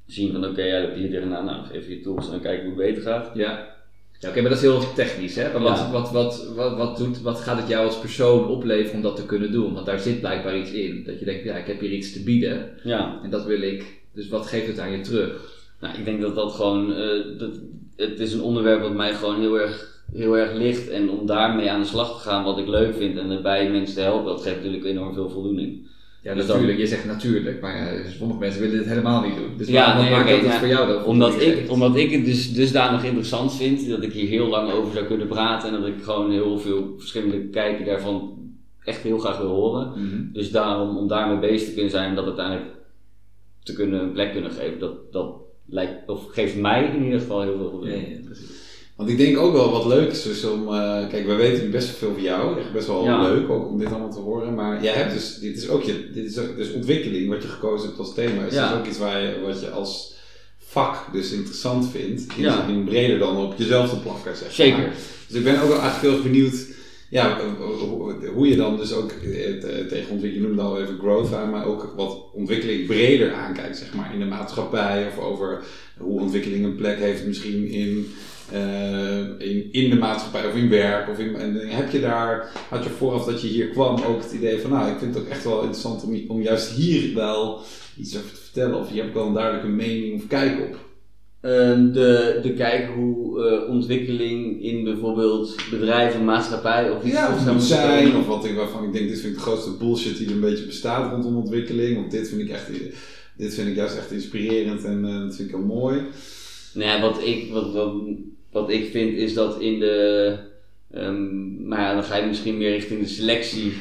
zien 0.07 0.33
van 0.33 0.45
oké, 0.47 0.63
jij 0.63 0.83
loopt 0.83 0.97
hier 0.97 1.11
tegenaan, 1.11 1.45
nou 1.45 1.67
geef 1.67 1.89
je 1.89 2.01
tools 2.01 2.25
en 2.25 2.31
dan 2.31 2.41
kijken 2.41 2.69
hoe 2.71 2.83
het 2.83 2.87
beter 2.87 3.03
gaat. 3.03 3.31
Ja. 3.35 3.77
Ja, 4.21 4.29
oké, 4.29 4.41
maar 4.41 4.51
dat 4.51 4.59
is 4.59 4.65
heel 4.65 4.93
technisch, 4.95 5.35
hè? 5.37 5.53
Maar 5.53 5.63
wat, 5.63 5.79
Ja. 5.79 5.91
wat, 5.91 6.11
wat, 6.11 6.53
wat, 6.55 6.77
wat, 6.77 6.97
doet, 6.97 7.21
wat 7.21 7.41
gaat 7.41 7.59
het 7.59 7.69
jou 7.69 7.87
als 7.87 7.99
persoon 7.99 8.49
opleveren 8.49 8.97
om 8.97 9.03
dat 9.03 9.17
te 9.17 9.27
kunnen 9.27 9.53
doen? 9.53 9.75
Want 9.75 9.87
daar 9.87 9.99
zit 9.99 10.21
blijkbaar 10.21 10.59
iets 10.59 10.73
in. 10.73 11.05
Dat 11.05 11.19
je 11.19 11.25
denkt, 11.25 11.45
ja, 11.45 11.55
ik 11.57 11.67
heb 11.67 11.81
hier 11.81 11.91
iets 11.91 12.13
te 12.13 12.23
bieden 12.23 12.71
Ja, 12.83 13.21
en 13.23 13.31
dat 13.31 13.45
wil 13.45 13.61
ik. 13.63 14.01
Dus 14.13 14.29
wat 14.29 14.47
geeft 14.47 14.67
het 14.67 14.79
aan 14.79 14.91
je 14.91 15.01
terug? 15.01 15.57
nou 15.81 15.99
ik 15.99 16.05
denk 16.05 16.21
dat 16.21 16.35
dat 16.35 16.53
gewoon, 16.53 16.95
eh, 16.95 17.39
dat, 17.39 17.61
het 17.97 18.21
is 18.21 18.33
een 18.33 18.41
onderwerp 18.43 18.81
wat 18.81 18.95
mij 18.95 19.15
gewoon 19.15 19.41
heel 19.41 19.61
erg 19.61 19.98
heel 20.13 20.39
erg 20.39 20.55
ligt. 20.55 20.89
En 20.89 21.11
om 21.11 21.27
daarmee 21.27 21.71
aan 21.71 21.81
de 21.81 21.87
slag 21.87 22.23
te 22.23 22.29
gaan 22.29 22.45
wat 22.45 22.59
ik 22.59 22.67
leuk 22.69 22.95
vind 22.95 23.19
en 23.19 23.29
daarbij 23.29 23.71
mensen 23.71 23.97
te 23.97 24.03
helpen, 24.03 24.27
dat 24.27 24.43
geeft 24.43 24.57
natuurlijk 24.57 24.85
enorm 24.85 25.15
veel 25.15 25.31
voldoening. 25.31 25.87
Ja, 26.23 26.35
Dus 26.35 26.47
natuurlijk. 26.47 26.79
Je 26.79 26.87
zegt 26.87 27.05
natuurlijk, 27.05 27.61
maar 27.61 27.77
ja, 27.77 28.11
sommige 28.11 28.39
mensen 28.41 28.61
willen 28.61 28.79
dit 28.79 28.87
helemaal 28.87 29.23
niet 29.23 29.37
doen. 29.37 29.57
Dus 29.57 29.69
Ja, 29.69 29.85
waarom 29.87 30.05
nee, 30.05 30.13
maakt 30.13 30.29
dat 30.31 30.41
het 30.41 30.53
voor 30.53 30.69
jou 30.69 30.89
dan? 30.93 31.05
Omdat 31.05 31.41
ik, 31.41 31.71
omdat 31.71 31.97
ik 31.97 32.11
het 32.11 32.25
dus 32.25 32.53
dusdanig 32.53 33.05
interessant 33.05 33.55
vind 33.55 33.89
dat 33.89 34.03
ik 34.03 34.13
hier 34.13 34.29
heel 34.29 34.47
lang 34.47 34.71
over 34.73 34.93
zou 34.93 35.07
kunnen 35.07 35.29
praten 35.29 35.69
en 35.75 35.81
dat 35.81 35.89
ik 35.89 36.03
gewoon 36.03 36.31
heel 36.31 36.59
veel 36.59 36.95
verschillende 36.99 37.49
kijken 37.49 37.85
daarvan 37.87 38.37
echt 38.85 39.03
heel 39.03 39.19
graag 39.19 39.39
wil 39.39 39.49
horen. 39.49 39.89
Mhm. 39.97 40.33
Dus 40.33 40.51
daarom, 40.51 40.97
om 40.97 41.09
daarmee 41.09 41.51
bezig 41.51 41.69
te 41.69 41.75
kunnen 41.75 41.91
zijn 41.91 42.09
en 42.09 42.15
dat 42.15 42.25
uiteindelijk 42.27 42.67
te 43.63 43.73
kunnen, 43.73 44.01
een 44.01 44.13
plek 44.13 44.33
kunnen 44.33 44.51
geven, 44.51 44.79
dat, 44.79 45.13
dat 45.13 45.35
lijkt, 45.67 46.09
of 46.09 46.27
geeft 46.31 46.57
mij 46.57 46.91
in 46.95 47.05
ieder 47.05 47.21
geval 47.21 47.43
heel 47.43 47.57
veel 47.57 47.65
Ja, 47.65 47.71
voldoening. 47.71 48.09
ja, 48.09 48.21
precies. 48.25 48.58
Want 48.99 49.11
ik 49.11 49.17
denk 49.19 49.39
ook 49.39 49.53
wel 49.53 49.71
wat 49.71 49.87
leuk 49.87 50.11
is 50.11 50.23
dus 50.23 50.45
om, 50.45 50.69
eh, 50.75 51.09
kijk, 51.09 51.27
wij 51.27 51.37
weten 51.37 51.71
best 51.71 51.87
wel 51.89 51.97
veel 51.99 52.13
van 52.13 52.23
jou, 52.23 52.59
echt 52.61 52.73
best 52.73 52.87
wel 52.87 53.05
Ja. 53.05 53.23
leuk 53.23 53.51
ook 53.51 53.69
om 53.69 53.79
dit 53.79 53.89
allemaal 53.89 54.11
te 54.13 54.19
horen, 54.21 54.55
maar 54.55 54.83
jij 54.83 54.93
hebt 54.93 55.13
dus, 55.13 55.39
dit 55.39 55.57
is 55.57 55.69
ook 55.69 55.83
je, 55.83 56.11
dit 56.15 56.25
is 56.25 56.39
ook, 56.39 56.57
dus 56.57 56.73
ontwikkeling 56.73 57.29
wat 57.29 57.43
je 57.43 57.49
gekozen 57.49 57.87
hebt 57.87 57.99
als 57.99 58.15
thema, 58.15 58.45
is 58.45 58.55
Ja. 58.55 58.69
dus 58.69 58.79
ook 58.79 58.87
iets 58.87 58.99
waar 58.99 59.21
je, 59.23 59.41
wat 59.47 59.61
je 59.61 59.71
als 59.71 60.15
vak 60.59 61.13
dus 61.13 61.33
interessant 61.33 61.89
vindt, 61.91 62.23
in, 62.37 62.43
Ja. 62.43 62.67
in 62.67 62.85
breder 62.85 63.19
dan 63.19 63.37
op 63.37 63.55
jezelf 63.57 63.89
te 63.91 64.01
plakken, 64.01 64.37
zeg 64.37 64.43
maar. 64.47 64.53
Zeker. 64.53 64.93
Dus 65.29 65.37
ik 65.39 65.45
ben 65.45 65.55
ook 65.63 65.69
wel 65.69 65.81
eigenlijk 65.81 66.01
heel 66.03 66.13
erg 66.13 66.23
benieuwd 66.23 66.67
ja, 67.11 67.39
hoe- 68.35 68.49
je 68.49 68.57
dan 68.57 68.77
dus 68.77 68.93
ook 68.93 69.11
eh, 69.11 69.61
te- 69.61 69.87
tegen 69.89 70.11
ontwikkeling, 70.11 70.35
je 70.35 70.41
noemde 70.41 70.63
al 70.63 70.81
even 70.81 70.99
growth 70.99 71.35
aan, 71.35 71.51
maar 71.51 71.67
ook 71.67 71.93
wat 71.97 72.19
ontwikkeling 72.33 72.87
breder 72.87 73.33
aankijkt, 73.33 73.77
zeg 73.79 73.95
maar, 73.95 74.11
in 74.15 74.19
de 74.19 74.25
maatschappij 74.27 75.07
of 75.07 75.19
over 75.25 75.63
hoe 75.99 76.21
ontwikkeling 76.21 76.65
een 76.65 76.77
plek 76.77 76.99
heeft 76.99 77.27
misschien 77.27 77.69
in, 77.69 77.89
eh, 77.99 78.38
in, 79.39 79.73
in 79.73 79.91
de 79.91 79.97
maatschappij 79.99 80.47
of 80.47 80.55
in 80.55 80.69
werk. 80.69 81.11
Of 81.11 81.19
in, 81.19 81.37
en 81.37 81.69
heb 81.69 81.91
je 81.91 82.01
daar, 82.01 82.51
had 82.69 82.85
je 82.85 82.91
vooraf 82.91 83.25
dat 83.25 83.43
je 83.43 83.49
hier 83.49 83.69
kwam 83.69 84.03
ook 84.03 84.23
het 84.23 84.33
idee 84.33 84.61
van, 84.61 84.71
nou, 84.71 84.91
ik 84.91 84.99
vind 84.99 85.15
het 85.15 85.25
ook 85.25 85.31
echt 85.31 85.45
wel 85.45 85.59
interessant 85.59 86.05
om, 86.05 86.21
om 86.29 86.43
juist 86.43 86.71
hier 86.71 87.15
wel 87.15 87.61
iets 87.99 88.17
over 88.17 88.31
te 88.31 88.41
vertellen, 88.41 88.79
of 88.79 88.93
je 88.93 89.01
hebt 89.01 89.15
wel 89.15 89.27
een 89.27 89.35
duidelijke 89.35 89.69
mening 89.69 90.15
of 90.15 90.27
kijk 90.27 90.61
op. 90.61 90.87
Ehm, 91.41 91.93
de, 91.93 92.39
de 92.43 92.53
kijken 92.53 92.95
hoe 92.95 93.43
eh, 93.43 93.69
ontwikkeling 93.69 94.63
in 94.63 94.85
bijvoorbeeld 94.85 95.57
bedrijven, 95.71 96.25
maatschappij 96.25 96.91
of 96.91 97.05
iets 97.05 97.15
Ja, 97.15 97.35
of 97.35 97.53
moet 97.53 97.63
zijn, 97.63 98.17
of 98.17 98.27
wat 98.27 98.45
ik, 98.45 98.57
waarvan 98.57 98.85
ik 98.85 98.93
denk, 98.93 99.09
dit 99.09 99.21
vind 99.21 99.33
ik 99.33 99.39
de 99.39 99.45
grootste 99.45 99.77
bullshit 99.79 100.17
die 100.17 100.27
er 100.27 100.33
een 100.33 100.41
beetje 100.41 100.67
bestaat 100.67 101.13
rondom 101.13 101.37
ontwikkeling. 101.37 101.97
Want 101.97 102.11
dit 102.11 102.29
vind 102.29 102.41
ik 102.41 102.49
echt, 102.49 102.71
dit 103.37 103.55
vind 103.55 103.69
ik 103.69 103.77
juist 103.77 103.97
echt 103.97 104.13
inspirerend 104.13 104.85
en 104.85 105.05
eh, 105.05 105.21
dat 105.21 105.37
vind 105.37 105.49
ik 105.49 105.55
heel 105.55 105.65
mooi. 105.65 106.03
Nou 106.75 106.89
ja, 106.89 107.01
wat 107.01 107.23
ik, 107.23 107.53
wat, 107.53 107.73
wat, 107.73 107.95
wat 108.61 108.71
ik 108.71 108.91
vind 108.91 109.17
is 109.17 109.35
dat 109.35 109.61
in 109.61 109.81
de. 109.81 110.37
ehm, 110.91 111.69
maar 111.69 111.81
ja, 111.81 111.95
dan 111.95 112.05
ga 112.05 112.17
je 112.17 112.27
misschien 112.27 112.57
meer 112.59 112.71
richting 112.71 113.01
de 113.01 113.07
selectie 113.07 113.73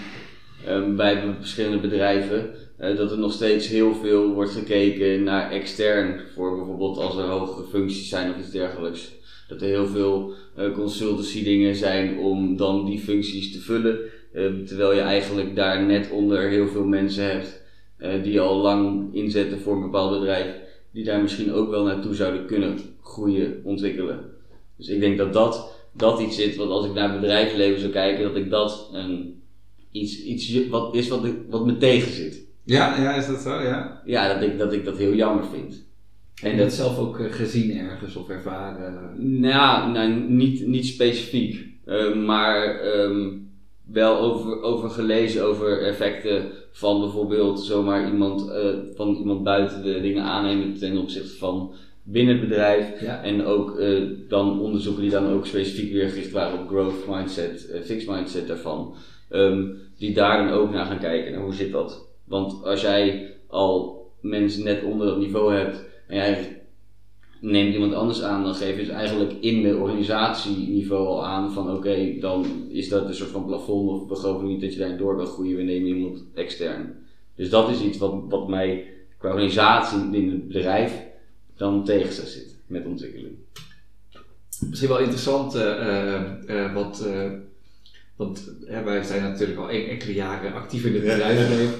ehm, 0.66 0.96
bij 0.96 1.24
verschillende 1.40 1.78
bedrijven. 1.80 2.50
eh, 2.78 2.96
dat 2.98 3.12
er 3.12 3.18
nog 3.18 3.34
steeds 3.34 3.68
heel 3.68 3.94
veel 3.96 4.34
wordt 4.34 4.52
gekeken 4.52 5.24
naar 5.24 5.52
extern. 5.52 6.22
Voor 6.36 6.56
bijvoorbeeld 6.56 6.98
als 6.98 7.18
er 7.18 7.24
hogere 7.24 7.68
functies 7.68 8.10
zijn 8.10 8.32
of 8.32 8.40
iets 8.40 8.52
dergelijks. 8.52 9.12
Dat 9.48 9.62
er 9.62 9.68
heel 9.68 9.88
veel 9.88 10.34
eh, 10.56 10.74
consultancy 10.74 11.44
dingen 11.44 11.76
zijn 11.76 12.18
om 12.18 12.58
dan 12.58 12.86
die 12.86 13.00
functies 13.00 13.52
te 13.52 13.60
vullen. 13.60 14.00
ehm, 14.34 14.66
terwijl 14.66 14.94
je 14.94 15.02
eigenlijk 15.02 15.56
daar 15.56 15.84
net 15.86 16.10
onder 16.12 16.50
heel 16.50 16.68
veel 16.68 16.86
mensen 16.86 17.24
hebt 17.24 17.62
eh, 17.98 18.24
die 18.24 18.40
al 18.40 18.58
lang 18.58 19.14
inzetten 19.16 19.60
voor 19.60 19.76
een 19.76 19.82
bepaald 19.82 20.20
bedrijf 20.20 20.48
die 20.92 21.04
daar 21.04 21.22
misschien 21.22 21.54
ook 21.54 21.70
wel 21.70 21.84
naartoe 21.84 22.16
zouden 22.16 22.46
kunnen 22.46 22.80
groeien, 23.02 23.62
ontwikkelen. 23.64 24.20
Dus 24.78 24.88
ik 24.88 25.00
denk 25.00 25.18
dat 25.18 25.34
dat, 25.34 25.76
dat 25.92 26.20
iets 26.20 26.36
zit, 26.36 26.56
want 26.56 26.70
als 26.70 26.86
ik 26.86 26.94
naar 26.94 27.12
het 27.12 27.22
bedrijfsleven 27.22 27.80
zou 27.80 27.92
kijken, 27.92 28.24
dat 28.24 28.36
ik 28.36 28.50
dat 28.50 28.90
een, 28.94 29.42
iets, 29.92 30.24
iets 30.24 30.68
wat 30.68 30.96
is 30.96 31.08
wat, 31.08 31.26
ik, 31.26 31.36
wat 31.50 31.66
me 31.66 31.78
tegen 31.78 32.12
zit. 32.12 32.46
Ja, 32.64 33.02
ja, 33.02 33.14
is 33.14 33.28
dat 33.28 33.40
zo? 33.40 33.62
Ja. 33.62 34.02
Ja, 34.06 34.34
dat 34.34 34.44
ik 34.44 34.58
dat, 34.58 34.74
ik 34.74 34.86
dat 34.86 34.98
heel 34.98 35.14
jammer 35.14 35.46
vind. 35.46 35.86
En 36.42 36.52
En 36.52 36.58
dat 36.58 36.66
dat, 36.66 36.76
zelf 36.76 36.98
ook 36.98 37.20
eh, 37.20 37.32
gezien 37.32 37.78
ergens 37.78 38.16
of 38.16 38.30
ervaren? 38.30 39.14
nou, 39.40 39.92
nou 39.92 40.10
niet, 40.30 40.68
niet 40.68 40.86
specifiek, 40.86 41.68
eh, 41.86 42.16
maar 42.16 42.80
ehm, 42.80 43.30
wel 43.86 44.20
over, 44.20 44.62
over 44.62 44.90
gelezen 44.90 45.44
over 45.44 45.82
effecten 45.82 46.52
van 46.72 47.00
bijvoorbeeld 47.00 47.60
zomaar 47.60 48.08
iemand, 48.08 48.50
eh, 48.50 48.74
van 48.96 49.16
iemand 49.16 49.44
buiten 49.44 49.84
de 49.84 50.02
dingen 50.02 50.24
aannemen 50.24 50.78
ten 50.78 50.98
opzichte 50.98 51.38
van 51.38 51.74
binnen 52.10 52.38
het 52.38 52.50
bedrijf. 52.50 53.02
Ja. 53.02 53.24
En 53.24 53.46
ook 53.46 53.80
eh, 53.80 54.04
dan 54.28 54.60
onderzoeken 54.60 55.02
die 55.02 55.12
dan 55.12 55.28
ook 55.28 55.46
specifiek 55.46 55.92
weer 55.92 56.10
gericht 56.10 56.32
waren 56.32 56.60
op 56.60 56.68
growth 56.68 57.08
mindset, 57.08 57.70
eh, 57.70 57.82
fixed 57.82 58.10
mindset 58.10 58.48
daarvan. 58.48 58.96
Ehm, 59.30 59.66
die 59.98 60.14
daar 60.14 60.48
dan 60.48 60.58
ook 60.58 60.72
naar 60.72 60.86
gaan 60.86 61.00
kijken. 61.00 61.34
En 61.34 61.42
hoe 61.42 61.54
zit 61.54 61.72
dat? 61.72 62.08
Want 62.24 62.64
als 62.64 62.82
jij 62.82 63.34
al 63.48 64.06
mensen 64.22 64.64
net 64.64 64.84
onder 64.84 65.08
dat 65.08 65.18
niveau 65.18 65.54
hebt 65.54 65.86
en 66.08 66.16
jij 66.16 66.62
neemt 67.42 67.74
iemand 67.74 67.94
anders 67.94 68.24
aan, 68.24 68.44
dan 68.44 68.56
geef 68.56 68.70
je 68.70 68.86
dus 68.86 68.90
eigenlijk 68.94 69.32
in 69.42 69.62
de 69.62 69.78
organisatieniveau 69.78 71.08
al 71.08 71.26
aan 71.26 71.52
van 71.52 71.76
oké, 71.76 72.18
dan 72.20 72.46
is 72.70 72.90
dat 72.90 73.08
een 73.08 73.14
soort 73.14 73.30
van 73.30 73.46
plafond 73.46 73.90
of 73.90 74.08
we 74.08 74.16
geloven 74.16 74.48
niet 74.48 74.62
dat 74.62 74.74
je 74.74 74.80
daarin 74.80 74.98
door 74.98 75.18
kan 75.18 75.26
groeien, 75.26 75.58
we 75.58 75.64
nemen 75.64 75.88
iemand 75.88 76.26
extern. 76.34 76.96
Dus 77.36 77.50
dat 77.50 77.70
is 77.70 77.82
iets 77.82 77.98
wat, 77.98 78.24
wat 78.30 78.48
mij 78.48 78.86
qua 79.18 79.30
organisatie 79.30 80.00
in 80.12 80.30
het 80.30 80.48
bedrijf 80.48 81.07
dan 81.58 81.86
tegen 81.86 82.14
zou 82.14 82.28
zitten 82.28 82.56
met 82.68 82.86
ontwikkeling. 82.86 83.34
Misschien 84.70 84.90
wel 84.90 85.00
interessant, 85.00 85.56
eh, 85.56 85.62
eh, 85.72 86.22
eh, 86.48 86.74
wat, 86.74 87.04
eh, 87.08 87.32
want 88.16 88.44
hè, 88.66 88.84
wij 88.84 89.04
zijn 89.04 89.22
natuurlijk 89.24 89.60
al 89.60 89.70
en- 89.70 89.88
enkele 89.90 90.14
jaren 90.14 90.54
actief 90.54 90.84
in 90.86 90.94
het 90.94 91.02
bedrijfsleven. 91.04 91.74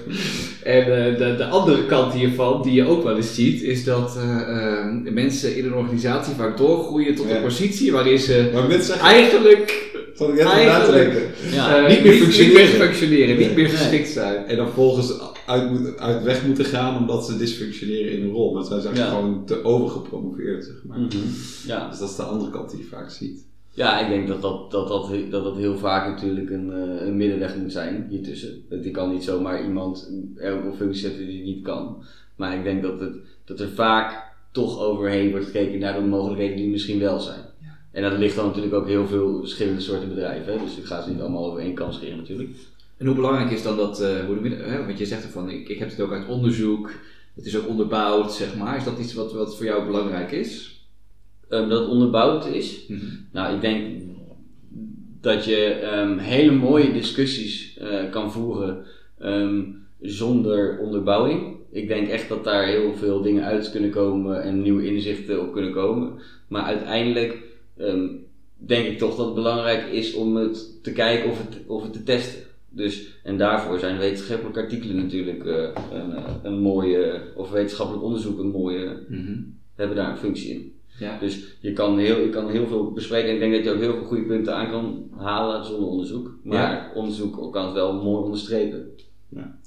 en 0.64 0.82
eh, 1.12 1.18
de, 1.18 1.36
de 1.38 1.46
andere 1.46 1.86
kant 1.86 2.14
hiervan, 2.14 2.62
die 2.64 2.74
je 2.74 2.84
ook 2.88 3.04
wel 3.04 3.16
eens 3.16 3.36
ziet, 3.36 3.62
is 3.62 3.84
dat 3.84 4.18
eh, 4.18 4.42
eh, 4.42 4.86
mensen 5.14 5.56
in 5.56 5.66
een 5.66 5.74
organisatie 5.74 6.34
vaak 6.36 6.58
doorgroeien 6.58 7.16
tot 7.16 7.30
Ja. 7.30 7.36
een 7.36 7.44
positie 7.44 7.92
waarin 7.92 8.20
ze 8.20 8.94
eigenlijk 9.02 9.86
zat 10.18 10.30
ik 10.30 10.36
net 10.36 10.44
na 10.44 10.50
te 10.52 10.58
Eigenlijk- 10.60 11.14
denken. 11.14 11.52
Ja, 11.54 11.78
eh, 11.86 11.90
niet 11.96 12.04
meer 12.04 12.14
functioneren. 12.14 12.62
Niet 12.62 12.78
meer 12.78 12.86
functioneren, 12.88 13.38
niet 13.38 13.56
meer 13.56 13.68
Nee. 13.68 13.76
geschikt 13.76 14.10
zijn. 14.10 14.46
En 14.46 14.58
dan 14.58 14.70
volgens 14.70 15.14
uit, 15.46 15.72
moet- 15.72 15.98
uit 16.00 16.24
weg 16.24 16.46
moeten 16.46 16.66
gaan 16.66 16.98
omdat 16.98 17.26
ze 17.26 17.38
dysfunctioneren 17.38 18.12
in 18.12 18.22
een 18.24 18.32
rol. 18.32 18.54
Maar 18.54 18.64
zij 18.64 18.80
zijn 18.80 18.96
Ja. 18.96 19.08
gewoon 19.10 19.46
te 19.46 19.64
overgepromoveerd, 19.64 20.64
zeg 20.66 20.76
maar. 20.88 21.00
Mhm. 21.00 21.18
ja. 21.68 21.90
Dus 21.90 22.00
dat 22.00 22.10
is 22.10 22.16
de 22.16 22.24
andere 22.24 22.52
kant 22.52 22.70
die 22.70 22.80
je 22.80 22.86
vaak 22.86 23.10
ziet. 23.12 23.46
Ja, 23.74 24.00
ik 24.00 24.10
denk 24.10 24.28
dat 24.28 24.42
dat, 24.42 24.72
dat, 24.72 24.88
dat, 24.88 25.10
dat, 25.30 25.44
dat 25.44 25.58
heel 25.58 25.78
vaak 25.78 26.08
natuurlijk 26.08 26.50
een, 26.50 26.72
eh, 26.74 27.08
een 27.08 27.18
middenweg 27.18 27.56
moet 27.56 27.72
zijn 27.72 28.08
hiertussen. 28.10 28.62
Die 28.82 28.92
kan 28.92 29.12
niet 29.14 29.24
zomaar 29.24 29.64
iemand 29.64 30.12
er 30.38 30.56
op 30.58 30.66
een 30.66 30.76
functie 30.78 31.02
zetten 31.02 31.28
die 31.28 31.44
niet 31.44 31.64
kan. 31.64 32.04
Maar 32.36 32.56
ik 32.58 32.64
denk 32.64 32.82
dat, 32.82 33.00
het, 33.00 33.16
dat 33.46 33.60
er 33.60 33.70
vaak 33.76 34.26
toch 34.52 34.80
overheen 34.80 35.30
wordt 35.32 35.46
gekeken 35.46 35.80
naar 35.80 35.94
de 36.02 36.06
mogelijkheden 36.08 36.58
die 36.58 36.70
misschien 36.70 37.00
wel 37.00 37.20
zijn. 37.20 37.40
En 37.98 38.04
dat 38.04 38.18
ligt 38.18 38.36
dan 38.36 38.46
natuurlijk 38.46 38.74
ook 38.74 38.88
heel 38.88 39.08
veel 39.08 39.40
verschillende 39.40 39.82
soorten 39.82 40.10
bedrijven. 40.10 40.54
Hè? 40.54 40.60
Dus 40.60 40.78
ik 40.78 40.86
ga 40.86 41.02
ze 41.02 41.10
niet 41.10 41.20
allemaal 41.20 41.46
over 41.46 41.60
één 41.60 41.74
kant 41.74 41.94
scheren 41.94 42.18
natuurlijk. 42.18 42.50
En 42.98 43.06
hoe 43.06 43.16
belangrijk 43.16 43.52
is 43.52 43.64
dan 43.64 43.78
dat, 43.78 44.02
eh, 44.02 44.26
hoe 44.26 44.42
de 44.42 44.50
hè, 44.50 44.86
want 44.86 44.98
je 44.98 45.06
zegt 45.06 45.24
ervan, 45.24 45.50
ik, 45.50 45.70
ik 45.70 45.80
heb 45.80 45.90
het 45.90 46.02
ook 46.02 46.12
uit 46.12 46.28
onderzoek, 46.28 46.92
het 47.36 47.46
is 47.46 47.58
ook 47.58 47.68
onderbouwd, 47.68 48.34
zeg 48.34 48.56
maar. 48.56 48.78
Is 48.78 48.84
dat 48.84 49.00
iets 49.00 49.14
wat, 49.14 49.34
wat 49.34 49.58
voor 49.58 49.66
jou 49.66 49.86
belangrijk 49.86 50.32
is? 50.32 50.82
Ehm, 51.50 51.70
dat 51.70 51.80
het 51.80 51.90
onderbouwd 51.90 52.48
is. 52.48 52.92
Nou, 53.32 53.56
ik 53.56 53.62
denk 53.62 54.02
dat 55.22 55.46
je 55.46 55.66
ehm, 55.66 56.18
hele 56.18 56.52
mooie 56.52 56.92
discussies 56.92 57.78
eh, 57.78 58.10
kan 58.12 58.32
voeren 58.32 58.86
ehm, 59.20 59.64
zonder 60.02 60.80
onderbouwing. 60.80 61.56
Ik 61.72 61.88
denk 61.88 62.08
echt 62.08 62.30
dat 62.30 62.44
daar 62.44 62.66
heel 62.66 62.94
veel 62.94 63.22
dingen 63.22 63.44
uit 63.44 63.72
kunnen 63.72 63.90
komen 63.90 64.44
en 64.44 64.62
nieuwe 64.62 64.86
inzichten 64.86 65.42
op 65.42 65.54
kunnen 65.54 65.74
komen. 65.74 66.14
Maar 66.48 66.64
uiteindelijk 66.64 67.47
ehm, 67.78 68.08
denk 68.56 68.86
ik 68.86 68.98
toch 68.98 69.16
dat 69.16 69.26
het 69.26 69.36
belangrijk 69.36 69.88
is 69.92 70.14
om 70.14 70.36
het 70.36 70.84
te 70.84 70.92
kijken 70.92 71.30
of 71.30 71.38
het, 71.38 71.58
of 71.68 71.84
het 71.84 71.94
te 71.94 72.04
testen. 72.04 72.42
Dus, 72.70 73.20
en 73.24 73.38
daarvoor 73.38 73.80
zijn 73.80 73.98
wetenschappelijke 73.98 74.62
artikelen 74.62 74.96
natuurlijk 74.96 75.46
eh, 75.46 75.70
een, 75.92 76.16
eh, 76.16 76.34
een 76.44 76.60
mooie, 76.60 77.22
of 77.36 77.52
wetenschappelijk 77.52 78.04
onderzoek 78.04 78.40
een 78.40 78.52
mooie, 78.52 79.06
hebben 79.76 79.96
daar 79.96 80.12
een 80.12 80.18
functie 80.18 80.50
in. 80.50 80.76
Ja. 81.00 81.20
Dus 81.20 81.58
je 81.60 81.74
kan, 81.74 81.98
heel, 81.98 82.20
je 82.20 82.30
kan 82.30 82.50
heel 82.50 82.68
veel 82.68 82.92
bespreken 82.92 83.30
en 83.30 83.34
ik 83.34 83.40
denk 83.40 83.54
dat 83.54 83.64
je 83.64 83.72
ook 83.72 83.80
heel 83.80 83.94
veel 83.94 84.06
goede 84.06 84.24
punten 84.24 84.56
aan 84.56 84.70
kan 84.70 85.10
halen 85.16 85.66
zonder 85.66 85.90
onderzoek. 85.90 86.38
Maar 86.44 86.92
onderzoek 86.96 87.52
kan 87.52 87.66
het 87.66 87.74
wel 87.74 88.04
mooi 88.04 88.24
onderstrepen. 88.24 88.90
Ja, 89.30 89.60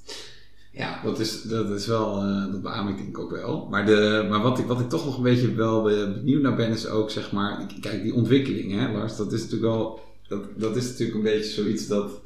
dat 1.03 1.19
is, 1.19 1.41
dat 1.41 1.69
is 1.69 1.87
wel, 1.87 2.17
eh, 2.17 2.51
dat 2.51 2.61
beaam 2.61 2.87
ik 2.87 2.97
denk 2.97 3.09
ik 3.09 3.19
ook 3.19 3.31
wel. 3.31 3.67
Maar, 3.69 3.85
de, 3.85 4.25
maar 4.29 4.41
wat, 4.41 4.59
ik, 4.59 4.65
wat 4.65 4.79
ik 4.79 4.89
toch 4.89 5.05
nog 5.05 5.17
een 5.17 5.23
beetje 5.23 5.53
wel 5.53 5.89
eh, 5.89 6.13
benieuwd 6.13 6.41
naar 6.41 6.55
ben, 6.55 6.71
is 6.71 6.87
ook 6.87 7.11
zeg 7.11 7.31
maar, 7.31 7.73
kijk, 7.81 8.03
die 8.03 8.13
ontwikkeling, 8.13 8.71
hè, 8.71 8.91
Lars, 8.91 9.17
dat 9.17 9.31
is 9.31 9.41
natuurlijk 9.41 9.73
wel, 9.73 9.99
dat, 10.27 10.43
dat 10.55 10.75
is 10.75 10.87
natuurlijk 10.87 11.17
een 11.17 11.23
beetje 11.23 11.51
zoiets 11.51 11.87
dat 11.87 12.21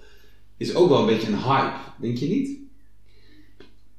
is 0.57 0.75
ook 0.75 0.89
wel 0.89 0.99
een 0.99 1.05
beetje 1.05 1.27
een 1.27 1.43
hype, 1.43 1.77
denk 1.99 2.17
je 2.17 2.27
niet? 2.27 2.59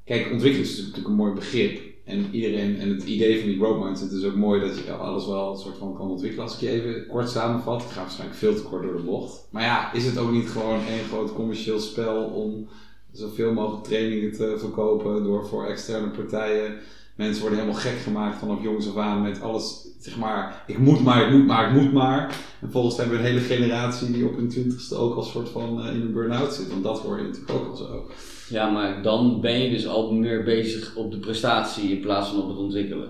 Kijk, 0.04 0.32
ontwikkeling 0.32 0.70
is 0.70 0.78
natuurlijk 0.78 1.06
een 1.06 1.14
mooi 1.14 1.32
begrip. 1.32 1.80
En 2.04 2.34
iedereen, 2.34 2.78
en 2.78 2.88
het 2.88 3.04
idee 3.04 3.38
van 3.38 3.48
die 3.48 3.58
growth 3.58 3.84
mindset 3.84 4.12
is 4.12 4.24
ook 4.24 4.34
mooi 4.34 4.60
dat 4.60 4.78
je 4.78 4.92
alles 4.92 5.26
wel 5.26 5.50
een 5.50 5.58
soort 5.58 5.78
van 5.78 5.94
kan 5.94 6.10
ontwikkelen. 6.10 6.44
Als 6.44 6.54
ik 6.54 6.60
je 6.60 6.68
even 6.68 7.06
kort 7.06 7.30
samenvat, 7.30 7.82
ik 7.82 7.88
ga 7.88 8.00
waarschijnlijk 8.00 8.38
veel 8.38 8.54
te 8.54 8.62
kort 8.62 8.82
door 8.82 8.96
de 8.96 9.02
bocht. 9.02 9.48
Maar 9.50 9.62
ja, 9.62 9.92
is 9.92 10.04
het 10.04 10.18
ook 10.18 10.32
niet 10.32 10.48
gewoon 10.48 10.80
één 10.80 11.04
groot 11.04 11.32
commercieel 11.32 11.80
spel 11.80 12.24
om 12.24 12.68
zoveel 13.16 13.52
mogelijk 13.52 13.84
trainingen 13.84 14.32
te 14.32 14.54
verkopen 14.58 15.24
door 15.24 15.46
voor 15.46 15.66
externe 15.66 16.08
partijen 16.08 16.74
Mensen 17.16 17.40
worden 17.40 17.58
helemaal 17.58 17.80
gek 17.80 17.98
gemaakt 17.98 18.38
vanaf 18.38 18.62
jongs 18.62 18.88
af 18.88 18.96
aan 18.96 19.22
met 19.22 19.40
alles, 19.40 19.88
zeg 20.00 20.16
maar, 20.16 20.64
ik 20.66 20.78
moet 20.78 21.02
maar, 21.02 21.26
ik 21.26 21.32
moet 21.32 21.46
maar, 21.46 21.68
ik 21.68 21.82
moet 21.82 21.92
maar. 21.92 22.40
En 22.60 22.70
volgens 22.70 22.96
hebben 22.96 23.16
we 23.16 23.20
een 23.20 23.28
hele 23.28 23.40
generatie 23.40 24.12
die 24.12 24.26
op 24.26 24.36
hun 24.36 24.48
twintigste 24.48 24.94
ook 24.94 25.16
als 25.16 25.30
soort 25.30 25.48
van 25.48 25.80
uh, 25.80 25.94
in 25.94 26.00
een 26.00 26.12
burn-out 26.12 26.52
zit. 26.52 26.68
Want 26.68 26.82
dat 26.82 26.98
hoor 26.98 27.16
je 27.16 27.22
natuurlijk 27.22 27.50
ook 27.50 27.68
al 27.68 27.76
zo. 27.76 28.06
Ja, 28.48 28.70
maar 28.70 29.02
dan 29.02 29.40
ben 29.40 29.62
je 29.62 29.70
dus 29.70 29.86
al 29.86 30.12
meer 30.12 30.42
bezig 30.42 30.96
op 30.96 31.10
de 31.10 31.18
prestatie 31.18 31.90
in 31.90 32.00
plaats 32.00 32.28
van 32.28 32.42
op 32.42 32.48
het 32.48 32.58
ontwikkelen. 32.58 33.08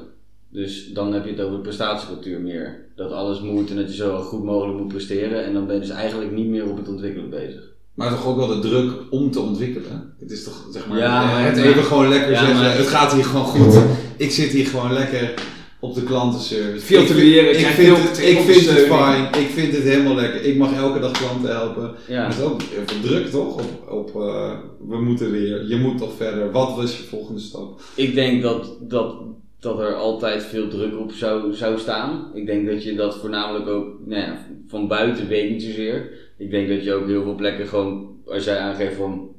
Dus 0.49 0.93
dan 0.93 1.13
heb 1.13 1.25
je 1.25 1.31
het 1.31 1.41
over 1.41 1.59
prestatiecultuur 1.59 2.41
meer. 2.41 2.87
Dat 2.95 3.11
alles 3.11 3.41
moet 3.41 3.71
en 3.71 3.77
dat 3.77 3.89
je 3.89 3.95
zo 3.95 4.19
goed 4.23 4.45
mogelijk 4.45 4.79
moet 4.79 4.89
presteren. 4.89 5.45
En 5.45 5.53
dan 5.53 5.67
ben 5.67 5.75
je 5.75 5.81
dus 5.81 5.91
eigenlijk 5.91 6.33
niet 6.33 6.49
meer 6.49 6.71
op 6.71 6.77
het 6.77 6.89
ontwikkelen 6.89 7.31
bezig. 7.31 7.75
Maar 7.97 8.11
toch 8.11 8.27
ook 8.27 8.37
wel 8.37 8.47
de 8.47 8.59
druk 8.59 8.93
om 9.11 9.31
te 9.31 9.41
ontwikkelen. 9.41 10.15
Het 10.19 10.31
is 10.31 10.45
toch, 10.45 10.67
zeg 10.73 10.87
maar, 10.89 10.99
ja, 10.99 11.25
maar 11.25 11.45
het 11.45 11.57
even 11.57 11.85
gewoon 11.85 12.09
lekker 12.09 12.31
ja, 12.31 12.39
zeggen, 12.39 12.57
maar, 12.57 12.77
het 12.77 12.87
gaat 12.87 13.13
hier 13.13 13.25
gewoon 13.25 13.45
goed. 13.45 13.83
Ik 14.17 14.31
zit 14.31 14.51
hier 14.51 14.67
gewoon 14.67 14.93
lekker 14.93 15.35
op 15.81 15.95
de 15.95 16.03
klantenservice. 16.03 16.87
Veel 16.87 17.07
te 17.07 17.15
leren, 17.15 17.59
ik, 17.59 17.67
vind, 17.67 17.97
het, 17.97 18.19
ik 18.19 18.39
vind 18.39 18.71
het 18.71 18.79
fijn, 18.79 19.25
ik 19.25 19.49
vind 19.49 19.75
het 19.75 19.83
helemaal 19.83 20.15
lekker. 20.15 20.43
Ik 20.43 20.57
mag 20.57 20.75
elke 20.75 21.01
dag 21.01 21.11
klanten 21.11 21.51
helpen. 21.51 21.95
Ja. 22.09 22.29
Dat 22.29 22.37
is 22.37 22.45
ook 22.45 22.61
even 22.63 23.01
druk 23.03 23.31
toch? 23.31 23.55
Op, 23.55 23.91
op 23.91 24.23
uh, 24.23 24.53
we 24.89 25.03
moeten 25.03 25.31
weer, 25.31 25.67
je 25.69 25.77
moet 25.77 25.99
toch 25.99 26.13
verder. 26.17 26.51
Wat 26.53 26.77
was 26.77 26.97
je 26.97 27.03
volgende 27.03 27.41
stap? 27.41 27.81
Ik 27.95 28.15
denk 28.15 28.43
dat, 28.43 28.77
dat, 28.81 29.17
dat 29.61 29.79
er 29.79 29.95
altijd 29.95 30.43
veel 30.43 30.69
druk 30.69 30.99
op 30.99 31.13
zou, 31.13 31.55
zou 31.55 31.79
staan. 31.79 32.31
Ik 32.35 32.47
denk 32.47 32.67
dat 32.67 32.83
je 32.83 32.95
dat 32.95 33.17
voornamelijk 33.17 33.69
ook 33.69 33.87
nou 34.05 34.21
ja, 34.21 34.47
van 34.69 34.89
buiten 34.89 35.29
weet 35.29 35.51
niet 35.51 35.63
zozeer 35.63 36.25
ik 36.37 36.51
denk 36.51 36.69
dat 36.69 36.85
je 36.85 36.93
ook 36.93 37.07
heel 37.07 37.23
veel 37.23 37.35
plekken 37.35 37.67
gewoon, 37.67 38.17
als 38.27 38.45
jij 38.45 38.59
aangeeft 38.59 38.97
van 38.97 39.35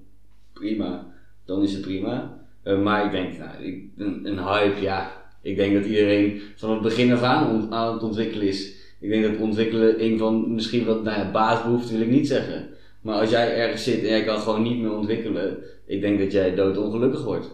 prima, 0.54 1.14
dan 1.45 1.64
is 1.64 1.74
het 1.74 1.82
prima. 1.82 2.45
Uh, 2.64 2.82
maar 2.82 3.06
ik 3.06 3.12
denk, 3.12 3.38
nou, 3.38 3.64
ik, 3.64 3.84
een, 3.98 4.39
hype, 4.39 4.82
ja. 4.82 5.26
Ik 5.41 5.56
denk 5.56 5.74
dat 5.74 5.86
iedereen 5.86 6.41
van 6.56 6.72
het 6.72 6.82
begin 6.82 7.14
af 7.14 7.22
aan 7.22 7.74
aan 7.74 7.93
het 7.93 8.04
ontwikkelen 8.04 8.48
is. 8.48 8.76
Ik 9.00 9.10
denk 9.10 9.24
dat 9.24 9.38
ontwikkelen 9.38 10.04
een 10.04 10.18
van 10.18 10.54
misschien 10.54 10.86
wat 10.86 11.04
nou 11.04 11.18
ja, 11.18 11.32
baasbehoeften 11.32 11.93
wil 11.98 12.08
ik 12.08 12.14
niet 12.14 12.28
zeggen. 12.28 12.70
Maar 13.02 13.20
als 13.20 13.30
jij 13.30 13.56
ergens 13.56 13.84
zit 13.84 14.00
en 14.00 14.08
jij 14.08 14.24
kan 14.24 14.39
gewoon 14.39 14.64
niet 14.64 14.78
meer 14.78 14.91
ontwikkelen, 14.91 15.58
ik 15.86 16.02
denk 16.02 16.20
dat 16.20 16.32
jij 16.32 16.56
doodongelukkig 16.56 17.24
wordt. 17.24 17.50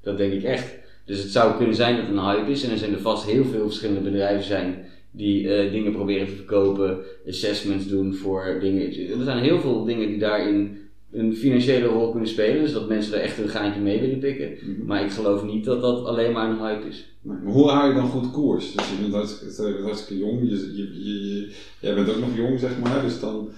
Dat 0.00 0.16
denk 0.16 0.32
ik 0.32 0.42
echt. 0.42 0.74
Dus 1.04 1.22
het 1.22 1.30
zou 1.30 1.56
kunnen 1.56 1.74
zijn 1.74 1.96
dat 1.96 2.06
het 2.06 2.16
een 2.16 2.24
hype 2.24 2.50
is 2.50 2.64
en 2.64 2.70
er 2.70 2.78
zijn 2.78 2.92
er 2.92 3.00
vast 3.00 3.26
heel 3.26 3.44
veel 3.44 3.64
verschillende 3.64 4.10
bedrijven 4.10 4.44
zijn 4.44 4.84
die 5.16 5.42
uh, 5.42 5.72
dingen 5.72 5.92
proberen 5.92 6.26
te 6.26 6.34
verkopen, 6.34 6.98
assessments 7.28 7.88
doen 7.88 8.14
voor 8.14 8.58
dingen. 8.60 8.86
Er 9.18 9.24
zijn 9.24 9.42
heel 9.42 9.60
veel 9.60 9.84
dingen 9.84 10.08
die 10.08 10.18
daarin 10.18 10.78
een 11.12 11.36
financiële 11.36 11.86
rol 11.86 12.10
kunnen 12.10 12.28
spelen, 12.28 12.62
dus 12.62 12.72
dat 12.72 12.88
mensen 12.88 13.14
er 13.14 13.20
echt 13.20 13.38
een 13.38 13.48
gaantje 13.48 13.80
mee 13.80 14.00
willen 14.00 14.18
pikken. 14.18 14.50
Mhm. 14.60 14.86
Maar 14.86 15.04
ik 15.04 15.10
geloof 15.10 15.44
niet 15.44 15.64
dat 15.64 15.80
dat 15.80 16.04
alleen 16.04 16.32
maar 16.32 16.50
een 16.50 16.58
hype 16.58 16.88
is. 16.88 17.16
maar 17.20 17.40
hoe 17.44 17.68
hou 17.68 17.88
je 17.88 17.94
dan 17.94 18.08
goed 18.08 18.30
koers? 18.30 18.72
Dus 18.72 18.90
je 18.90 18.96
bent 19.00 19.14
hartstikke, 19.14 19.82
hartstikke 19.82 20.24
jong, 20.24 20.40
je, 20.40 20.76
je, 20.76 21.04
je, 21.04 21.52
jij 21.80 21.94
bent 21.94 22.08
ook 22.08 22.20
nog 22.20 22.36
jong 22.36 22.60
zeg 22.60 22.78
maar, 22.78 23.02
dus 23.02 23.20
dan. 23.20 23.48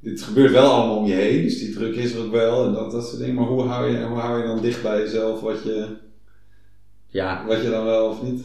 Dit 0.00 0.22
gebeurt 0.22 0.52
wel 0.52 0.70
allemaal 0.70 0.96
om 0.96 1.06
je 1.06 1.14
heen, 1.14 1.42
dus 1.42 1.58
die 1.58 1.74
druk 1.74 1.94
is 1.94 2.14
er 2.14 2.24
ook 2.24 2.32
wel 2.32 2.66
en 2.66 2.72
dat, 2.72 2.90
dat 2.90 3.06
soort 3.06 3.18
dingen. 3.18 3.34
Maar 3.34 3.44
hoe 3.44 3.62
hou, 3.62 3.90
je, 3.90 4.04
hoe 4.04 4.18
hou 4.18 4.40
je 4.40 4.46
dan 4.46 4.60
dicht 4.60 4.82
bij 4.82 5.00
jezelf 5.00 5.40
wat 5.40 5.62
je, 5.62 5.86
ja. 7.08 7.46
wat 7.46 7.62
je 7.62 7.70
dan 7.70 7.84
wel 7.84 8.08
of 8.08 8.22
niet? 8.22 8.44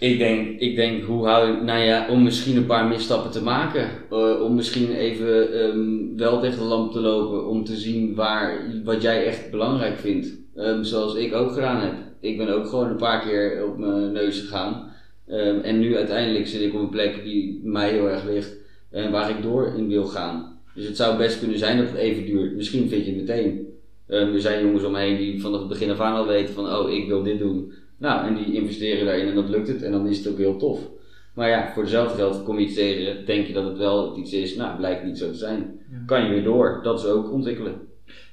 Ik 0.00 0.18
denk, 0.18 0.60
ik 0.60 0.76
denk 0.76 1.04
hoe 1.04 1.26
hou 1.26 1.46
je, 1.46 1.62
nou 1.62 1.80
ja, 1.80 2.08
om 2.10 2.22
misschien 2.22 2.56
een 2.56 2.66
paar 2.66 2.86
misstappen 2.86 3.30
te 3.30 3.42
maken. 3.42 3.88
Uh, 4.12 4.42
om 4.42 4.54
misschien 4.54 4.92
even 4.92 5.64
um, 5.64 6.16
wel 6.16 6.40
tegen 6.40 6.58
de 6.58 6.64
lamp 6.64 6.92
te 6.92 7.00
lopen. 7.00 7.48
Om 7.48 7.64
te 7.64 7.76
zien 7.76 8.14
waar, 8.14 8.60
wat 8.84 9.02
jij 9.02 9.24
echt 9.24 9.50
belangrijk 9.50 9.98
vindt. 9.98 10.28
Um, 10.56 10.84
zoals 10.84 11.14
ik 11.14 11.34
ook 11.34 11.52
gedaan 11.52 11.80
heb. 11.80 11.92
Ik 12.20 12.36
ben 12.36 12.48
ook 12.48 12.66
gewoon 12.66 12.88
een 12.88 12.96
paar 12.96 13.22
keer 13.22 13.66
op 13.66 13.78
mijn 13.78 14.12
neus 14.12 14.40
gegaan. 14.40 14.92
Um, 15.28 15.60
en 15.60 15.78
nu 15.78 15.96
uiteindelijk 15.96 16.46
zit 16.46 16.62
ik 16.62 16.74
op 16.74 16.80
een 16.80 16.88
plek 16.88 17.24
die 17.24 17.60
mij 17.64 17.90
heel 17.90 18.08
erg 18.08 18.24
ligt. 18.24 18.56
En 18.90 19.10
waar 19.10 19.30
ik 19.30 19.42
door 19.42 19.72
in 19.76 19.88
wil 19.88 20.04
gaan. 20.04 20.58
Dus 20.74 20.86
het 20.86 20.96
zou 20.96 21.16
best 21.16 21.38
kunnen 21.38 21.58
zijn 21.58 21.78
dat 21.78 21.88
het 21.88 21.96
even 21.96 22.24
duurt. 22.24 22.56
Misschien 22.56 22.88
vind 22.88 23.04
je 23.04 23.12
het 23.12 23.20
meteen. 23.20 23.66
er 24.06 24.40
zijn 24.40 24.64
jongens 24.64 24.84
om 24.84 24.92
me 24.92 24.98
heen 24.98 25.16
die 25.16 25.40
vanaf 25.40 25.58
het 25.58 25.68
begin 25.68 25.90
af 25.90 26.00
aan 26.00 26.16
al 26.16 26.26
weten 26.26 26.54
van, 26.54 26.72
oh, 26.72 26.90
ik 26.90 27.08
wil 27.08 27.22
dit 27.22 27.38
doen. 27.38 27.72
Nou, 28.00 28.26
en 28.26 28.34
die 28.34 28.52
investeren 28.52 29.06
daarin 29.06 29.28
en 29.28 29.34
dat 29.34 29.48
lukt 29.48 29.68
het 29.68 29.82
en 29.82 29.92
dan 29.92 30.06
is 30.06 30.18
het 30.18 30.28
ook 30.28 30.38
heel 30.38 30.56
tof. 30.56 30.80
Maar 31.34 31.48
ja, 31.48 31.72
voor 31.72 31.82
dezelfde 31.82 32.16
geld 32.16 32.42
kom 32.42 32.58
je 32.58 32.64
iets 32.64 32.74
tegen, 32.74 33.26
denk 33.26 33.46
je 33.46 33.52
dat 33.52 33.64
het 33.64 33.78
wel 33.78 34.18
iets 34.18 34.32
is, 34.32 34.56
nou, 34.56 34.76
blijkt 34.76 35.04
niet 35.04 35.18
zo 35.18 35.30
te 35.30 35.36
zijn. 35.36 35.80
Kan 36.06 36.24
je 36.24 36.28
weer 36.28 36.42
door, 36.42 36.80
dat 36.82 36.98
is 36.98 37.06
ook 37.06 37.32
ontwikkelen. 37.32 37.80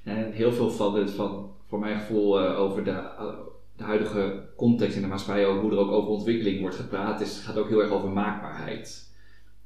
En 0.03 0.32
heel 0.32 0.51
veel 0.51 0.70
van 0.70 0.95
het, 0.95 1.11
van, 1.11 1.51
voor 1.68 1.80
mijn 1.80 1.99
gevoel, 1.99 2.43
uh, 2.43 2.59
over 2.59 2.84
de, 2.84 2.91
uh, 2.91 3.34
de, 3.78 3.84
huidige 3.84 4.43
context 4.55 4.95
in 4.95 5.01
de 5.01 5.07
maatschappij, 5.07 5.45
hoe 5.45 5.72
er 5.72 5.78
ook 5.78 5.91
over 5.91 6.09
ontwikkeling 6.09 6.61
wordt 6.61 6.76
gepraat, 6.76 7.22
is, 7.22 7.36
het 7.36 7.45
gaat 7.45 7.57
ook 7.57 7.70
heel 7.70 7.82
erg 7.82 7.91
over 7.91 8.09
maakbaarheid. 8.09 9.11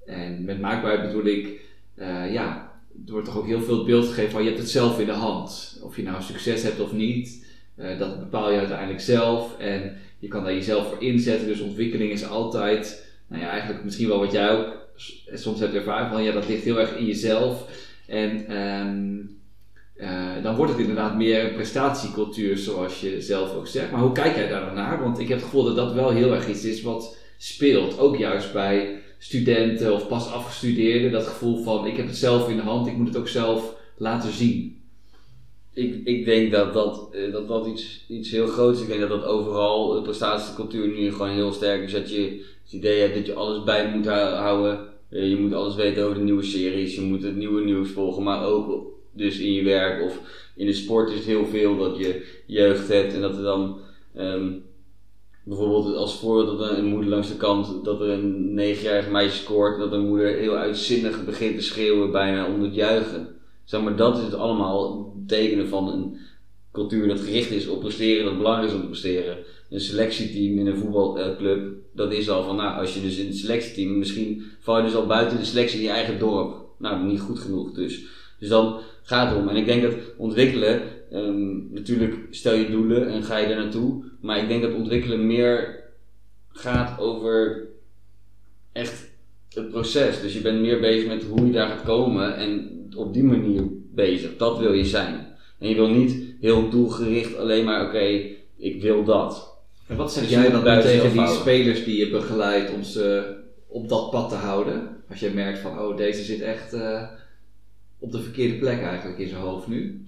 En 0.06 0.44
met 0.44 0.62
maakbaarheid 0.62 1.08
bedoel 1.08 1.26
ik, 1.26 1.62
uh, 1.96 2.34
ja, 2.34 2.72
er 3.06 3.12
wordt 3.12 3.28
toch 3.28 3.38
ook 3.38 3.48
heel 3.48 3.62
veel 3.62 3.78
het 3.78 3.86
beeld 3.86 4.06
gegeven 4.06 4.32
van 4.32 4.42
je 4.42 4.48
hebt 4.48 4.62
het 4.62 4.70
zelf 4.70 5.00
in 5.00 5.06
de 5.06 5.12
hand. 5.12 5.80
Of 5.84 5.96
je 5.96 6.04
nou 6.04 6.22
succes 6.22 6.64
hebt 6.64 6.80
of 6.80 6.94
niet. 6.94 7.50
Uh, 7.82 8.00
dat 8.00 8.20
bepaal 8.20 8.52
je 8.52 8.60
uiteindelijk 8.60 9.02
zelf 9.02 9.60
en 9.60 9.98
je 10.20 10.28
kan 10.28 10.44
daar 10.44 10.54
jezelf 10.54 10.90
voor 10.90 11.02
inzetten. 11.02 11.48
Dus 11.48 11.60
ontwikkeling 11.60 12.12
is 12.12 12.28
altijd, 12.28 13.08
nou 13.28 13.42
ja, 13.42 13.50
eigenlijk 13.50 13.84
misschien 13.84 14.08
wel 14.08 14.20
wat 14.20 14.32
jij 14.32 14.50
ook 14.50 14.90
soms 15.34 15.60
hebt 15.60 15.74
ervaren 15.74 16.10
van 16.12 16.24
ja, 16.24 16.32
dat 16.32 16.48
ligt 16.48 16.64
heel 16.64 16.80
erg 16.80 16.96
in 16.96 17.06
jezelf. 17.06 17.68
En 18.08 18.58
um, 18.58 19.40
uh, 19.96 20.44
dan 20.44 20.56
wordt 20.56 20.72
het 20.72 20.82
inderdaad 20.82 21.16
meer 21.16 21.44
een 21.44 21.54
prestatiecultuur, 21.54 22.58
zoals 22.58 23.02
je 23.02 23.22
zelf 23.22 23.54
ook 23.54 23.68
zegt. 23.68 23.92
Maar 23.92 24.02
hoe 24.02 24.12
kijk 24.12 24.36
jij 24.36 24.48
daar 24.48 24.66
dan 24.66 24.76
naar? 24.76 25.04
Want 25.04 25.20
ik 25.20 25.28
heb 25.28 25.38
het 25.38 25.46
gevoel 25.46 25.64
dat 25.64 25.76
dat 25.76 25.94
wel 25.94 26.10
heel 26.10 26.34
erg 26.34 26.48
iets 26.48 26.66
is 26.66 26.82
wat 26.82 27.18
speelt. 27.38 28.00
Ook 28.00 28.18
juist 28.18 28.54
bij 28.54 29.02
studenten 29.18 29.94
of 29.94 30.08
pas 30.08 30.32
afgestudeerden. 30.32 31.12
Dat 31.12 31.28
gevoel 31.28 31.64
van 31.64 31.86
ik 31.86 31.98
heb 31.98 32.08
het 32.08 32.18
zelf 32.18 32.50
in 32.50 32.56
de 32.56 32.62
hand, 32.62 32.88
ik 32.88 32.98
moet 32.98 33.08
het 33.08 33.18
ook 33.18 33.28
zelf 33.28 33.76
laten 33.98 34.32
zien 34.32 34.81
ik, 35.74 36.02
ik 36.04 36.26
denk 36.26 36.52
dat 36.52 36.74
dat, 36.74 37.10
eh, 37.12 37.32
dat, 37.32 37.48
dat 37.48 37.68
iets, 37.68 38.06
iets 38.08 38.32
heel 38.32 38.48
groots 38.48 38.78
is. 38.78 38.84
Ik 38.84 38.90
denk 38.90 39.10
dat 39.10 39.10
dat 39.10 39.26
overal, 39.26 39.94
de 39.94 40.02
prestatiecultuur 40.02 40.88
nu 40.88 41.12
gewoon 41.12 41.30
heel 41.30 41.52
sterk 41.52 41.84
is. 41.84 41.92
Dat 41.92 42.10
je 42.10 42.46
het 42.64 42.74
idee 42.74 43.00
hebt 43.00 43.16
dat 43.16 43.26
je 43.26 43.34
alles 43.34 43.64
bij 43.64 43.92
moet 43.96 44.06
houden. 44.06 44.90
Eh, 45.10 45.30
je 45.30 45.38
moet 45.38 45.54
alles 45.54 45.76
weten 45.76 46.04
over 46.04 46.16
de 46.16 46.24
nieuwe 46.24 46.44
series, 46.44 46.96
je 46.96 47.02
moet 47.02 47.24
het 47.24 47.36
nieuwe 47.36 47.64
nieuws 47.64 47.90
volgen, 47.90 48.24
maar 48.24 48.46
ook 48.46 48.92
dus 49.14 49.40
in 49.40 49.54
je 49.54 49.64
werk 49.64 50.04
of 50.04 50.20
in 50.56 50.66
de 50.66 50.74
sport 50.74 51.10
is 51.10 51.16
het 51.16 51.26
heel 51.26 51.46
veel 51.46 51.78
dat 51.78 51.98
je 51.98 52.26
jeugd 52.46 52.88
hebt 52.88 53.14
en 53.14 53.22
dat 53.22 53.36
er 53.36 53.44
dan 53.44 53.80
um, 54.18 54.64
bijvoorbeeld 55.44 55.96
als 55.96 56.20
voorbeeld 56.20 56.60
dat 56.60 56.78
een 56.78 56.86
moeder 56.86 57.10
langs 57.10 57.28
de 57.28 57.38
kant 57.38 57.84
dat 57.86 58.02
er 58.02 58.10
een 58.10 58.54
negenjarig 58.54 59.10
meisje 59.10 59.38
scoort, 59.38 59.80
dat 59.80 59.92
een 59.92 60.08
moeder 60.08 60.36
heel 60.36 60.56
uitzinnig 60.56 61.26
begint 61.26 61.56
te 61.56 61.64
schreeuwen 61.64 62.12
bijna 62.12 62.54
om 62.54 62.64
het 62.64 62.76
juichen. 62.76 63.28
Zeg 63.72 63.82
maar, 63.82 63.96
dat 63.96 64.18
is 64.18 64.24
het 64.24 64.34
allemaal 64.34 65.14
tekenen 65.28 65.68
van 65.68 65.88
een 65.88 66.18
cultuur 66.72 67.08
dat 67.08 67.20
gericht 67.20 67.52
is 67.52 67.68
op 67.68 67.80
presteren, 67.80 68.26
dat 68.26 68.38
belangrijk 68.38 68.70
is 68.70 68.76
om 68.76 68.82
te 68.82 68.88
presteren. 68.88 69.38
Een 69.70 69.80
selectieteam 69.80 70.60
in 70.60 70.68
een 70.68 70.78
voetbalclub, 70.78 71.74
dat 71.94 72.14
is 72.14 72.30
al 72.30 72.44
van, 72.44 72.56
nou, 72.56 72.80
als 72.80 72.94
je 72.94 73.02
dus 73.02 73.18
in 73.18 73.28
het 73.28 73.38
selectieteam, 73.38 73.98
misschien 73.98 74.44
val 74.60 74.78
je 74.78 74.84
dus 74.84 74.96
al 74.96 75.06
buiten 75.06 75.38
de 75.38 75.46
selectie 75.46 75.80
in 75.80 75.86
je 75.86 75.92
eigen 75.92 76.20
dorp. 76.20 76.66
Nou, 76.78 77.04
niet 77.04 77.20
goed 77.20 77.40
genoeg 77.40 77.72
dus. 77.72 78.04
Dus 78.40 78.50
dan 78.50 78.80
gaat 79.04 79.30
het 79.30 79.42
om. 79.42 79.50
En 79.50 79.56
ik 79.56 79.66
denk 79.66 79.82
dat 79.82 79.94
ontwikkelen, 80.18 80.82
um, 81.14 81.68
natuurlijk 81.72 82.16
stel 82.30 82.54
je 82.54 82.70
doelen 82.70 83.08
en 83.08 83.24
ga 83.24 83.38
je 83.38 83.46
er 83.46 83.64
naartoe, 83.64 84.04
maar 84.22 84.38
ik 84.38 84.48
denk 84.48 84.62
dat 84.62 84.74
ontwikkelen 84.74 85.28
meer 85.28 85.84
gaat 86.48 87.00
over 87.00 87.68
echt 88.72 89.10
het 89.50 89.70
proces. 89.70 90.22
Dus 90.22 90.34
je 90.34 90.42
bent 90.42 90.62
meer 90.62 90.80
bezig 90.80 91.08
met 91.08 91.24
hoe 91.24 91.46
je 91.46 91.52
daar 91.52 91.68
gaat 91.68 91.84
komen 91.84 92.36
en 92.36 92.80
op 92.96 93.14
die 93.14 93.24
manier 93.24 93.64
bezig. 93.94 94.38
Dat 94.38 94.60
wil 94.60 94.74
je 94.74 94.86
zijn. 94.86 95.28
En 95.60 95.70
je 95.70 95.76
wil 95.76 95.90
niet 95.90 96.24
heel 96.40 96.70
doelgericht 96.70 97.38
alleen 97.38 97.66
maar, 97.66 97.88
oké, 97.88 98.22
ik 98.58 98.82
wil 98.82 99.04
dat. 99.04 99.58
En 99.88 99.98
wat 99.98 100.14
zeg 100.14 100.30
jij 100.30 100.52
dan 100.52 100.64
tegen 100.64 101.12
die 101.12 101.28
spelers 101.28 101.84
die 101.84 101.98
je 101.98 102.10
begeleidt 102.10 102.74
om 102.74 102.84
ze 102.84 103.36
op 103.68 103.90
dat 103.90 104.10
pad 104.10 104.30
te 104.30 104.36
houden? 104.36 104.98
Als 105.10 105.20
je 105.20 105.30
merkt 105.30 105.60
van, 105.60 105.80
oh, 105.80 105.98
deze 105.98 106.24
zit 106.24 106.42
echt 106.42 106.74
uh, 106.74 107.04
op 108.00 108.12
de 108.12 108.22
verkeerde 108.22 108.56
plek 108.56 108.82
eigenlijk 108.82 109.20
in 109.20 109.28
zijn 109.28 109.42
hoofd 109.42 109.68
nu. 109.68 110.06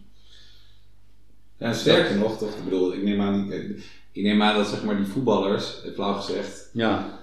Ja, 1.58 1.74
sterker 1.74 2.18
nog, 2.18 2.38
toch? 2.38 2.50
Ik 2.58 2.64
bedoel, 2.64 2.94
ik 2.94 3.04
neem 3.04 3.22
aan, 3.22 3.52
ik 4.12 4.24
neem 4.24 4.42
aan 4.42 4.56
dat 4.56 4.68
zeg 4.68 4.84
maar 4.84 4.98
die 4.98 5.06
voetballers, 5.06 5.82
flauw 5.94 6.14
gezegd, 6.14 6.70
ja 6.74 7.22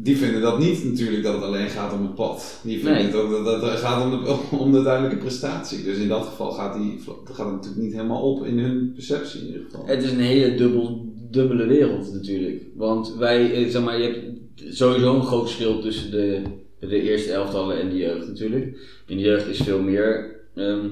die 0.00 0.16
vinden 0.16 0.40
dat 0.40 0.58
niet 0.58 0.84
natuurlijk 0.84 1.22
dat 1.22 1.34
het 1.34 1.42
alleen 1.42 1.68
gaat 1.68 1.92
om 1.92 2.02
het 2.02 2.14
pad. 2.14 2.60
Die 2.62 2.78
vinden 2.78 3.02
nee. 3.02 3.12
dat, 3.12 3.44
dat, 3.44 3.62
het 3.62 3.80
gaat 3.80 4.04
om 4.04 4.10
de, 4.10 4.36
om 4.62 4.70
de 4.70 4.76
uiteindelijke 4.76 5.24
prestatie. 5.24 5.84
Dus 5.84 5.98
in 5.98 6.08
dat 6.08 6.24
geval 6.24 6.50
gaat, 6.50 6.74
die, 6.74 7.00
gaat 7.24 7.46
het 7.46 7.54
natuurlijk 7.54 7.82
niet 7.82 7.92
helemaal 7.92 8.22
op 8.22 8.44
in 8.46 8.58
hun 8.58 8.92
perceptie 8.92 9.40
in 9.40 9.46
ieder 9.46 9.62
geval. 9.62 9.86
Het 9.86 10.02
is 10.02 10.10
een 10.10 10.20
hele 10.20 10.54
dubbel, 10.54 11.12
dubbele 11.30 11.66
wereld 11.66 12.12
natuurlijk. 12.12 12.62
Want 12.74 13.14
wij, 13.14 13.52
eh, 13.52 13.70
zeg 13.70 13.82
maar, 13.82 14.00
je 14.00 14.04
hebt 14.04 14.76
sowieso 14.76 15.14
een 15.14 15.26
groot 15.26 15.42
verschil 15.42 15.80
tussen 15.80 16.10
de, 16.10 16.42
de 16.80 17.02
eerste 17.02 17.32
elftallen 17.32 17.80
en 17.80 17.88
de 17.88 17.96
jeugd 17.96 18.28
natuurlijk. 18.28 18.78
In 19.06 19.16
de 19.16 19.22
jeugd 19.22 19.46
is 19.46 19.58
veel 19.58 19.80
meer 19.80 20.36
ehm, 20.54 20.86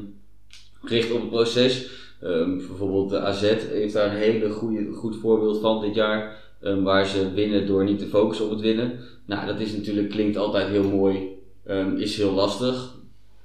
gericht 0.83 1.13
op 1.13 1.21
het 1.21 1.31
proces. 1.31 1.91
Ehm, 2.21 2.57
bijvoorbeeld 2.57 3.11
de 3.11 3.21
AZ 3.21 3.53
heeft 3.71 3.95
daar 3.95 4.11
een 4.11 4.21
hele 4.21 4.51
goede, 4.51 4.93
goed 4.93 5.17
voorbeeld 5.17 5.61
van 5.61 5.81
dit 5.81 5.95
jaar. 5.95 6.45
Ehm, 6.67 6.83
waar 6.83 7.07
ze 7.07 7.33
winnen 7.33 7.67
door 7.67 7.85
niet 7.85 7.99
te 7.99 8.07
focussen 8.07 8.45
op 8.45 8.51
het 8.51 8.61
winnen. 8.61 8.99
Nou, 9.27 9.47
dat 9.47 9.61
is 9.61 9.73
natuurlijk, 9.73 10.11
klinkt 10.11 10.37
altijd 10.37 10.69
heel 10.69 10.91
mooi, 10.91 11.29
ehm, 11.64 11.97
is 11.97 12.17
heel 12.17 12.33
lastig. 12.33 12.95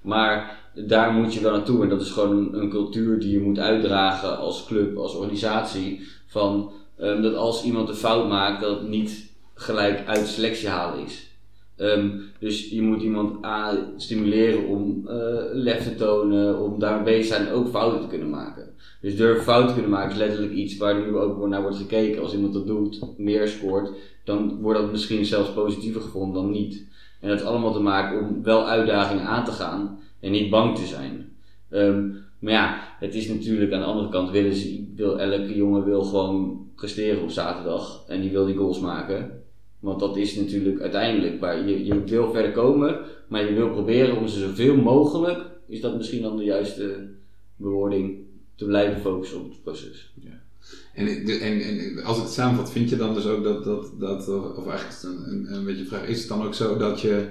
Maar 0.02 0.60
daar 0.74 1.12
moet 1.14 1.34
je 1.34 1.42
wel 1.42 1.52
naartoe. 1.52 1.84
En 1.84 1.90
dat 1.90 2.02
is 2.02 2.10
gewoon 2.10 2.56
een, 2.56 2.70
cultuur 2.70 3.20
die 3.20 3.32
je 3.32 3.40
moet 3.40 3.60
uitdragen 3.60 4.38
als 4.38 4.66
club, 4.66 4.98
als 4.98 5.16
organisatie. 5.16 6.08
Van 6.28 6.72
ehm, 6.98 7.22
dat 7.22 7.36
als 7.36 7.64
iemand 7.64 7.90
een 7.90 7.96
fout 7.96 8.28
maakt, 8.28 8.62
dat 8.62 8.80
het 8.80 8.88
niet 8.88 9.32
gelijk 9.54 10.08
uit 10.08 10.28
selectie 10.28 10.70
halen 10.70 11.06
is. 11.06 11.30
Dus 12.40 12.70
je 12.70 12.82
moet 12.82 13.02
iemand 13.02 13.46
stimuleren 13.98 14.68
om 14.68 15.08
eh, 15.08 15.16
lef 15.52 15.84
te 15.84 15.96
tonen, 15.96 16.60
om 16.60 16.80
daarmee 16.80 17.24
zijn 17.24 17.52
ook 17.52 17.68
fouten 17.68 18.02
te 18.02 18.08
kunnen 18.08 18.30
maken. 18.30 18.71
Dus 19.02 19.16
durven 19.16 19.44
fouten 19.44 19.68
te 19.68 19.74
kunnen 19.74 19.92
maken 19.92 20.12
is 20.12 20.18
letterlijk 20.18 20.54
iets 20.54 20.78
waar 20.78 21.00
nu 21.00 21.16
ook 21.16 21.48
naar 21.48 21.62
wordt 21.62 21.78
gekeken. 21.78 22.22
Als 22.22 22.34
iemand 22.34 22.54
dat 22.54 22.68
doet, 22.68 23.02
meer 23.18 23.48
scoort, 23.48 23.92
dan 24.24 24.62
wordt 24.62 24.80
dat 24.80 24.92
misschien 24.92 25.26
zelfs 25.26 25.54
positiever 25.54 26.02
gevonden 26.02 26.42
dan 26.42 26.52
niet. 26.52 26.86
En 27.20 27.30
dat 27.30 27.44
allemaal 27.44 27.74
te 27.74 27.80
maken 27.80 28.20
om 28.20 28.44
wel 28.44 28.68
uitdagingen 28.68 29.26
aan 29.26 29.46
te 29.46 29.52
gaan 29.52 30.00
en 30.20 30.32
niet 30.32 30.50
bang 30.50 30.76
te 30.76 30.86
zijn. 30.86 31.32
Ehm, 31.70 32.10
maar 32.40 32.54
ja, 32.54 32.78
het 33.00 33.16
is 33.16 33.28
natuurlijk 33.28 33.74
aan 33.74 33.80
de 33.80 33.86
andere 33.86 34.10
kant, 34.10 34.32
willen 34.32 34.54
ze, 34.54 34.86
wil, 34.96 35.20
elke 35.20 35.56
jongen 35.56 35.84
wil 35.84 36.02
gewoon 36.04 36.68
presteren 36.76 37.24
op 37.24 37.30
zaterdag 37.30 38.04
en 38.08 38.22
die 38.22 38.32
wil 38.32 38.46
die 38.46 38.56
goals 38.56 38.80
maken. 38.80 39.44
Want 39.80 40.00
dat 40.00 40.18
is 40.18 40.36
natuurlijk 40.36 40.82
uiteindelijk 40.82 41.40
waar 41.40 41.68
je, 41.68 41.86
je 41.86 42.04
wil 42.04 42.32
verder 42.32 42.52
komen, 42.52 43.00
maar 43.28 43.46
je 43.46 43.54
wil 43.54 43.70
proberen 43.70 44.18
om 44.18 44.28
ze 44.28 44.40
zoveel 44.40 44.76
mogelijk, 44.76 45.40
is 45.68 45.82
dat 45.82 45.98
misschien 45.98 46.22
dan 46.22 46.38
de 46.38 46.44
juiste 46.44 47.10
bewoording, 47.56 48.18
te 48.56 48.66
blijven 48.66 49.02
focussen 49.02 49.40
op 49.40 49.50
het 49.50 49.64
proces. 49.64 50.14
En, 50.94 51.26
de- 51.26 51.38
en, 51.38 51.62
en 51.62 52.04
als 52.04 52.18
ik 52.18 52.24
het 52.24 52.32
samenvat, 52.34 52.72
vind 52.72 52.90
je 52.90 52.98
dan 52.98 53.14
dus 53.14 53.26
ook 53.26 53.44
dat, 53.44 53.64
dat, 53.64 53.92
dat 54.00 54.28
of 54.58 54.68
eigenlijk 54.68 55.04
een, 55.04 55.54
een, 55.54 55.66
beetje 55.66 55.86
vraag, 55.86 56.08
is 56.08 56.20
het 56.20 56.28
dan 56.28 56.44
ook 56.44 56.54
zo 56.54 56.78
dat 56.78 57.02
je, 57.02 57.28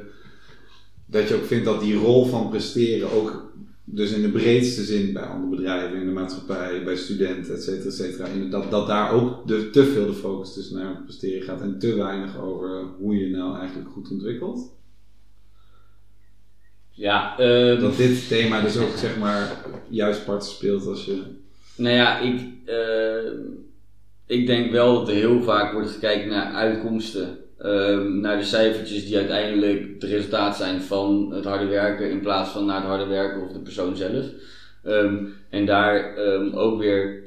dat 1.07 1.29
je 1.29 1.35
ook 1.35 1.45
vindt 1.45 1.65
dat 1.65 1.81
die 1.81 1.97
rol 1.97 2.25
van 2.27 2.49
presteren 2.49 3.13
ook, 3.13 3.53
dus 3.85 4.11
in 4.13 4.23
de 4.23 4.31
breedste 4.31 4.85
zin 4.85 5.13
bij 5.13 5.23
andere 5.23 5.57
bedrijven, 5.57 6.01
in 6.01 6.07
de 6.07 6.13
maatschappij, 6.13 6.85
bij 6.85 6.97
studenten, 6.97 7.55
et 7.55 7.63
cetera, 7.63 7.87
et 7.89 7.95
cetera, 7.95 8.29
dat, 8.51 8.71
dat 8.71 8.87
daar 8.87 9.13
ook 9.13 9.47
de, 9.49 9.71
te 9.71 9.85
veel 9.85 10.07
de 10.07 10.13
focus 10.13 10.55
dus 10.55 10.71
naar 10.71 11.03
presteren 11.05 11.43
gaat 11.43 11.61
en 11.61 11.79
te 11.79 11.95
weinig 11.95 12.41
over 12.41 12.85
hoe 12.99 13.17
je 13.17 13.37
nou 13.37 13.59
eigenlijk 13.59 13.91
goed 13.91 14.11
ontwikkelt? 14.11 14.79
Ja, 16.91 17.39
ehm, 17.39 17.81
Dat 17.81 17.97
dit 17.97 18.29
thema 18.29 18.61
dus 18.61 18.79
ook 18.79 18.97
zeg 18.97 19.17
maar 19.17 19.65
juist 19.89 20.25
part 20.25 20.45
speelt 20.45 20.87
als 20.87 21.05
je... 21.05 21.23
Nou 21.77 21.95
ja, 21.95 22.19
ik, 22.19 22.41
eh, 22.65 23.33
ik 24.27 24.47
denk 24.47 24.73
wel 24.73 24.95
dat 24.95 25.09
er 25.09 25.15
heel 25.15 25.43
vaak 25.43 25.73
wordt 25.73 25.91
gekeken 25.91 26.29
naar 26.29 26.53
uitkomsten. 26.53 27.39
Ehm, 27.59 28.21
naar 28.21 28.39
de 28.39 28.45
cijfertjes 28.45 29.07
die 29.07 29.17
uiteindelijk 29.17 29.89
het 29.95 30.11
resultaat 30.11 30.57
zijn 30.57 30.83
van 30.83 31.33
het 31.35 31.45
harde 31.45 31.67
werken 31.67 32.11
in 32.11 32.21
plaats 32.21 32.51
van 32.51 32.67
naar 32.67 32.81
het 32.81 32.89
harde 32.89 33.07
werken 33.07 33.43
of 33.43 33.53
de 33.53 33.59
persoon 33.59 33.97
zelf. 33.97 34.27
Ehm, 34.85 35.25
en 35.51 35.67
daar 35.67 36.17
ehm, 36.17 36.55
ook 36.55 36.79
weer, 36.79 37.23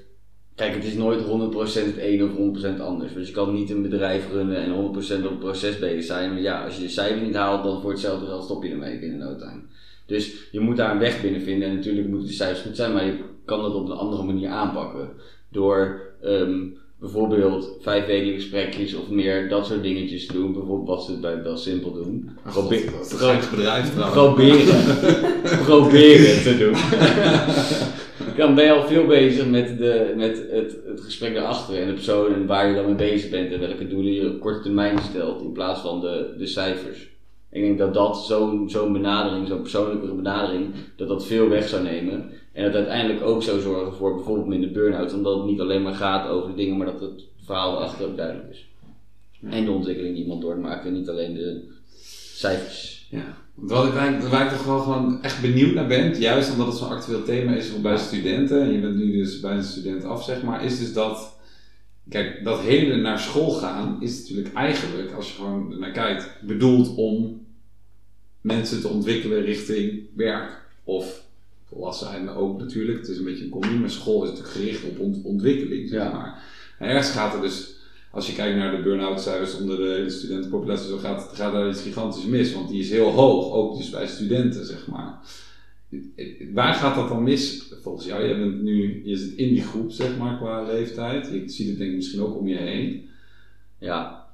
kijk 0.55 0.73
het 0.73 0.83
is 0.83 0.93
nooit 0.93 1.19
100% 1.21 1.25
het 1.25 1.97
een 1.97 2.23
of 2.23 2.31
100% 2.77 2.81
anders. 2.81 3.13
Dus 3.13 3.27
je 3.27 3.33
kan 3.33 3.53
niet 3.53 3.69
een 3.69 3.81
bedrijf 3.81 4.31
runnen 4.31 4.57
en 4.57 4.71
100% 4.71 4.75
op 5.23 5.29
het 5.29 5.39
proces 5.39 5.79
bezig 5.79 6.03
zijn. 6.03 6.29
Want 6.29 6.41
ja, 6.41 6.63
als 6.63 6.75
je 6.75 6.81
de 6.81 6.89
cijfer 6.89 7.21
niet 7.21 7.35
haalt, 7.35 7.63
dan 7.63 7.81
voor 7.81 7.91
hetzelfde 7.91 8.25
geld 8.25 8.43
stop 8.43 8.63
je 8.63 8.69
ermee 8.69 8.99
binnen 8.99 9.19
no 9.19 9.35
time. 9.35 9.61
Dus 10.05 10.33
je 10.51 10.59
moet 10.59 10.77
daar 10.77 10.91
een 10.91 10.99
weg 10.99 11.21
binnen 11.21 11.41
vinden. 11.41 11.67
En 11.69 11.75
natuurlijk 11.75 12.07
moeten 12.07 12.27
de 12.27 12.33
cijfers 12.33 12.61
goed 12.61 12.75
zijn, 12.75 12.93
maar 12.93 13.05
je 13.05 13.17
kan 13.45 13.61
dat 13.61 13.73
op 13.73 13.89
een 13.89 13.95
andere 13.95 14.23
manier 14.23 14.49
aanpakken. 14.49 15.09
Door 15.49 16.01
ehm, 16.21 16.59
bijvoorbeeld 16.99 17.69
vijf 17.81 18.05
wekelijkse 18.05 18.49
gesprekjes 18.49 18.93
of 18.93 19.09
meer 19.09 19.49
dat 19.49 19.65
soort 19.65 19.83
dingetjes 19.83 20.25
te 20.25 20.33
doen. 20.33 20.53
Bijvoorbeeld 20.53 20.87
wat 20.87 21.03
ze 21.03 21.19
bij 21.19 21.43
wel 21.43 21.57
simpel 21.57 21.93
doen. 21.93 22.29
Probe- 22.43 22.85
dat 22.91 23.05
is 23.05 23.11
een 23.11 23.17
pro- 23.17 23.55
bedrijf 23.55 23.93
proberen. 24.11 24.83
proberen 25.65 26.43
te 26.43 26.57
doen. 26.57 26.75
Dan 28.37 28.55
ben 28.55 28.65
je 28.65 28.71
al 28.71 28.87
veel 28.87 29.05
bezig 29.05 29.47
met, 29.47 29.77
de, 29.77 30.13
met 30.15 30.47
het, 30.51 30.79
het 30.85 31.01
gesprek 31.01 31.33
daarachter 31.33 31.81
en 31.81 31.87
de 31.87 31.93
persoon 31.93 32.33
en 32.33 32.45
waar 32.45 32.67
je 32.67 32.75
dan 32.75 32.85
mee 32.85 32.95
bezig 32.95 33.29
bent 33.29 33.51
en 33.51 33.59
welke 33.59 33.87
doelen 33.87 34.13
je 34.13 34.29
op 34.29 34.39
korte 34.39 34.61
termijn 34.61 34.99
stelt 34.99 35.41
in 35.41 35.51
plaats 35.51 35.81
van 35.81 36.01
de, 36.01 36.35
de 36.37 36.45
cijfers. 36.45 37.11
Ik 37.49 37.61
denk 37.61 37.77
dat 37.77 37.93
dat 37.93 38.17
zo'n 38.17 38.69
zo'n 38.69 38.93
benadering, 38.93 39.47
zo'n 39.47 39.61
persoonlijke 39.61 40.13
benadering, 40.13 40.73
dat 40.95 41.07
dat 41.07 41.25
veel 41.25 41.49
weg 41.49 41.67
zou 41.67 41.83
nemen. 41.83 42.31
En 42.51 42.63
dat 42.63 42.73
uiteindelijk 42.73 43.25
ook 43.25 43.43
zou 43.43 43.59
zorgen 43.59 43.93
voor 43.93 44.15
bijvoorbeeld 44.15 44.47
minder 44.47 44.71
burn-out, 44.71 45.13
omdat 45.13 45.37
het 45.37 45.45
niet 45.45 45.59
alleen 45.59 45.81
maar 45.81 45.93
gaat 45.93 46.29
over 46.29 46.49
de 46.49 46.55
dingen, 46.55 46.77
maar 46.77 46.91
dat 46.91 47.01
het 47.01 47.23
verhaal 47.45 47.75
erachter 47.75 48.07
ook 48.07 48.17
duidelijk 48.17 48.49
is. 48.49 48.67
En 49.49 49.65
de 49.65 49.71
ontwikkeling 49.71 50.13
die 50.13 50.23
iemand 50.23 50.41
doormaakt 50.41 50.85
en 50.85 50.93
niet 50.93 51.09
alleen 51.09 51.33
de 51.33 51.63
cijfers. 52.33 53.07
Ja, 53.09 53.42
wat 53.53 53.85
ik 53.87 53.93
waar 54.29 54.45
ik 54.45 54.51
toch 54.51 54.65
wel 54.65 54.79
gewoon 54.79 55.21
echt 55.23 55.41
benieuwd 55.41 55.73
naar 55.73 55.87
ben, 55.87 56.19
juist 56.19 56.51
omdat 56.51 56.67
het 56.67 56.75
zo'n 56.77 56.89
actueel 56.89 57.23
thema 57.23 57.55
is 57.55 57.81
bij 57.81 57.97
studenten, 57.97 58.61
en 58.61 58.71
je 58.71 58.79
bent 58.79 58.95
nu 58.95 59.11
dus 59.11 59.39
bij 59.39 59.55
een 59.55 59.63
student 59.63 60.03
af 60.03 60.23
zeg 60.23 60.43
maar, 60.43 60.63
is 60.65 60.79
dus 60.79 60.93
dat, 60.93 61.35
kijk, 62.09 62.43
dat 62.43 62.59
hele 62.59 62.95
naar 62.95 63.19
school 63.19 63.49
gaan 63.51 63.97
is 64.01 64.19
natuurlijk 64.19 64.53
eigenlijk, 64.55 65.11
als 65.11 65.27
je 65.27 65.33
gewoon 65.35 65.79
naar 65.79 65.91
kijkt, 65.91 66.29
bedoeld 66.41 66.95
om 66.95 67.45
mensen 68.41 68.81
te 68.81 68.87
ontwikkelen 68.87 69.41
richting 69.43 70.01
werk 70.15 70.61
of 70.83 71.21
volwassen 71.67 72.07
zijn 72.07 72.29
ook 72.29 72.59
natuurlijk, 72.59 72.97
het 72.97 73.07
is 73.07 73.17
een 73.17 73.23
beetje 73.23 73.43
een 73.43 73.49
combi, 73.49 73.75
maar 73.75 73.89
school 73.89 74.23
is 74.23 74.29
natuurlijk 74.29 74.55
gericht 74.55 74.83
op 74.83 74.99
ont- 74.99 75.23
ontwikkeling 75.23 75.89
zeg 75.89 76.01
Ja. 76.01 76.11
maar. 76.11 76.43
En 76.79 76.87
ergens 76.89 77.09
gaat 77.11 77.33
er 77.33 77.41
dus 77.41 77.72
als 78.13 78.27
je 78.27 78.33
kijkt 78.33 78.57
naar 78.57 78.75
de 78.75 78.81
burn-out 78.83 79.21
cijfers 79.21 79.57
onder 79.57 79.77
de 79.77 80.09
studentenpopulatie, 80.09 80.87
zo 80.89 80.97
gaat, 80.97 81.29
gaat 81.33 81.53
daar 81.53 81.69
iets 81.69 81.81
gigantisch 81.81 82.25
mis, 82.25 82.53
want 82.53 82.69
die 82.69 82.79
is 82.79 82.89
heel 82.89 83.09
hoog, 83.11 83.51
ook 83.53 83.77
dus 83.77 83.89
bij 83.89 84.07
studenten, 84.07 84.65
zeg 84.65 84.87
maar. 84.87 85.19
Waar 86.53 86.73
gaat 86.73 86.95
dat 86.95 87.07
dan 87.09 87.23
mis 87.23 87.73
volgens 87.81 88.05
jou? 88.05 88.23
Je, 88.23 88.35
bent 88.37 88.61
nu, 88.61 89.01
je 89.05 89.15
zit 89.17 89.33
in 89.33 89.47
die 89.47 89.61
groep, 89.63 89.91
zeg 89.91 90.17
maar, 90.17 90.37
qua 90.37 90.63
leeftijd. 90.63 91.27
Je 91.27 91.43
ziet 91.49 91.67
het 91.67 91.77
denk 91.77 91.89
ik 91.89 91.95
misschien 91.95 92.21
ook 92.21 92.37
om 92.37 92.47
je 92.47 92.55
heen. 92.57 93.09
Ja. 93.79 94.27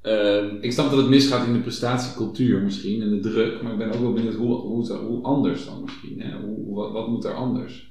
Ehm, 0.00 0.56
Ik 0.60 0.72
snap 0.72 0.88
dat 0.90 0.98
het 0.98 1.08
misgaat 1.08 1.46
in 1.46 1.52
de 1.52 1.58
prestatiecultuur 1.58 2.62
misschien 2.62 3.02
en 3.02 3.10
de 3.10 3.20
druk, 3.20 3.62
maar 3.62 3.72
ik 3.72 3.78
ben 3.78 3.92
ook 3.92 4.00
wel 4.00 4.12
benieuwd 4.12 4.34
hoe, 4.34 4.54
hoe, 4.54 4.80
het- 4.80 5.00
hoe 5.00 5.22
anders 5.22 5.64
dan 5.66 5.82
misschien. 5.84 6.20
Hè? 6.20 6.38
Hoe, 6.40 6.56
hoe- 6.64 6.74
wat, 6.74 6.92
wat 6.92 7.08
moet 7.08 7.24
er 7.24 7.34
anders? 7.34 7.90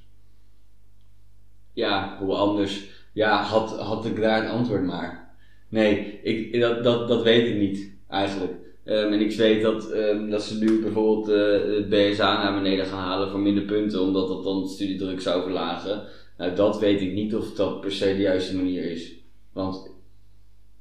ja, 1.73 2.17
hoe 2.19 2.33
anders. 2.35 2.94
Ja, 3.15 3.41
had, 3.41 3.79
had 3.79 4.05
ik 4.05 4.21
daar 4.21 4.43
een 4.43 4.49
antwoord 4.49 4.83
maar. 4.83 5.35
Nee, 5.69 6.19
ik, 6.23 6.59
dat, 6.59 6.83
dat, 6.83 7.07
dat 7.07 7.23
weet 7.23 7.47
ik 7.47 7.55
niet 7.55 7.91
eigenlijk. 8.09 8.53
Ehm, 8.83 9.13
en 9.13 9.19
ik 9.19 9.35
weet 9.35 9.61
dat, 9.61 9.91
ehm, 9.91 10.29
dat 10.29 10.43
ze 10.43 10.57
nu 10.57 10.81
bijvoorbeeld 10.81 11.29
eh, 11.29 11.75
het 11.75 11.89
BSA 11.89 12.43
naar 12.43 12.61
beneden 12.61 12.85
gaan 12.85 13.03
halen 13.03 13.29
voor 13.29 13.39
minder 13.39 13.63
punten, 13.63 14.01
omdat 14.01 14.27
dat 14.27 14.43
dan 14.43 14.67
studiedruk 14.67 15.21
zou 15.21 15.43
verlagen. 15.43 16.03
Nou, 16.37 16.55
dat 16.55 16.79
weet 16.79 17.01
ik 17.01 17.13
niet 17.13 17.35
of 17.35 17.53
dat 17.53 17.81
per 17.81 17.91
se 17.91 18.05
de 18.05 18.21
juiste 18.21 18.55
manier 18.55 18.91
is. 18.91 19.13
Want 19.53 19.91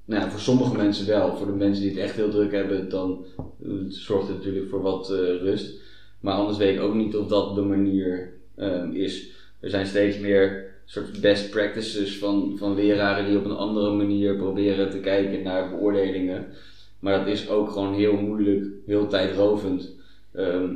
nou, 0.05 0.31
voor 0.31 0.41
sommige 0.41 0.77
mensen 0.77 1.07
wel. 1.07 1.37
Voor 1.37 1.47
de 1.47 1.53
mensen 1.53 1.83
die 1.83 1.93
het 1.93 2.01
echt 2.01 2.17
heel 2.17 2.31
druk 2.31 2.53
hebben, 2.53 2.89
dan 2.89 3.25
eh, 3.63 3.71
zorgt 3.89 4.29
het 4.29 4.37
natuurlijk 4.37 4.69
voor 4.69 4.83
wat 4.83 5.11
eh, 5.11 5.19
rust. 5.19 5.81
Maar 6.21 6.35
anders 6.35 6.59
weet 6.59 6.75
ik 6.75 6.81
ook 6.81 6.95
niet 6.95 7.17
of 7.17 7.27
dat 7.27 7.55
de 7.55 7.63
manier 7.63 8.33
ehm, 8.57 8.93
is. 8.93 9.31
Er 9.61 9.71
zijn 9.71 9.87
steeds 9.87 10.19
meer 10.19 10.74
soort 10.85 11.21
best 11.21 11.51
practices 11.51 12.19
van, 12.19 12.55
van 12.59 12.75
leraren 12.75 13.27
die 13.27 13.39
op 13.39 13.45
een 13.45 13.57
andere 13.57 13.91
manier 13.93 14.37
proberen 14.37 14.91
te 14.91 14.99
kijken 14.99 15.43
naar 15.43 15.71
beoordelingen. 15.71 16.47
Maar 16.99 17.19
dat 17.19 17.27
is 17.27 17.49
ook 17.49 17.71
gewoon 17.71 17.95
heel 17.95 18.17
moeilijk, 18.17 18.67
heel 18.87 19.07
tijdrovend. 19.07 19.91
Ehm, 20.33 20.75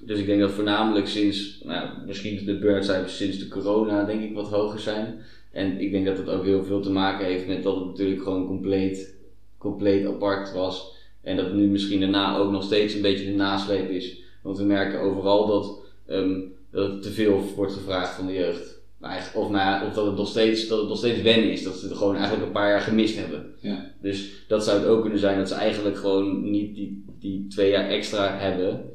dus 0.00 0.18
ik 0.18 0.26
denk 0.26 0.40
dat 0.40 0.50
voornamelijk 0.50 1.06
sinds, 1.06 1.60
nou, 1.64 1.88
misschien 2.06 2.44
de 2.44 2.58
burn-cijfers 2.58 3.16
sinds 3.16 3.38
de 3.38 3.48
corona 3.48 4.04
denk 4.04 4.22
ik 4.22 4.34
wat 4.34 4.48
hoger 4.48 4.80
zijn. 4.80 5.20
En 5.52 5.80
ik 5.80 5.90
denk 5.90 6.06
dat 6.06 6.18
het 6.18 6.28
ook 6.28 6.44
heel 6.44 6.64
veel 6.64 6.80
te 6.80 6.90
maken 6.90 7.26
heeft 7.26 7.46
met 7.46 7.62
dat 7.62 7.76
het 7.76 7.84
natuurlijk 7.84 8.22
gewoon 8.22 8.46
compleet, 8.46 9.14
compleet 9.58 10.06
apart 10.06 10.52
was. 10.52 10.96
En 11.22 11.36
dat 11.36 11.52
nu 11.52 11.66
misschien 11.66 12.00
daarna 12.00 12.36
ook 12.36 12.50
nog 12.50 12.62
steeds 12.62 12.94
een 12.94 13.02
beetje 13.02 13.24
de 13.24 13.36
nasleep 13.36 13.90
is. 13.90 14.20
Want 14.42 14.58
we 14.58 14.64
merken 14.64 15.00
overal 15.00 15.46
dat, 15.46 15.80
dat 16.70 16.90
het 16.90 17.02
te 17.02 17.10
veel 17.10 17.42
wordt 17.56 17.72
gevraagd 17.72 18.14
van 18.14 18.26
de 18.26 18.32
jeugd. 18.32 18.77
Maar 18.98 19.10
eigenlijk- 19.10 19.44
Of, 19.44 19.50
nou 19.52 19.86
of 19.86 19.94
dat, 19.94 20.06
het 20.06 20.16
nog 20.16 20.28
steeds, 20.28 20.68
dat 20.68 20.78
het 20.78 20.88
nog 20.88 20.98
steeds 20.98 21.22
wennen 21.22 21.50
is. 21.52 21.62
Dat 21.62 21.74
ze 21.76 21.86
het 21.88 21.96
gewoon 21.96 22.14
eigenlijk 22.16 22.46
een 22.46 22.52
paar 22.52 22.70
jaar 22.70 22.80
gemist 22.80 23.18
hebben. 23.18 23.54
Ja. 23.60 23.90
Dus 24.00 24.44
dat 24.48 24.64
zou 24.64 24.78
het 24.78 24.88
ook 24.88 25.00
kunnen 25.00 25.18
zijn 25.18 25.38
dat 25.38 25.48
ze 25.48 25.54
eigenlijk 25.54 25.96
gewoon 25.96 26.50
niet 26.50 26.74
die, 26.74 27.04
die 27.20 27.46
twee 27.48 27.70
jaar 27.70 27.88
extra 27.88 28.36
hebben. 28.38 28.90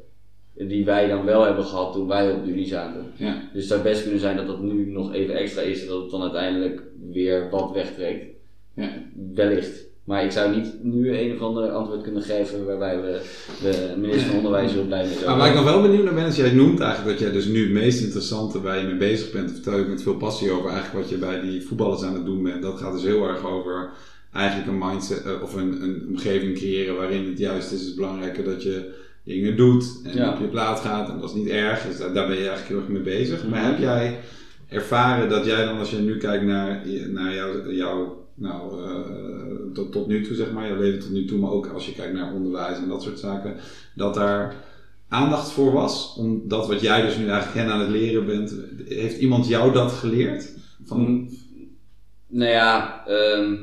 die 0.54 0.84
wij 0.84 1.08
dan 1.08 1.24
wel 1.24 1.42
hebben 1.44 1.64
gehad 1.64 1.92
toen 1.92 2.08
wij 2.08 2.32
op 2.32 2.44
de 2.44 2.50
Unie 2.50 2.66
zaten. 2.66 3.12
Ja. 3.16 3.34
Dus 3.52 3.62
het 3.62 3.70
zou 3.70 3.82
best 3.82 4.02
kunnen 4.02 4.20
zijn 4.20 4.36
dat 4.36 4.46
dat 4.46 4.62
nu 4.62 4.90
nog 4.90 5.12
even 5.12 5.34
extra 5.36 5.62
is 5.62 5.82
en 5.82 5.88
dat 5.88 6.02
het 6.02 6.10
dan 6.10 6.22
uiteindelijk 6.22 6.82
weer 7.10 7.50
wat 7.50 7.72
wegtrekt. 7.72 8.26
Ja. 8.74 8.90
Wellicht. 9.34 9.92
Maar 10.04 10.24
ik 10.24 10.30
zou 10.30 10.56
niet 10.56 10.82
nu 10.82 11.18
een 11.18 11.34
of 11.34 11.40
ander 11.40 11.70
antwoord 11.70 12.02
kunnen 12.02 12.22
geven 12.22 12.66
waarbij 12.66 13.00
we 13.00 13.20
de 13.62 13.94
minister 13.98 14.26
van 14.26 14.36
Onderwijs 14.36 14.72
heel 14.72 14.86
blij 14.86 15.04
mee 15.04 15.12
zijn. 15.12 15.26
Maar 15.26 15.36
waar 15.36 15.48
ik 15.48 15.54
nog 15.54 15.64
wel 15.64 15.82
benieuwd 15.82 16.04
naar 16.04 16.14
ben, 16.14 16.26
is 16.26 16.36
jij 16.36 16.52
noemt 16.52 16.80
eigenlijk 16.80 17.10
dat 17.10 17.26
jij 17.26 17.32
dus 17.32 17.46
nu 17.46 17.62
het 17.62 17.72
meest 17.72 18.02
interessante 18.02 18.60
waar 18.60 18.78
je 18.78 18.86
mee 18.86 18.96
bezig 18.96 19.32
bent, 19.32 19.50
vertel 19.50 19.78
je 19.78 19.84
met 19.84 20.02
veel 20.02 20.16
passie 20.16 20.50
over 20.50 20.70
eigenlijk 20.70 21.00
wat 21.00 21.08
je 21.10 21.16
bij 21.16 21.40
die 21.40 21.66
voetballers 21.66 22.02
aan 22.02 22.14
het 22.14 22.24
doen 22.24 22.42
bent. 22.42 22.62
Dat 22.62 22.78
gaat 22.78 22.92
dus 22.92 23.02
heel 23.02 23.28
erg 23.28 23.46
over 23.46 23.90
eigenlijk 24.32 24.68
een 24.68 24.88
mindset 24.88 25.24
eh, 25.24 25.42
of 25.42 25.54
een, 25.54 25.82
een 25.82 26.04
omgeving 26.08 26.56
creëren 26.56 26.96
waarin 26.96 27.28
het 27.28 27.38
juist 27.38 27.72
is, 27.72 27.86
het 27.86 27.94
belangrijker 27.96 28.44
dat 28.44 28.62
je 28.62 28.92
dingen 29.24 29.56
doet 29.56 30.00
en 30.04 30.16
Ja. 30.16 30.32
op 30.32 30.40
je 30.40 30.46
plaat 30.46 30.80
gaat 30.80 31.08
en 31.08 31.20
dat 31.20 31.28
is 31.28 31.36
niet 31.36 31.48
erg, 31.48 31.86
dus 31.86 31.98
daar, 31.98 32.12
ben 32.12 32.36
je 32.36 32.48
eigenlijk 32.48 32.68
heel 32.68 32.78
erg 32.78 32.88
mee 32.88 33.02
bezig. 33.02 33.42
Mhm. 33.42 33.50
Maar 33.50 33.64
heb 33.64 33.78
jij 33.78 34.18
ervaren 34.68 35.28
dat 35.28 35.44
jij 35.44 35.64
dan 35.64 35.78
als 35.78 35.90
je 35.90 35.96
nu 35.96 36.16
kijkt 36.16 36.44
naar, 36.44 36.82
naar 37.06 37.34
jouw, 37.34 37.70
jouw 37.70 38.23
nou, 38.34 38.82
eh, 38.82 39.72
tot, 39.72 39.92
tot 39.92 40.06
nu 40.06 40.24
toe 40.24 40.36
zeg 40.36 40.52
maar, 40.52 40.68
jouw 40.68 40.78
leven 40.78 41.00
tot 41.00 41.10
nu 41.10 41.24
toe, 41.24 41.38
maar 41.38 41.50
ook 41.50 41.66
als 41.66 41.86
je 41.86 41.94
kijkt 41.94 42.14
naar 42.14 42.34
onderwijs 42.34 42.78
en 42.78 42.88
dat 42.88 43.02
soort 43.02 43.18
zaken, 43.18 43.56
dat 43.94 44.14
daar 44.14 44.54
aandacht 45.08 45.50
voor 45.50 45.72
was, 45.72 46.16
omdat 46.18 46.66
wat 46.66 46.80
jij 46.80 47.02
dus 47.02 47.16
nu 47.16 47.28
eigenlijk 47.28 47.54
hen 47.54 47.72
aan 47.72 47.80
het 47.80 47.90
leren 47.90 48.26
bent, 48.26 48.54
heeft 48.88 49.18
iemand 49.18 49.48
jou 49.48 49.72
dat 49.72 49.92
geleerd? 49.92 50.52
Van, 50.84 51.00
Mm. 51.00 51.28
Nou 52.26 52.50
ja, 52.50 53.04
ehm, 53.06 53.54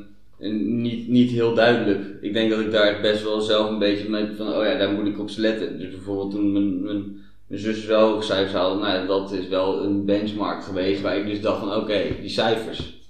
niet, 0.82 1.08
niet 1.08 1.32
heel 1.32 1.54
duidelijk. 1.54 2.22
Ik 2.22 2.34
denk 2.34 2.50
dat 2.50 2.60
ik 2.60 2.72
daar 2.72 3.02
best 3.02 3.24
wel 3.24 3.42
zelf 3.42 3.70
een 3.70 3.80
beetje 3.80 4.34
van, 4.38 4.48
oh 4.48 4.66
ja, 4.66 4.78
daar 4.78 4.92
moet 4.92 5.08
ik 5.08 5.20
op 5.20 5.30
letten. 5.36 5.80
Dus 5.80 5.90
bijvoorbeeld 5.90 6.32
toen 6.32 6.52
mijn, 6.52 6.84
mijn, 6.84 7.20
zus 7.50 7.86
wel 7.86 8.10
hoge 8.10 8.26
cijfers 8.26 8.54
haalde, 8.54 8.82
nou 8.82 9.08
dat 9.08 9.32
is 9.32 9.48
wel 9.48 9.84
een 9.84 10.06
benchmark 10.06 10.64
geweest 10.64 11.02
waar 11.02 11.18
ik 11.18 11.26
dus 11.26 11.42
dacht 11.42 11.60
van, 11.60 11.76
oké, 11.76 12.02
die 12.22 12.30
cijfers. 12.30 13.01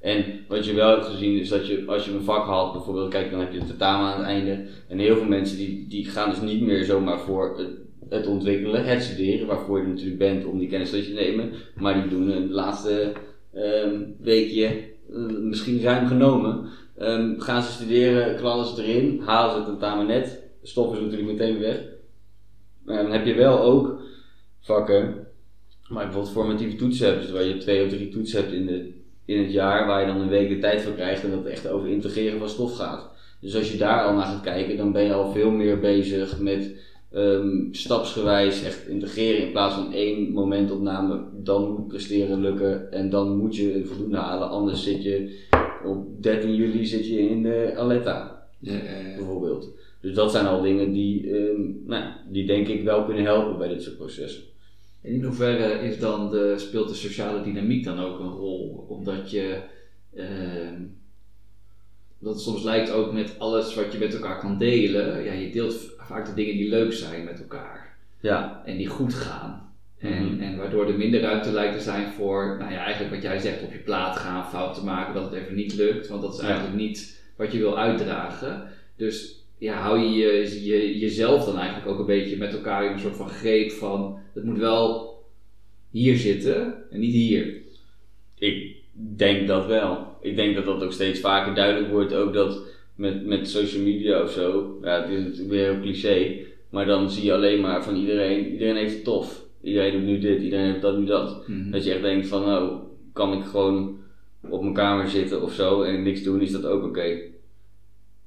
En 0.00 0.24
wat 0.48 0.64
je 0.64 0.74
wel 0.74 0.90
hebt 0.90 1.06
gezien 1.06 1.38
is 1.38 1.48
dat 1.48 1.66
je, 1.66 1.82
als 1.86 2.04
je 2.04 2.12
een 2.12 2.22
vak 2.22 2.46
haalt, 2.46 2.72
bijvoorbeeld, 2.72 3.10
kijk, 3.10 3.30
dan 3.30 3.40
heb 3.40 3.52
je 3.52 3.58
het 3.58 3.68
tentamen 3.68 4.06
aan 4.06 4.18
het 4.18 4.26
einde. 4.26 4.66
En 4.88 4.98
heel 4.98 5.16
veel 5.16 5.24
mensen 5.24 5.56
die, 5.56 5.86
die 5.88 6.04
gaan 6.04 6.30
dus 6.30 6.40
niet 6.40 6.62
meer 6.62 6.84
zomaar 6.84 7.20
voor 7.20 7.58
het, 8.08 8.26
ontwikkelen, 8.26 8.84
het 8.84 9.02
studeren, 9.02 9.46
waarvoor 9.46 9.80
je 9.80 9.86
natuurlijk 9.86 10.18
bent 10.18 10.44
om 10.44 10.58
die 10.58 10.68
kennis 10.68 10.90
te 10.90 11.12
nemen. 11.14 11.52
Maar 11.74 11.94
die 11.94 12.10
doen 12.10 12.28
een 12.28 12.50
laatste 12.50 13.12
ehm, 13.52 14.02
weekje, 14.18 14.66
eh, 14.66 15.26
misschien 15.40 15.80
ruim 15.80 16.06
genomen, 16.06 16.68
ehm, 16.96 17.38
gaan 17.38 17.62
ze 17.62 17.72
studeren, 17.72 18.36
knallen 18.36 18.66
ze 18.66 18.84
erin, 18.84 19.20
halen 19.20 19.50
ze 19.50 19.56
het 19.56 19.66
tentamen 19.66 20.06
net, 20.06 20.42
stoppen 20.62 20.96
ze 20.96 21.02
natuurlijk 21.02 21.30
meteen 21.30 21.58
weg. 21.58 21.80
Maar 22.84 23.02
dan 23.02 23.12
heb 23.12 23.26
je 23.26 23.34
wel 23.34 23.62
ook 23.62 24.02
vakken, 24.60 25.26
maar 25.88 26.04
bijvoorbeeld 26.04 26.34
formatieve 26.34 26.76
toetsen 26.76 27.06
hebt, 27.06 27.22
dus 27.22 27.30
waar 27.30 27.44
je 27.44 27.56
twee 27.56 27.84
of 27.84 27.90
drie 27.90 28.08
toetsen 28.08 28.40
hebt 28.40 28.52
in, 28.52 28.66
de, 28.66 28.99
in 29.30 29.42
het 29.42 29.52
jaar, 29.52 29.86
waar 29.86 30.00
je 30.00 30.06
dan 30.06 30.20
een 30.20 30.28
week 30.28 30.48
de 30.48 30.58
tijd 30.58 30.82
voor 30.82 30.92
krijgt 30.92 31.24
en 31.24 31.30
dat 31.30 31.38
het 31.38 31.52
echt 31.52 31.68
over 31.68 31.88
integreren 31.88 32.38
van 32.38 32.48
stof 32.48 32.76
gaat. 32.76 33.08
Dus 33.40 33.56
als 33.56 33.72
je 33.72 33.78
daar 33.78 34.04
al 34.04 34.14
naar 34.14 34.26
gaat 34.26 34.42
kijken, 34.42 34.76
dan 34.76 34.92
ben 34.92 35.04
je 35.04 35.12
al 35.12 35.32
veel 35.32 35.50
meer 35.50 35.80
bezig 35.80 36.40
met 36.40 36.74
ehm, 37.12 37.72
stapsgewijs 37.72 38.64
echt 38.64 38.88
integreren 38.88 39.46
in 39.46 39.50
plaats 39.50 39.74
van 39.74 39.92
één 39.92 40.32
momentopname. 40.32 41.20
Dan 41.32 41.72
moet 41.72 41.88
presteren 41.88 42.40
lukken 42.40 42.92
en 42.92 43.10
dan 43.10 43.36
moet 43.36 43.56
je 43.56 43.74
een 43.74 43.86
voldoende 43.86 44.16
halen, 44.16 44.50
anders 44.50 44.82
zit 44.82 45.02
je 45.02 45.38
op 45.84 46.22
13 46.22 46.54
juli 46.54 46.84
zit 46.84 47.06
je 47.08 47.28
in 47.28 47.42
de 47.42 47.72
Aletta 47.76 48.46
ja, 48.58 48.72
ja, 48.72 49.08
ja. 49.08 49.16
bijvoorbeeld. 49.16 49.68
Dus 50.00 50.14
dat 50.14 50.30
zijn 50.30 50.46
al 50.46 50.62
dingen 50.62 50.92
die, 50.92 51.30
ehm, 51.30 51.60
nou, 51.86 52.04
die 52.28 52.46
denk 52.46 52.68
ik 52.68 52.84
wel 52.84 53.04
kunnen 53.04 53.24
helpen 53.24 53.58
bij 53.58 53.68
dit 53.68 53.82
soort 53.82 53.96
processen. 53.96 54.42
En 55.02 55.12
in 55.12 55.24
hoeverre 55.24 55.72
is 55.88 55.98
dan 55.98 56.30
de, 56.30 56.54
speelt 56.58 56.88
de 56.88 56.94
sociale 56.94 57.42
dynamiek 57.42 57.84
dan 57.84 57.98
ook 58.00 58.18
een 58.20 58.30
rol? 58.30 58.84
Omdat 58.88 59.30
je. 59.30 59.60
ehm, 60.14 60.82
dat 62.18 62.32
het 62.34 62.42
soms 62.42 62.62
lijkt 62.62 62.90
ook 62.90 63.12
met 63.12 63.38
alles 63.38 63.74
wat 63.74 63.92
je 63.92 63.98
met 63.98 64.14
elkaar 64.14 64.38
kan 64.40 64.58
delen. 64.58 65.24
Ja, 65.24 65.32
je 65.32 65.50
deelt 65.50 65.90
vaak 65.98 66.26
de 66.26 66.34
dingen 66.34 66.54
die 66.56 66.68
leuk 66.68 66.92
zijn 66.92 67.24
met 67.24 67.40
elkaar. 67.40 67.96
Ja, 68.20 68.62
En 68.64 68.76
die 68.76 68.86
goed 68.86 69.14
gaan. 69.14 69.72
En, 69.98 70.24
Mhm. 70.34 70.40
en 70.40 70.56
waardoor 70.56 70.88
er 70.88 70.96
minder 70.96 71.20
ruimte 71.20 71.52
lijkt 71.52 71.74
te 71.76 71.82
zijn 71.82 72.12
voor, 72.12 72.56
nou 72.58 72.72
ja, 72.72 72.78
eigenlijk 72.78 73.14
wat 73.14 73.22
jij 73.22 73.38
zegt, 73.38 73.62
op 73.62 73.72
je 73.72 73.78
plaat 73.78 74.16
gaan, 74.16 74.48
fouten 74.50 74.84
maken, 74.84 75.14
dat 75.14 75.24
het 75.24 75.32
even 75.32 75.54
niet 75.54 75.74
lukt. 75.74 76.08
Want 76.08 76.22
dat 76.22 76.34
is 76.34 76.40
Ja. 76.40 76.46
eigenlijk 76.46 76.76
niet 76.76 77.20
wat 77.36 77.52
je 77.52 77.58
wil 77.58 77.78
uitdragen. 77.78 78.68
Dus 78.96 79.39
ja, 79.60 79.80
hou 79.80 79.98
je, 79.98 80.08
je, 80.08 80.64
je 80.64 80.98
jezelf 80.98 81.44
dan 81.44 81.58
eigenlijk 81.58 81.88
ook 81.88 81.98
een 81.98 82.06
beetje 82.06 82.36
met 82.36 82.52
elkaar 82.52 82.84
in 82.84 82.92
een 82.92 82.98
soort 82.98 83.16
van 83.16 83.28
greep 83.28 83.70
van, 83.70 84.18
het 84.32 84.44
moet 84.44 84.58
wel 84.58 85.18
hier 85.90 86.16
zitten 86.16 86.90
en 86.90 87.00
niet 87.00 87.14
hier. 87.14 87.54
ik 88.38 88.76
denk 88.92 89.48
dat 89.48 89.66
wel. 89.66 90.06
Ik 90.20 90.36
denk 90.36 90.54
dat 90.54 90.64
dat 90.64 90.82
ook 90.82 90.92
steeds 90.92 91.20
vaker 91.20 91.54
duidelijk 91.54 91.92
wordt, 91.92 92.14
ook 92.14 92.32
dat 92.32 92.62
met, 92.94 93.26
met 93.26 93.48
social 93.48 93.82
media 93.82 94.22
of 94.22 94.30
zo, 94.30 94.78
ja, 94.82 95.00
het 95.00 95.10
is 95.10 95.22
natuurlijk 95.22 95.50
weer 95.50 95.72
heel 95.72 95.80
cliché, 95.80 96.36
maar 96.70 96.86
dan 96.86 97.10
zie 97.10 97.24
je 97.24 97.34
alleen 97.34 97.60
maar 97.60 97.84
van 97.84 97.96
iedereen, 97.96 98.52
iedereen 98.52 98.76
heeft 98.76 98.94
het 98.94 99.04
tof. 99.04 99.42
Iedereen 99.62 99.92
doet 99.92 100.02
nu 100.02 100.18
dit, 100.18 100.42
iedereen 100.42 100.70
heeft 100.70 100.82
dat 100.82 100.98
nu 100.98 101.04
dat. 101.04 101.44
Dat 101.70 101.84
je 101.84 101.92
echt 101.92 102.02
denkt 102.02 102.26
van, 102.26 102.42
nou, 102.42 102.78
kan 103.12 103.32
ik 103.32 103.44
gewoon 103.44 103.98
op 104.40 104.62
mijn 104.62 104.74
kamer 104.74 105.08
zitten 105.08 105.42
of 105.42 105.52
zo 105.52 105.82
en 105.82 106.02
niks 106.02 106.22
doen, 106.22 106.40
is 106.40 106.52
dat 106.52 106.66
ook 106.66 106.84
oké. 106.84 107.18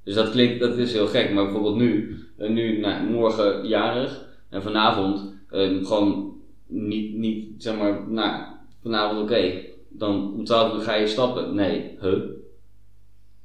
Dus 0.04 0.14
dat 0.14 0.30
klinkt, 0.30 0.60
dat 0.60 0.76
is 0.76 0.92
heel 0.92 1.06
gek, 1.06 1.32
maar 1.32 1.44
bijvoorbeeld 1.44 1.76
nu, 1.76 2.18
eh, 2.36 2.50
nu 2.50 2.78
nou, 2.78 3.04
morgen 3.04 3.66
jarig 3.66 4.26
en 4.50 4.62
vanavond 4.62 5.34
eh, 5.50 5.86
gewoon 5.86 6.32
niet, 6.66 7.14
niet, 7.14 7.62
zeg 7.62 7.78
maar, 7.78 8.08
nou, 8.08 8.42
vanavond 8.82 9.22
oké, 9.22 9.52
dan 9.88 10.34
om 10.34 10.44
12 10.44 10.74
uur 10.74 10.80
ga 10.80 10.94
je 10.94 11.06
stappen. 11.06 11.54
Nee, 11.54 11.96
huh? 12.00 12.22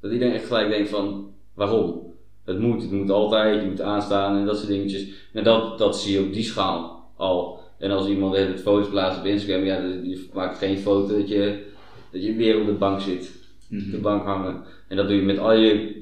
Dat 0.00 0.12
iedereen 0.12 0.34
echt 0.34 0.46
gelijk 0.46 0.68
denkt 0.68 0.88
van, 0.88 1.32
waarom? 1.54 2.08
Het 2.44 2.58
moet, 2.58 2.82
het 2.82 2.90
moet 2.90 3.10
altijd, 3.10 3.62
je 3.62 3.68
moet 3.68 3.80
aanstaan 3.80 4.36
en 4.36 4.46
dat 4.46 4.56
soort 4.56 4.68
dingetjes. 4.68 5.28
En 5.32 5.44
dat, 5.44 5.78
dat 5.78 5.98
zie 5.98 6.12
je 6.12 6.26
op 6.26 6.32
die 6.32 6.42
schaal 6.42 7.10
al. 7.16 7.60
En 7.78 7.90
als 7.90 8.06
iemand 8.06 8.36
het 8.36 8.60
foto's 8.60 8.88
plaatst 8.88 9.18
op 9.18 9.26
Instagram, 9.26 9.64
ja, 9.64 9.76
je 10.02 10.28
maakt 10.32 10.58
geen 10.58 10.78
foto 10.78 11.16
dat 11.16 11.28
je, 11.28 11.64
dat 12.12 12.24
je 12.24 12.34
weer 12.34 12.60
op 12.60 12.66
de 12.66 12.72
bank 12.72 13.00
zit. 13.00 13.30
Mhm. 13.68 13.90
De 13.90 13.98
bank 13.98 14.24
hangen. 14.24 14.62
En 14.88 14.96
dat 14.96 15.08
doe 15.08 15.16
je 15.16 15.22
met 15.22 15.38
al 15.38 15.52
je, 15.52 15.99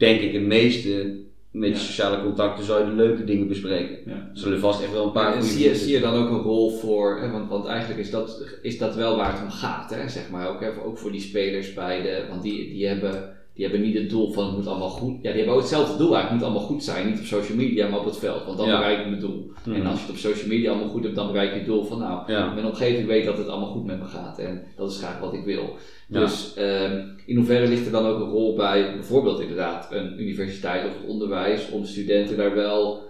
denk 0.00 0.20
ik, 0.20 0.32
het 0.32 0.42
meeste 0.42 1.18
met 1.50 1.68
je 1.68 1.76
sociale 1.84 2.22
contacten, 2.22 2.64
zou 2.64 2.80
je 2.84 2.90
de 2.90 2.96
leuke 2.96 3.24
dingen 3.24 3.48
bespreken. 3.48 3.96
Ja. 4.06 4.12
Er 4.12 4.30
zullen 4.32 4.60
vast 4.60 4.82
echt 4.82 4.92
wel 4.92 5.06
een 5.06 5.12
paar 5.12 5.34
en 5.34 5.42
zie, 5.42 5.68
je, 5.68 5.74
zie 5.74 5.92
je 5.92 6.00
dan 6.00 6.14
ook 6.14 6.30
een 6.30 6.42
rol 6.42 6.70
voor, 6.70 7.20
hè, 7.20 7.30
want, 7.30 7.48
want 7.48 7.66
eigenlijk 7.66 8.00
is 8.00 8.10
dat, 8.10 8.44
is 8.62 8.78
dat 8.78 8.94
wel 8.94 9.16
waar 9.16 9.32
het 9.32 9.42
om 9.42 9.50
gaat, 9.50 9.94
hè, 9.94 10.08
zeg 10.08 10.30
maar, 10.30 10.48
ook, 10.48 10.60
hè, 10.60 10.72
voor- 10.72 10.84
ook 10.84 10.98
voor 10.98 11.12
die 11.12 11.20
spelers 11.20 11.74
bij 11.74 12.02
de, 12.02 12.24
want 12.28 12.42
die, 12.42 12.68
die, 12.68 12.86
hebben, 12.86 13.36
die 13.60 13.68
hebben 13.68 13.86
niet 13.88 13.96
het 13.98 14.10
doel 14.10 14.32
van 14.32 14.46
het 14.46 14.56
moet 14.56 14.66
allemaal 14.66 14.88
goed, 14.88 15.14
ja 15.22 15.28
die 15.28 15.36
hebben 15.36 15.54
ook 15.54 15.60
hetzelfde 15.60 15.96
doel 15.96 16.14
eigenlijk, 16.14 16.30
het 16.30 16.38
moet 16.40 16.48
allemaal 16.48 16.68
goed 16.68 16.84
zijn, 16.84 17.06
niet 17.10 17.18
op 17.18 17.24
social 17.24 17.56
media, 17.56 17.88
maar 17.88 17.98
op 17.98 18.04
het 18.04 18.18
veld, 18.18 18.44
want 18.44 18.58
dan 18.58 18.68
Ja. 18.68 18.78
bereik 18.78 18.98
ik 18.98 19.06
mijn 19.06 19.20
doel. 19.20 19.52
Mhm. 19.64 19.74
En 19.76 19.86
als 19.86 19.94
je 19.94 20.00
het 20.06 20.10
op 20.10 20.16
social 20.16 20.48
media 20.48 20.70
allemaal 20.70 20.88
goed 20.88 21.02
hebt, 21.02 21.14
dan 21.14 21.26
bereik 21.32 21.50
je 21.50 21.56
het 21.56 21.66
doel 21.66 21.84
van 21.84 21.98
nou, 21.98 22.32
Ja. 22.32 22.52
mijn 22.54 22.66
omgeving 22.66 23.06
weet 23.06 23.24
dat 23.24 23.38
het 23.38 23.48
allemaal 23.48 23.70
goed 23.70 23.84
met 23.84 23.98
me 23.98 24.04
gaat 24.04 24.38
en 24.38 24.62
dat 24.76 24.90
is 24.90 24.98
graag 24.98 25.20
wat 25.20 25.34
ik 25.34 25.44
wil. 25.44 25.76
Ja. 26.08 26.20
Dus 26.20 26.54
ehm, 26.54 27.02
in 27.26 27.36
hoeverre 27.36 27.68
ligt 27.68 27.86
er 27.86 27.92
dan 27.92 28.06
ook 28.06 28.20
een 28.20 28.30
rol 28.30 28.56
bij 28.56 28.92
bijvoorbeeld 28.94 29.40
inderdaad 29.40 29.92
een 29.92 30.20
universiteit 30.20 30.86
of 30.86 30.92
het 31.00 31.08
onderwijs 31.08 31.70
om 31.70 31.84
studenten 31.84 32.36
daar 32.36 32.54
wel 32.54 33.02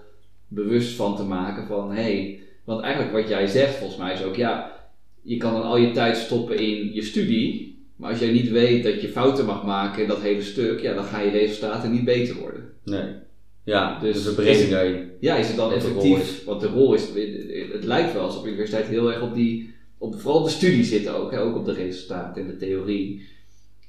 bewust 0.48 0.96
van 0.96 1.16
te 1.16 1.22
maken 1.24 1.66
van 1.66 1.90
hé, 1.92 2.02
hey, 2.02 2.40
want 2.64 2.80
eigenlijk 2.82 3.12
wat 3.12 3.28
jij 3.28 3.46
zegt 3.46 3.74
volgens 3.74 3.98
mij 3.98 4.12
is 4.12 4.22
ook 4.22 4.36
ja, 4.36 4.72
je 5.22 5.36
kan 5.36 5.52
dan 5.52 5.62
al 5.62 5.76
je 5.76 5.90
tijd 5.90 6.16
stoppen 6.16 6.58
in 6.58 6.92
je 6.92 7.02
studie, 7.02 7.69
maar 8.00 8.10
als 8.10 8.18
jij 8.18 8.32
niet 8.32 8.50
weet 8.50 8.84
dat 8.84 9.00
je 9.00 9.08
fouten 9.08 9.44
mag 9.44 9.64
maken 9.64 10.02
in 10.02 10.08
dat 10.08 10.20
hele 10.20 10.42
stuk, 10.42 10.80
ja, 10.80 10.94
dan 10.94 11.04
gaan 11.04 11.24
je 11.24 11.30
resultaten 11.30 11.90
niet 11.90 12.04
beter 12.04 12.36
worden. 12.36 12.72
Nee. 12.84 13.12
Ja, 13.64 13.98
Dus 14.00 14.34
dus 14.34 14.70
daarin. 14.70 15.10
Ja, 15.20 15.36
is 15.36 15.46
het 15.46 15.56
dan 15.56 15.72
effectief? 15.72 16.44
Want 16.44 16.60
de 16.60 16.66
rol 16.66 16.94
is, 16.94 17.08
het 17.72 17.84
lijkt 17.84 18.12
wel 18.12 18.22
alsof 18.22 18.42
de 18.42 18.48
universiteit 18.48 18.86
heel 18.86 19.12
erg 19.12 19.22
op 19.22 19.34
die, 19.34 19.74
op, 19.98 20.20
vooral 20.20 20.40
op 20.40 20.46
de 20.46 20.52
studie 20.52 20.84
zit 20.84 21.08
ook, 21.08 21.30
hè, 21.30 21.40
ook 21.40 21.56
op 21.56 21.64
de 21.64 21.72
resultaten 21.72 22.42
en 22.42 22.48
de 22.48 22.56
theorie. 22.56 23.26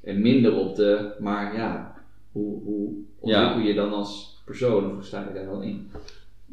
En 0.04 0.22
minder 0.22 0.56
op 0.56 0.76
de, 0.76 1.12
maar 1.20 1.56
ja, 1.56 1.96
hoe, 2.32 2.64
hoe 2.64 2.94
ontwikkel 3.20 3.60
je 3.60 3.74
dan 3.74 3.94
als 3.94 4.42
persoon 4.46 4.86
of 4.86 4.94
hoe 4.94 5.04
sta 5.04 5.28
je 5.28 5.34
daar 5.34 5.46
dan 5.46 5.64
in? 5.64 5.90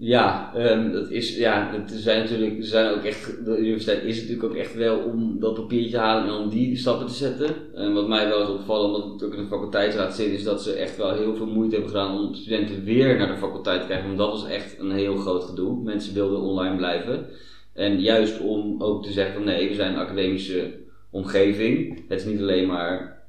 Ja, 0.00 0.54
ehm, 0.54 0.92
dat 0.92 1.10
is, 1.10 1.36
ja, 1.36 1.70
het 1.72 1.90
zijn 1.90 2.22
natuurlijk, 2.22 2.58
er 2.58 2.64
zijn 2.64 2.94
ook 2.94 3.04
echt, 3.04 3.44
de 3.44 3.58
universiteit 3.58 4.04
is 4.04 4.16
natuurlijk 4.20 4.44
ook 4.44 4.54
echt 4.54 4.74
wel 4.74 4.98
om 4.98 5.40
dat 5.40 5.54
papiertje 5.54 5.90
te 5.90 5.98
halen 5.98 6.24
en 6.24 6.42
om 6.42 6.48
die 6.48 6.76
stappen 6.76 7.06
te 7.06 7.14
zetten. 7.14 7.74
En 7.74 7.92
wat 7.92 8.08
mij 8.08 8.28
wel 8.28 8.42
is 8.42 8.48
opgevallen, 8.48 8.94
omdat 8.94 9.20
ik 9.20 9.26
ook 9.26 9.34
in 9.34 9.42
de 9.42 9.48
faculteitsraad 9.48 10.14
zit, 10.14 10.32
is 10.32 10.44
dat 10.44 10.62
ze 10.62 10.72
echt 10.72 10.96
wel 10.96 11.14
heel 11.14 11.36
veel 11.36 11.46
moeite 11.46 11.74
hebben 11.74 11.90
gedaan 11.90 12.18
om 12.18 12.34
studenten 12.34 12.84
weer 12.84 13.16
naar 13.16 13.28
de 13.28 13.36
faculteit 13.36 13.80
te 13.80 13.86
krijgen. 13.86 14.06
Want 14.06 14.18
dat 14.18 14.30
was 14.30 14.46
echt 14.46 14.78
een 14.78 14.90
heel 14.90 15.16
groot 15.16 15.44
gedoe. 15.44 15.82
Mensen 15.82 16.14
wilden 16.14 16.40
online 16.40 16.76
blijven. 16.76 17.26
En 17.74 18.00
juist 18.00 18.40
om 18.40 18.82
ook 18.82 19.04
te 19.04 19.12
zeggen 19.12 19.34
van 19.34 19.44
nee, 19.44 19.68
we 19.68 19.74
zijn 19.74 19.94
een 19.94 20.00
academische 20.00 20.74
omgeving. 21.10 22.02
Het 22.08 22.20
is 22.20 22.26
niet 22.26 22.40
alleen 22.40 22.66
maar 22.66 23.22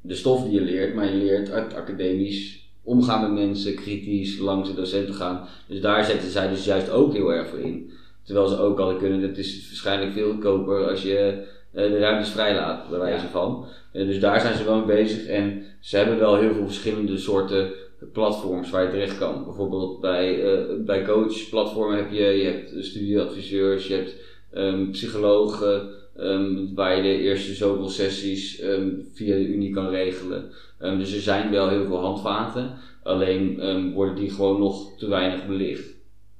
de 0.00 0.14
stof 0.14 0.44
die 0.44 0.52
je 0.52 0.60
leert, 0.60 0.94
maar 0.94 1.04
je 1.04 1.24
leert 1.24 1.50
uit 1.50 1.74
academisch 1.74 2.61
omgaan 2.82 3.20
met 3.20 3.44
mensen, 3.46 3.74
kritisch, 3.74 4.38
langs 4.38 4.68
de 4.68 4.74
docenten 4.74 5.14
gaan. 5.14 5.48
Dus 5.66 5.80
daar 5.80 6.04
zetten 6.04 6.30
zij 6.30 6.48
dus 6.48 6.64
juist 6.64 6.90
ook 6.90 7.12
heel 7.12 7.32
erg 7.32 7.48
voor 7.48 7.58
in. 7.58 7.90
Terwijl 8.24 8.46
ze 8.46 8.58
ook 8.58 8.78
hadden 8.78 8.98
kunnen, 8.98 9.22
het 9.22 9.38
is 9.38 9.66
waarschijnlijk 9.68 10.12
veel 10.12 10.30
goedkoper 10.30 10.88
als 10.88 11.02
je 11.02 11.44
eh, 11.72 11.90
de 11.90 11.98
ruimtes 11.98 12.30
vrijlaat, 12.30 12.90
bij 12.90 12.98
wijze 12.98 13.26
van. 13.26 13.66
Eh, 13.92 14.06
dus 14.06 14.20
daar 14.20 14.40
zijn 14.40 14.56
ze 14.56 14.64
wel 14.64 14.76
mee 14.76 14.96
bezig 14.96 15.26
en 15.26 15.62
ze 15.80 15.96
hebben 15.96 16.18
wel 16.18 16.36
heel 16.36 16.54
veel 16.54 16.66
verschillende 16.66 17.18
soorten 17.18 17.72
platforms 18.12 18.70
waar 18.70 18.82
je 18.82 18.90
terecht 18.90 19.18
kan. 19.18 19.44
Bijvoorbeeld 19.44 20.00
bij, 20.00 20.44
eh 20.44 20.84
bij 20.84 21.04
coachplatformen 21.04 21.96
heb 21.96 22.10
je, 22.10 22.24
je 22.24 22.44
hebt 22.44 22.84
studieadviseurs, 22.84 23.86
je 23.86 23.94
hebt 23.94 24.14
ehm, 24.52 24.90
psychologen, 24.90 25.88
ehm, 26.16 26.74
waar 26.74 26.96
je 26.96 27.02
de 27.02 27.18
eerste 27.18 27.54
zoveel 27.54 27.88
sessies 27.88 28.60
ehm, 28.60 28.90
via 29.14 29.34
de 29.34 29.46
Unie 29.46 29.72
kan 29.72 29.88
regelen. 29.88 30.50
Ehm, 30.78 30.98
dus 30.98 31.14
er 31.14 31.20
zijn 31.20 31.50
wel 31.50 31.68
heel 31.68 31.86
veel 31.86 32.00
handvaten, 32.00 32.74
alleen 33.02 33.92
worden 33.94 34.14
die 34.14 34.30
gewoon 34.30 34.60
nog 34.60 34.98
te 34.98 35.08
weinig 35.08 35.46
belicht. 35.46 35.94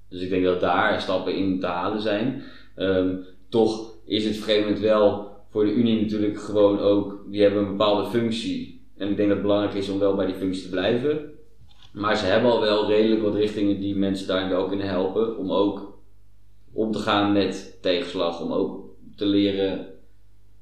Dus 0.08 0.20
ik 0.20 0.30
denk 0.30 0.44
dat 0.44 0.60
daar 0.60 1.00
stappen 1.00 1.34
in 1.34 1.60
te 1.60 1.66
halen 1.66 2.00
zijn. 2.00 2.42
Toch 3.48 3.94
is 4.06 4.24
het 4.24 4.46
moment 4.60 4.80
wel 4.80 5.30
voor 5.52 5.64
de 5.64 5.72
Unie 5.72 6.00
natuurlijk 6.00 6.40
gewoon 6.40 6.78
ook, 6.78 7.24
die 7.30 7.42
hebben 7.42 7.62
een 7.62 7.76
bepaalde 7.76 8.10
functie. 8.10 8.80
En 8.96 9.08
ik 9.08 9.16
denk 9.16 9.28
dat 9.28 9.38
het 9.38 9.46
belangrijk 9.46 9.74
is 9.74 9.88
om 9.88 9.98
wel 9.98 10.14
bij 10.14 10.26
die 10.26 10.34
functie 10.34 10.62
te 10.62 10.70
blijven. 10.70 11.32
Maar 11.92 12.16
ze 12.16 12.24
hebben 12.24 12.50
al 12.50 12.60
wel 12.60 12.86
redelijk 12.86 13.22
wat 13.22 13.34
richtingen 13.34 13.80
die 13.80 13.96
mensen 13.96 14.26
daarin 14.26 14.48
wel 14.48 14.66
kunnen 14.66 14.86
helpen. 14.86 15.38
Om 15.38 15.52
ook 15.52 15.98
om 16.72 16.92
te 16.92 16.98
gaan 16.98 17.32
met 17.32 17.78
tegenslag. 17.80 18.40
Om 18.40 18.52
ook 18.52 18.81
te 19.16 19.26
leren 19.26 19.86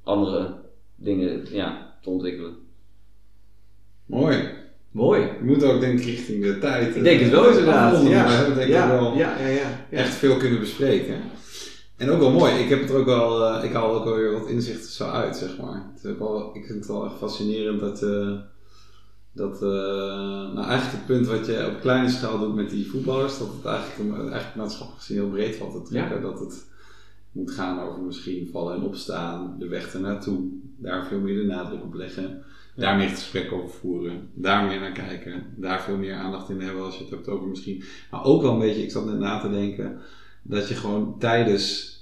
andere 0.03 0.55
dingen 0.97 1.47
ja, 1.51 1.99
te 2.03 2.11
ontwikkelen. 2.11 2.55
Mooi. 4.07 4.59
Mooi. 4.91 5.21
Je 5.21 5.45
moet 5.45 5.65
ook 5.65 5.81
denk 5.81 5.99
ik 5.99 6.05
richting 6.05 6.43
de 6.43 6.59
tijd. 6.59 6.97
Ik 6.97 7.03
denk 7.03 7.21
het 7.21 7.31
wel 7.31 7.45
eh, 7.45 7.49
inderdaad. 7.49 8.03
Ja. 8.03 8.27
We 8.27 8.33
hebben 8.33 8.55
denk 8.55 8.69
ik 8.69 8.75
ja, 8.75 8.89
wel 8.89 9.17
ja, 9.17 9.39
ja, 9.39 9.47
ja, 9.47 9.87
ja. 9.91 9.99
echt 9.99 10.15
veel 10.15 10.37
kunnen 10.37 10.61
bespreken. 10.61 11.23
En 12.01 12.11
ook 12.11 12.19
wel 12.19 12.31
mooi. 12.31 12.53
Ik 12.53 12.69
heb 12.69 12.81
het 12.81 12.91
er 12.91 12.97
ook 12.97 13.05
wel, 13.05 13.47
eh, 13.47 13.65
ik 13.65 13.73
haal 13.73 13.95
ook 13.95 14.05
wel 14.05 14.15
weer 14.15 14.33
wat 14.33 14.49
inzichten 14.49 14.91
zo 14.91 15.11
uit, 15.11 15.37
zeg 15.37 15.59
maar. 15.59 15.91
Het 15.95 16.05
is 16.05 16.11
ook 16.11 16.19
wel, 16.19 16.51
ik 16.55 16.65
vind 16.65 16.79
het 16.79 16.87
wel 16.87 17.05
echt 17.05 17.17
fascinerend 17.19 17.81
dat, 17.81 18.03
eh, 18.03 18.39
dat 19.33 19.55
eh, 19.55 19.69
nou 20.55 20.67
eigenlijk 20.67 20.93
het 20.93 21.07
punt 21.07 21.27
wat 21.27 21.47
je 21.47 21.67
op 21.67 21.81
kleine 21.81 22.11
schaal 22.11 22.39
doet 22.39 22.55
met 22.55 22.71
die 22.71 22.91
voetballers, 22.91 23.39
dat 23.39 23.49
het 23.57 23.65
eigenlijk, 23.65 24.19
eigenlijk 24.19 24.55
maatschappelijk 24.55 25.05
gezien 25.05 25.17
heel 25.17 25.31
breed 25.31 25.57
valt 25.57 25.73
te 25.73 25.91
trekken. 25.91 26.23
Dat 26.23 26.39
het 26.41 26.65
moet 27.33 27.51
gaan 27.51 27.81
over 27.81 28.03
misschien 28.03 28.49
vallen 28.53 28.75
en 28.75 28.83
opstaan, 28.83 29.57
de 29.59 29.69
weg 29.69 29.95
ernaartoe, 29.95 30.49
daar 30.77 31.07
veel 31.07 31.21
meer 31.21 31.37
de 31.37 31.45
nadruk 31.45 31.83
op 31.83 31.95
leggen. 31.95 32.43
Daar 32.77 32.97
meer 32.97 33.09
het 33.09 33.19
gesprek 33.19 33.53
over 33.53 33.71
voeren, 33.71 34.29
daar 34.35 34.67
meer 34.67 34.81
naar 34.81 34.93
kijken, 34.93 35.45
daar 35.57 35.83
veel 35.83 35.97
meer 35.97 36.15
aandacht 36.15 36.51
in 36.51 36.61
hebben 36.61 36.85
als 36.85 36.95
je 36.95 37.01
het 37.01 37.11
hebt 37.11 37.29
over 37.29 37.49
misschien. 37.49 37.83
Maar 38.11 38.25
ook 38.25 38.43
wel 38.43 38.53
een 38.53 38.59
beetje, 38.59 38.83
ik 38.83 38.91
zat 38.91 39.07
net 39.07 39.19
na 39.19 39.41
te 39.41 39.51
denken, 39.51 39.99
dat 40.43 40.69
je 40.69 40.75
gewoon 40.75 41.19
tijdens 41.19 41.99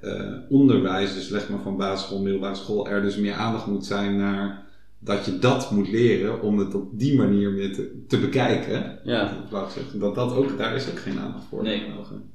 eh, 0.00 0.34
onderwijs, 0.48 1.14
dus 1.14 1.28
leg 1.28 1.48
maar 1.48 1.60
van 1.60 1.76
basisschool, 1.76 2.22
middelbare 2.22 2.54
school, 2.54 2.88
er 2.88 3.02
dus 3.02 3.16
meer 3.16 3.34
aandacht 3.34 3.66
moet 3.66 3.86
zijn 3.86 4.16
naar 4.16 4.66
dat 4.98 5.24
je 5.24 5.38
dat 5.38 5.70
moet 5.70 5.88
leren 5.88 6.42
om 6.42 6.58
het 6.58 6.74
op 6.74 6.98
die 6.98 7.16
manier 7.16 7.50
meer 7.50 7.74
te, 7.74 8.04
te 8.08 8.18
bekijken. 8.18 8.98
Ja. 9.04 9.32
Dat 9.94 10.14
dat 10.14 10.32
ook, 10.32 10.58
daar 10.58 10.74
is 10.74 10.90
ook 10.90 10.98
geen 10.98 11.18
aandacht 11.18 11.44
voor. 11.44 11.62
Nee. 11.62 11.82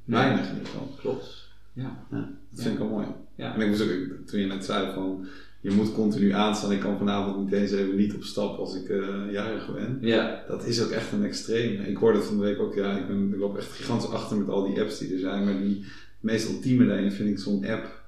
Weinig 0.06 0.50
in 0.50 0.54
ieder 0.54 0.68
geval. 0.68 0.88
Klopt. 0.98 1.43
Ja. 1.74 2.06
Dat 2.10 2.62
vind 2.62 2.74
ik 2.74 2.80
wel 2.80 2.90
mooi. 2.90 3.08
En 3.36 3.62
ik 3.62 3.68
moest 3.68 3.82
ook, 3.82 3.90
toen 4.26 4.40
je 4.40 4.46
net 4.46 4.66
zei 4.66 4.94
van, 4.94 5.26
je 5.62 5.72
moet 5.72 5.94
continu 5.94 6.32
aanstaan. 6.32 6.72
Ik 6.72 6.80
kan 6.80 6.98
vanavond 6.98 7.44
niet 7.44 7.54
eens 7.54 7.72
even 7.72 7.96
niet 7.96 8.14
op 8.14 8.24
stap 8.24 8.58
als 8.58 8.76
ik 8.76 8.90
eh, 8.90 9.32
jarig 9.32 9.74
ben. 9.74 9.98
Ja. 10.02 10.44
Dat 10.48 10.66
is 10.66 10.84
ook 10.84 10.90
echt 10.90 11.12
een 11.12 11.24
extreem. 11.24 11.82
Ik 11.82 11.98
hoorde 11.98 12.22
van 12.22 12.38
de 12.38 12.44
week 12.44 12.60
ook, 12.60 12.76
ja, 12.76 12.98
ik, 12.98 13.08
ben, 13.08 13.34
ik 13.34 13.40
loop 13.40 13.58
echt 13.58 13.72
gigantisch 13.72 14.10
achter 14.10 14.38
met 14.38 14.50
al 14.50 14.68
die 14.68 14.82
apps 14.82 14.98
die 14.98 15.14
er 15.14 15.20
zijn. 15.20 15.44
Maar 15.44 15.58
die 15.58 15.86
meest 16.20 16.50
ultieme 16.50 16.86
daarin 16.86 17.12
vind 17.12 17.30
ik 17.30 17.40
zo'n 17.40 17.66
app 17.66 18.03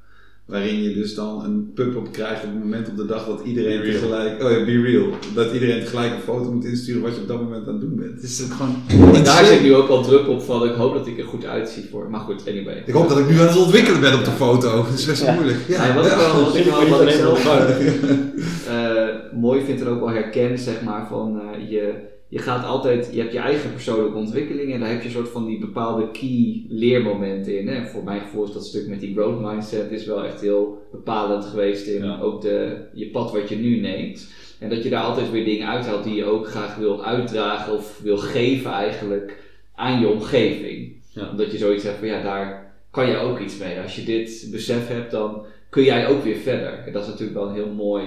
waarin 0.46 0.82
je 0.84 0.94
dus 0.94 1.16
dan 1.16 1.44
een 1.44 1.72
pub-up 1.74 2.12
krijgt 2.12 2.44
op 2.44 2.50
het 2.50 2.60
moment 2.60 2.88
op 2.90 2.98
de 2.98 3.06
dag 3.06 3.26
dat 3.26 3.42
iedereen 3.46 3.80
Be 3.80 3.86
real. 3.86 4.00
tegelijk, 4.00 4.44
oh 4.44 4.52
ja, 4.52 4.66
be 4.66 4.82
real. 4.82 5.08
Dat 5.34 5.54
iedereen 5.54 5.80
tegelijk 5.84 6.14
een 6.14 6.20
foto 6.22 6.52
moet 6.52 6.66
insturen 6.66 7.02
wat 7.02 7.16
je 7.16 7.22
op 7.22 7.28
dat 7.28 7.42
moment 7.42 7.68
aan 7.68 7.74
het 7.74 7.82
doen 7.82 7.96
bent. 7.96 8.12
Het 8.22 8.24
is 8.24 8.44
ook 8.44 8.52
gewoon... 8.52 9.24
Daar 9.24 9.46
zit 9.46 9.62
nu 9.62 9.74
ook 9.76 9.88
al 9.90 10.04
druk 10.04 10.28
op 10.28 10.42
van, 10.42 10.66
ik 10.66 10.74
hoop 10.76 10.94
dat 10.94 11.08
ik 11.08 11.18
er 11.20 11.26
goed 11.26 11.46
uitzie 11.46 11.84
voor. 11.92 12.10
Maar 12.10 12.20
goed, 12.20 12.42
anyway. 12.48 12.84
Ik 12.86 12.94
hoop 12.94 13.10
dat 13.10 13.18
ik 13.18 13.30
nu 13.30 13.40
aan 13.40 13.48
het 13.48 13.58
ontwikkelen 13.58 14.02
ben 14.02 14.14
op 14.14 14.26
de 14.26 14.32
foto. 14.32 14.84
Dat 14.84 14.94
is 15.00 15.06
best 15.06 15.22
wel 15.22 15.30
Ja. 15.30 15.36
moeilijk. 15.36 15.60
Ja, 15.68 15.94
wat 15.96 16.06
ik 16.06 16.12
wel, 16.12 16.44
wat 16.44 16.56
ik 16.56 16.64
wel 16.66 16.88
wat 16.90 17.02
ik 17.02 17.10
zelf 17.10 17.44
Ja. 17.44 17.68
eh, 18.74 19.16
mooi 19.40 19.66
vind 19.66 19.82
en 19.82 19.88
ook 19.88 20.00
wel 20.00 20.10
herken, 20.10 20.60
zeg 20.60 20.82
maar, 20.84 21.08
van 21.08 21.40
eh, 21.42 21.70
je, 21.72 21.94
je 22.36 22.42
gaat 22.42 22.66
altijd, 22.66 23.10
je 23.12 23.20
hebt 23.20 23.34
je 23.34 23.40
eigen 23.40 23.72
persoonlijke 23.72 24.18
ontwikkeling 24.18 24.74
en 24.74 24.80
daar 24.80 24.90
heb 24.90 25.00
je 25.00 25.06
een 25.06 25.14
soort 25.14 25.30
van 25.30 25.46
die 25.46 25.60
bepaalde 25.60 26.12
key 26.12 26.66
leermomenten 26.68 27.60
in. 27.60 27.70
En 27.70 27.88
voor 27.88 28.04
mijn 28.04 28.22
gevoel 28.22 28.44
is 28.44 28.52
dat 28.52 28.66
stuk 28.66 28.88
met 28.88 29.00
die 29.00 29.14
growth 29.14 29.42
mindset 29.42 29.92
is 29.92 30.06
wel 30.06 30.24
echt 30.24 30.42
heel 30.42 30.88
bepalend 30.92 31.46
geweest 31.46 31.88
in 31.88 32.04
Ja. 32.04 32.20
ook 32.20 32.42
de, 32.42 32.86
je 32.94 33.10
pad 33.10 33.32
wat 33.32 33.50
je 33.50 33.56
nu 33.56 33.80
neemt. 33.80 34.32
En 34.60 34.70
dat 34.70 34.84
je 34.84 34.90
daar 34.90 35.04
altijd 35.04 35.32
weer 35.32 35.46
dingen 35.46 35.68
uithaalt 35.68 36.04
die 36.04 36.16
je 36.16 36.26
ook 36.26 36.48
graag 36.48 36.76
wil 36.76 37.06
uitdragen 37.06 37.74
of 37.74 38.00
wil 38.04 38.18
geven 38.18 38.72
eigenlijk 38.72 39.44
aan 39.76 40.00
je 40.00 40.08
omgeving. 40.08 40.94
Ja. 41.14 41.30
Omdat 41.30 41.52
je 41.52 41.58
zoiets 41.58 41.84
hebt 41.84 41.98
van 41.98 42.08
ja, 42.08 42.22
daar 42.22 42.74
kan 42.92 43.10
je 43.10 43.18
ook 43.18 43.40
iets 43.40 43.58
mee. 43.58 43.80
Als 43.80 43.96
je 43.96 44.04
dit 44.04 44.48
besef 44.52 44.88
hebt, 44.88 45.12
dan 45.12 45.46
kun 45.70 45.84
jij 45.84 46.08
ook 46.08 46.24
weer 46.24 46.38
verder. 46.38 46.84
En 46.86 46.94
dat 46.94 47.04
is 47.04 47.10
natuurlijk 47.10 47.38
wel 47.38 47.48
een 47.48 47.56
heel 47.56 47.74
mooi, 47.74 48.06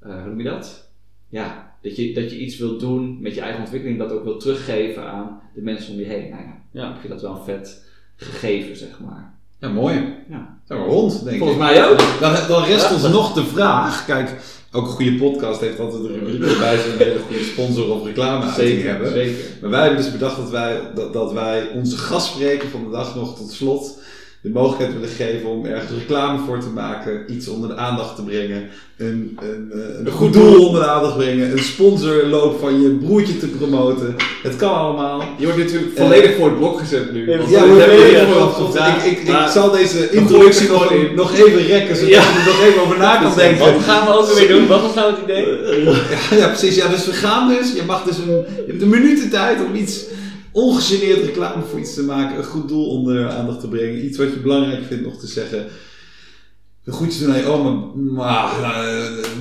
eh, 0.00 0.14
hoe 0.14 0.28
noem 0.28 0.38
je 0.38 0.44
dat? 0.44 0.92
Ja, 1.28 1.63
dat 1.84 1.96
je, 1.96 2.12
dat 2.14 2.30
je 2.30 2.38
iets 2.38 2.58
wilt 2.58 2.80
doen 2.80 3.18
met 3.20 3.34
je 3.34 3.40
eigen 3.40 3.60
ontwikkeling, 3.60 3.98
dat 3.98 4.12
ook 4.12 4.24
wil 4.24 4.36
teruggeven 4.38 5.02
aan 5.06 5.40
de 5.54 5.60
mensen 5.60 5.92
om 5.92 5.98
je 5.98 6.04
heen. 6.04 6.30
Nou 6.30 6.42
ja, 6.42 6.60
Ja. 6.80 6.88
ik 6.94 7.00
vind 7.00 7.12
dat 7.12 7.22
wel 7.22 7.30
een 7.34 7.44
vet 7.44 7.84
gegeven, 8.16 8.76
zeg 8.76 9.00
maar. 9.04 9.32
Ja, 9.58 9.68
mooi. 9.68 9.94
Ja. 10.30 10.58
Zijn 10.66 10.80
we 10.80 10.86
rond, 10.86 11.24
denk 11.24 11.38
Volgens 11.38 11.58
ik. 11.58 11.64
mij 11.64 11.88
ook. 11.90 11.98
Dan, 12.20 12.34
dan 12.48 12.64
rest 12.64 12.92
ons 12.92 13.08
nog 13.08 13.32
de 13.32 13.44
vraag. 13.44 14.04
Kijk, 14.06 14.30
ook 14.72 14.86
een 14.86 14.92
goede 14.92 15.14
podcast 15.14 15.60
heeft 15.60 15.80
altijd 15.80 16.02
een 16.04 16.18
rubriek 16.18 16.42
erbij 16.52 16.76
zo'n 16.78 16.96
hele 16.98 17.18
goede 17.18 17.42
sponsor 17.42 17.90
of 17.90 18.04
reclame 18.04 18.52
Zeker, 18.52 18.88
hebben. 18.90 19.12
zeker. 19.12 19.34
Maar 19.60 19.70
wij 19.70 19.80
hebben 19.80 20.02
dus 20.02 20.12
bedacht 20.12 20.36
dat 20.36 20.50
wij, 20.50 20.80
dat, 20.94 21.12
dat 21.12 21.32
wij 21.32 21.68
onze 21.74 21.96
gastspreker 21.96 22.68
van 22.68 22.84
de 22.84 22.90
dag 22.90 23.14
nog 23.14 23.36
tot 23.36 23.50
slot 23.52 23.98
de 24.44 24.50
mogelijkheid 24.50 24.92
willen 24.92 25.08
geven 25.08 25.48
om 25.50 25.64
ergens 25.64 25.90
reclame 25.98 26.38
voor 26.46 26.58
te 26.60 26.68
maken, 26.68 27.32
iets 27.34 27.48
onder 27.48 27.68
de 27.68 27.76
aandacht 27.76 28.16
te 28.16 28.22
brengen, 28.22 28.68
een, 28.96 29.38
een, 29.42 29.72
eh, 29.72 30.06
een 30.06 30.10
goed 30.12 30.32
doel 30.32 30.66
onder 30.66 30.80
de 30.82 30.86
aandacht 30.88 31.16
brengen, 31.16 31.52
een 31.52 31.58
sponsorloop 31.58 32.60
van 32.60 32.82
je 32.82 32.88
broertje 32.88 33.38
te 33.38 33.46
promoten. 33.46 34.16
Het 34.42 34.56
kan 34.56 34.74
allemaal. 34.74 35.22
Je 35.38 35.44
wordt 35.44 35.58
natuurlijk 35.58 35.92
volledig 35.96 36.36
voor 36.36 36.46
het 36.48 36.58
blok 36.58 36.78
gezet 36.78 37.12
nu. 37.12 37.30
Ja, 37.30 37.36
Ja, 37.48 37.68
we 37.74 37.80
hebben 37.80 38.42
het 38.46 38.54
gevraagd, 38.54 39.06
Ik, 39.06 39.18
ik, 39.18 39.28
ik 39.28 39.48
zal 39.52 39.70
deze 39.70 40.10
introductie 40.10 40.68
nog, 40.68 40.82
gewoon 40.86 40.98
in. 41.06 41.14
nog 41.14 41.34
even 41.34 41.66
rekken, 41.66 41.96
zodat 41.96 42.10
Ja. 42.10 42.22
je 42.22 42.38
er 42.38 42.46
nog 42.46 42.62
even 42.64 42.82
over 42.82 42.98
na 42.98 43.16
kan 43.22 43.34
denken. 43.36 43.72
Wat 43.72 43.82
gaan 43.82 44.06
we 44.06 44.12
ook 44.12 44.32
weer 44.32 44.48
doen? 44.48 44.66
Wat 44.66 44.80
was 44.82 44.94
nou 44.94 45.10
het 45.12 45.22
idee? 45.22 45.46
Ja, 45.84 46.36
ja, 46.42 46.48
precies. 46.48 46.74
Ja, 46.76 46.88
dus 46.88 47.06
we 47.06 47.12
gaan 47.12 47.48
dus. 47.48 47.72
Je 47.72 47.82
mag 47.86 48.02
dus 48.02 48.16
een, 48.18 48.30
je 48.30 48.64
hebt 48.66 48.82
een 48.82 48.88
minuut 48.88 49.22
de 49.22 49.28
tijd 49.28 49.58
om 49.66 49.74
iets 49.74 50.04
ongegeneerd 50.54 51.24
reclame 51.24 51.62
voor 51.62 51.78
iets 51.78 51.94
te 51.94 52.02
maken. 52.02 52.38
Een 52.38 52.44
goed 52.44 52.68
doel 52.68 52.88
onder 52.88 53.30
aandacht 53.30 53.60
te 53.60 53.68
brengen. 53.68 54.04
Iets 54.04 54.18
wat 54.18 54.32
je 54.32 54.40
belangrijk 54.40 54.84
vindt 54.84 55.04
nog 55.04 55.18
te 55.18 55.26
zeggen. 55.26 55.66
De 56.84 56.92
groetjes 56.92 57.18
doen 57.18 57.32
aan 57.32 57.38
je 57.38 57.46
oma. 57.46 57.70
Maar, 57.94 58.48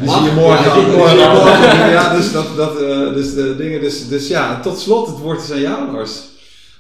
Mag? 0.03 0.15
zien 0.15 0.23
je 0.23 0.31
morgen. 0.35 0.81
Ja, 1.17 1.33
morgen. 1.33 1.89
Ja, 1.89 2.15
dus 2.15 2.31
dat, 2.31 2.45
dat, 2.55 2.81
eh, 2.81 3.13
dus 3.13 3.33
de 3.33 3.55
dingen. 3.55 3.81
Dus, 3.81 4.07
dus 4.07 4.27
ja, 4.27 4.59
tot 4.59 4.79
slot, 4.79 5.07
het 5.07 5.17
woord 5.17 5.41
is 5.41 5.51
aan 5.51 5.59
jou, 5.59 5.91
Lars. 5.91 6.21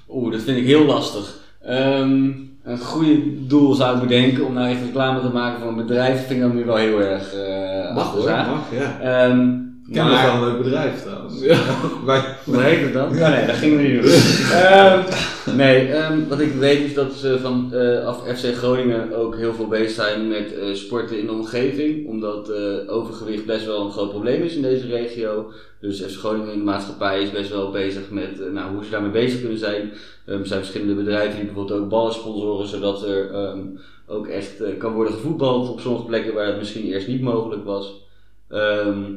Oeh, 0.09 0.31
dat 0.31 0.41
vind 0.41 0.57
ik 0.57 0.65
heel 0.65 0.85
lastig. 0.85 1.35
Ehm, 1.61 2.31
een 2.63 2.79
goede 2.79 3.45
doel 3.47 3.73
zou 3.73 3.95
ik 3.95 4.01
bedenken 4.01 4.45
om 4.45 4.53
nou 4.53 4.67
even 4.67 4.85
reclame 4.85 5.21
te 5.21 5.29
maken 5.29 5.59
voor 5.59 5.69
een 5.69 5.85
bedrijf, 5.87 6.17
vind 6.17 6.31
ik 6.31 6.39
dan 6.39 6.55
nu 6.55 6.65
wel 6.65 6.75
heel 6.75 7.01
erg 7.01 7.33
uh, 7.35 7.95
Mag 7.95 8.11
hoor, 8.11 8.29
mag, 8.29 8.61
ja. 8.71 8.99
Ehm 9.01 9.71
ken 9.93 10.05
nog 10.05 10.21
wel 10.21 10.33
een 10.33 10.41
leuk 10.41 10.63
bedrijf 10.63 11.01
trouwens. 11.01 11.41
Ja. 11.41 11.57
Wij, 12.05 12.35
Hoe 12.43 12.61
heet 12.61 12.81
het 12.81 12.93
dan? 12.93 13.15
Ja. 13.15 13.29
Nee, 13.29 13.45
dat 13.45 13.55
gingen 13.55 13.77
we 13.77 13.83
niet 13.83 14.01
doen. 14.01 14.11
Ehm, 14.51 15.01
nee, 15.63 15.87
ehm, 15.87 16.27
wat 16.27 16.39
ik 16.39 16.53
weet 16.53 16.79
is 16.79 16.93
dat 16.93 17.13
ze 17.13 17.39
van 17.39 17.73
eh, 17.73 18.05
af 18.05 18.23
FC 18.37 18.55
Groningen 18.55 19.15
ook 19.15 19.35
heel 19.35 19.53
veel 19.53 19.67
bezig 19.67 19.91
zijn 19.91 20.27
met 20.27 20.57
eh, 20.57 20.73
sporten 20.73 21.19
in 21.19 21.25
de 21.25 21.31
omgeving. 21.31 22.07
Omdat 22.07 22.49
eh, 22.49 22.93
overgewicht 22.93 23.45
best 23.45 23.65
wel 23.65 23.85
een 23.85 23.91
groot 23.91 24.09
probleem 24.09 24.41
is 24.41 24.55
in 24.55 24.61
deze 24.61 24.87
regio. 24.87 25.51
Dus 25.79 26.01
FC 26.01 26.17
Groningen, 26.17 26.57
de 26.57 26.63
maatschappij, 26.63 27.21
is 27.21 27.31
best 27.31 27.49
wel 27.49 27.71
bezig 27.71 28.09
met 28.09 28.51
nou, 28.53 28.73
hoe 28.73 28.83
ze 28.83 28.89
daarmee 28.89 29.11
bezig 29.11 29.39
kunnen 29.39 29.57
zijn. 29.57 29.91
Ehm, 30.25 30.39
er 30.39 30.47
zijn 30.47 30.59
verschillende 30.59 31.03
bedrijven 31.03 31.35
die 31.35 31.45
bijvoorbeeld 31.45 31.79
ook 31.79 31.89
ballen 31.89 32.13
sponsoren, 32.13 32.67
zodat 32.67 33.03
er 33.03 33.31
ehm, 33.31 33.59
ook 34.07 34.27
echt 34.27 34.61
eh, 34.61 34.77
kan 34.77 34.93
worden 34.93 35.13
gevoetbald 35.13 35.69
op 35.69 35.79
sommige 35.79 36.05
plekken 36.05 36.33
waar 36.33 36.47
het 36.47 36.57
misschien 36.57 36.85
eerst 36.85 37.07
niet 37.07 37.21
mogelijk 37.21 37.63
was. 37.63 38.01
Ehm, 38.49 39.11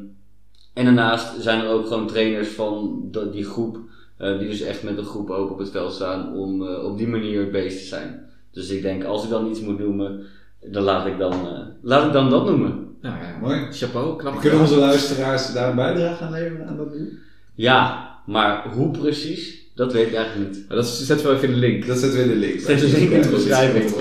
en 0.77 0.85
daarnaast 0.85 1.43
zijn 1.43 1.61
er 1.61 1.69
ook 1.69 1.87
gewoon 1.87 2.07
trainers 2.07 2.49
van 2.49 3.01
die 3.33 3.45
groep, 3.45 3.79
eh, 4.17 4.39
die 4.39 4.49
dus 4.49 4.61
echt 4.61 4.83
met 4.83 4.99
een 4.99 5.05
groep 5.05 5.31
ook 5.31 5.51
op 5.51 5.59
het 5.59 5.71
veld 5.71 5.93
staan 5.93 6.35
om 6.35 6.67
eh, 6.67 6.85
op 6.85 6.99
die 6.99 7.09
manier 7.09 7.51
bezig 7.51 7.81
te 7.81 7.87
zijn. 7.87 8.25
Dus 8.53 8.69
ik 8.69 8.83
denk, 8.83 9.05
als 9.05 9.25
ik 9.25 9.31
dan 9.31 9.51
iets 9.51 9.61
moet 9.61 9.79
noemen, 9.79 10.21
dan 10.61 10.83
laat 10.83 11.07
ik 11.07 11.19
dan, 11.19 11.33
eh, 11.33 11.61
laat 11.83 12.07
ik 12.07 12.13
dan 12.13 12.31
dat 12.31 12.45
noemen. 12.47 12.97
Nou 13.01 13.17
ja, 13.17 13.39
Mooi. 13.41 13.67
chapeau, 13.71 14.17
knap 14.17 14.41
Kunnen 14.41 14.61
onze 14.61 14.77
luisteraars 14.77 15.53
daar 15.53 15.69
een 15.69 15.77
bijdrage 15.77 16.25
aan 16.25 16.33
leveren 16.33 16.67
aan 16.67 16.77
dat 16.77 16.93
doel? 16.93 17.09
Ja, 17.55 18.11
Maar 18.27 18.69
hoe 18.73 18.91
precies, 18.91 19.71
dat 19.75 19.93
weet 19.93 20.07
ik 20.07 20.15
eigenlijk 20.15 20.51
niet. 20.51 20.65
Maar 20.69 20.77
dat 20.77 20.87
zetten 20.87 21.27
we 21.27 21.35
even 21.35 21.49
in 21.49 21.55
de 21.55 21.61
link. 21.61 21.87
Dat 21.87 21.99
zetten 21.99 22.19
we 22.19 22.25
in 22.25 22.31
de 22.31 22.47
link. 22.47 22.61
Zet 22.61 22.81
de 22.81 22.89
link 22.89 23.11
in 23.11 23.23
de 23.23 23.29
beschrijving. 23.29 23.91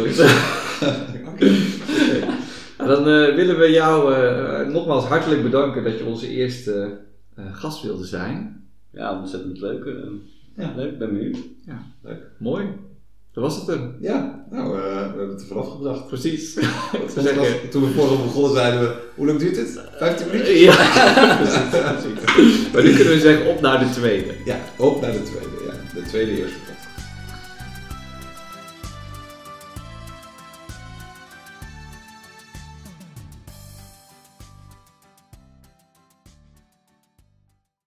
Nou, 1.40 1.54
dan 2.88 3.00
eh, 3.08 3.36
willen 3.36 3.58
we 3.60 3.72
jou 3.72 4.14
eh, 4.14 4.60
eh, 4.62 4.68
nogmaals 4.68 5.06
hartelijk 5.06 5.44
bedanken 5.44 5.84
dat 5.84 5.98
je 5.98 6.06
onze 6.06 6.28
eerste 6.28 6.98
eh, 7.36 7.46
gast 7.56 7.84
wilde 7.84 8.06
zijn. 8.06 8.64
Ja, 8.92 9.20
ontzettend 9.20 9.60
leuk. 9.60 9.86
eh. 9.86 9.94
Ja. 10.58 10.74
Leuk, 10.76 10.98
ben 10.98 11.14
benieuwd. 11.14 11.38
Mooi. 12.40 12.66
Dat 13.34 13.44
was 13.44 13.56
het 13.56 13.66
dan. 13.66 13.96
Ja, 14.02 14.46
nou, 14.52 14.78
eh, 14.78 14.84
we 14.84 14.98
hebben 15.18 15.30
het 15.30 15.42
er 15.42 15.48
vanaf 15.48 15.72
gebracht. 15.72 16.08
Precies. 16.08 16.54
Zeggen- 17.18 17.70
Toen 17.70 17.82
we 17.84 17.90
vorige 17.90 18.22
begonnen 18.24 18.52
zeiden 18.52 18.80
we, 18.80 18.96
hoe 19.16 19.26
lang 19.26 19.40
duurt 19.40 19.56
dit? 19.56 19.82
15 19.98 20.28
minuten? 20.28 20.54
ja, 20.58 20.76
precies, 21.42 22.20
precies. 22.26 22.72
Maar 22.72 22.84
nu 22.84 22.94
kunnen 22.96 23.14
we 23.14 23.20
zeggen 23.20 23.48
op 23.50 23.62
naar 23.62 23.80
de 23.80 23.90
tweede. 23.90 24.34
Ja, 24.46 24.58
op 24.78 25.02
naar 25.02 25.12
de 25.12 25.24
tweede. 25.24 25.48
Ja, 25.66 26.00
de 26.00 26.06
tweede 26.08 26.32
eerste. 26.38 26.58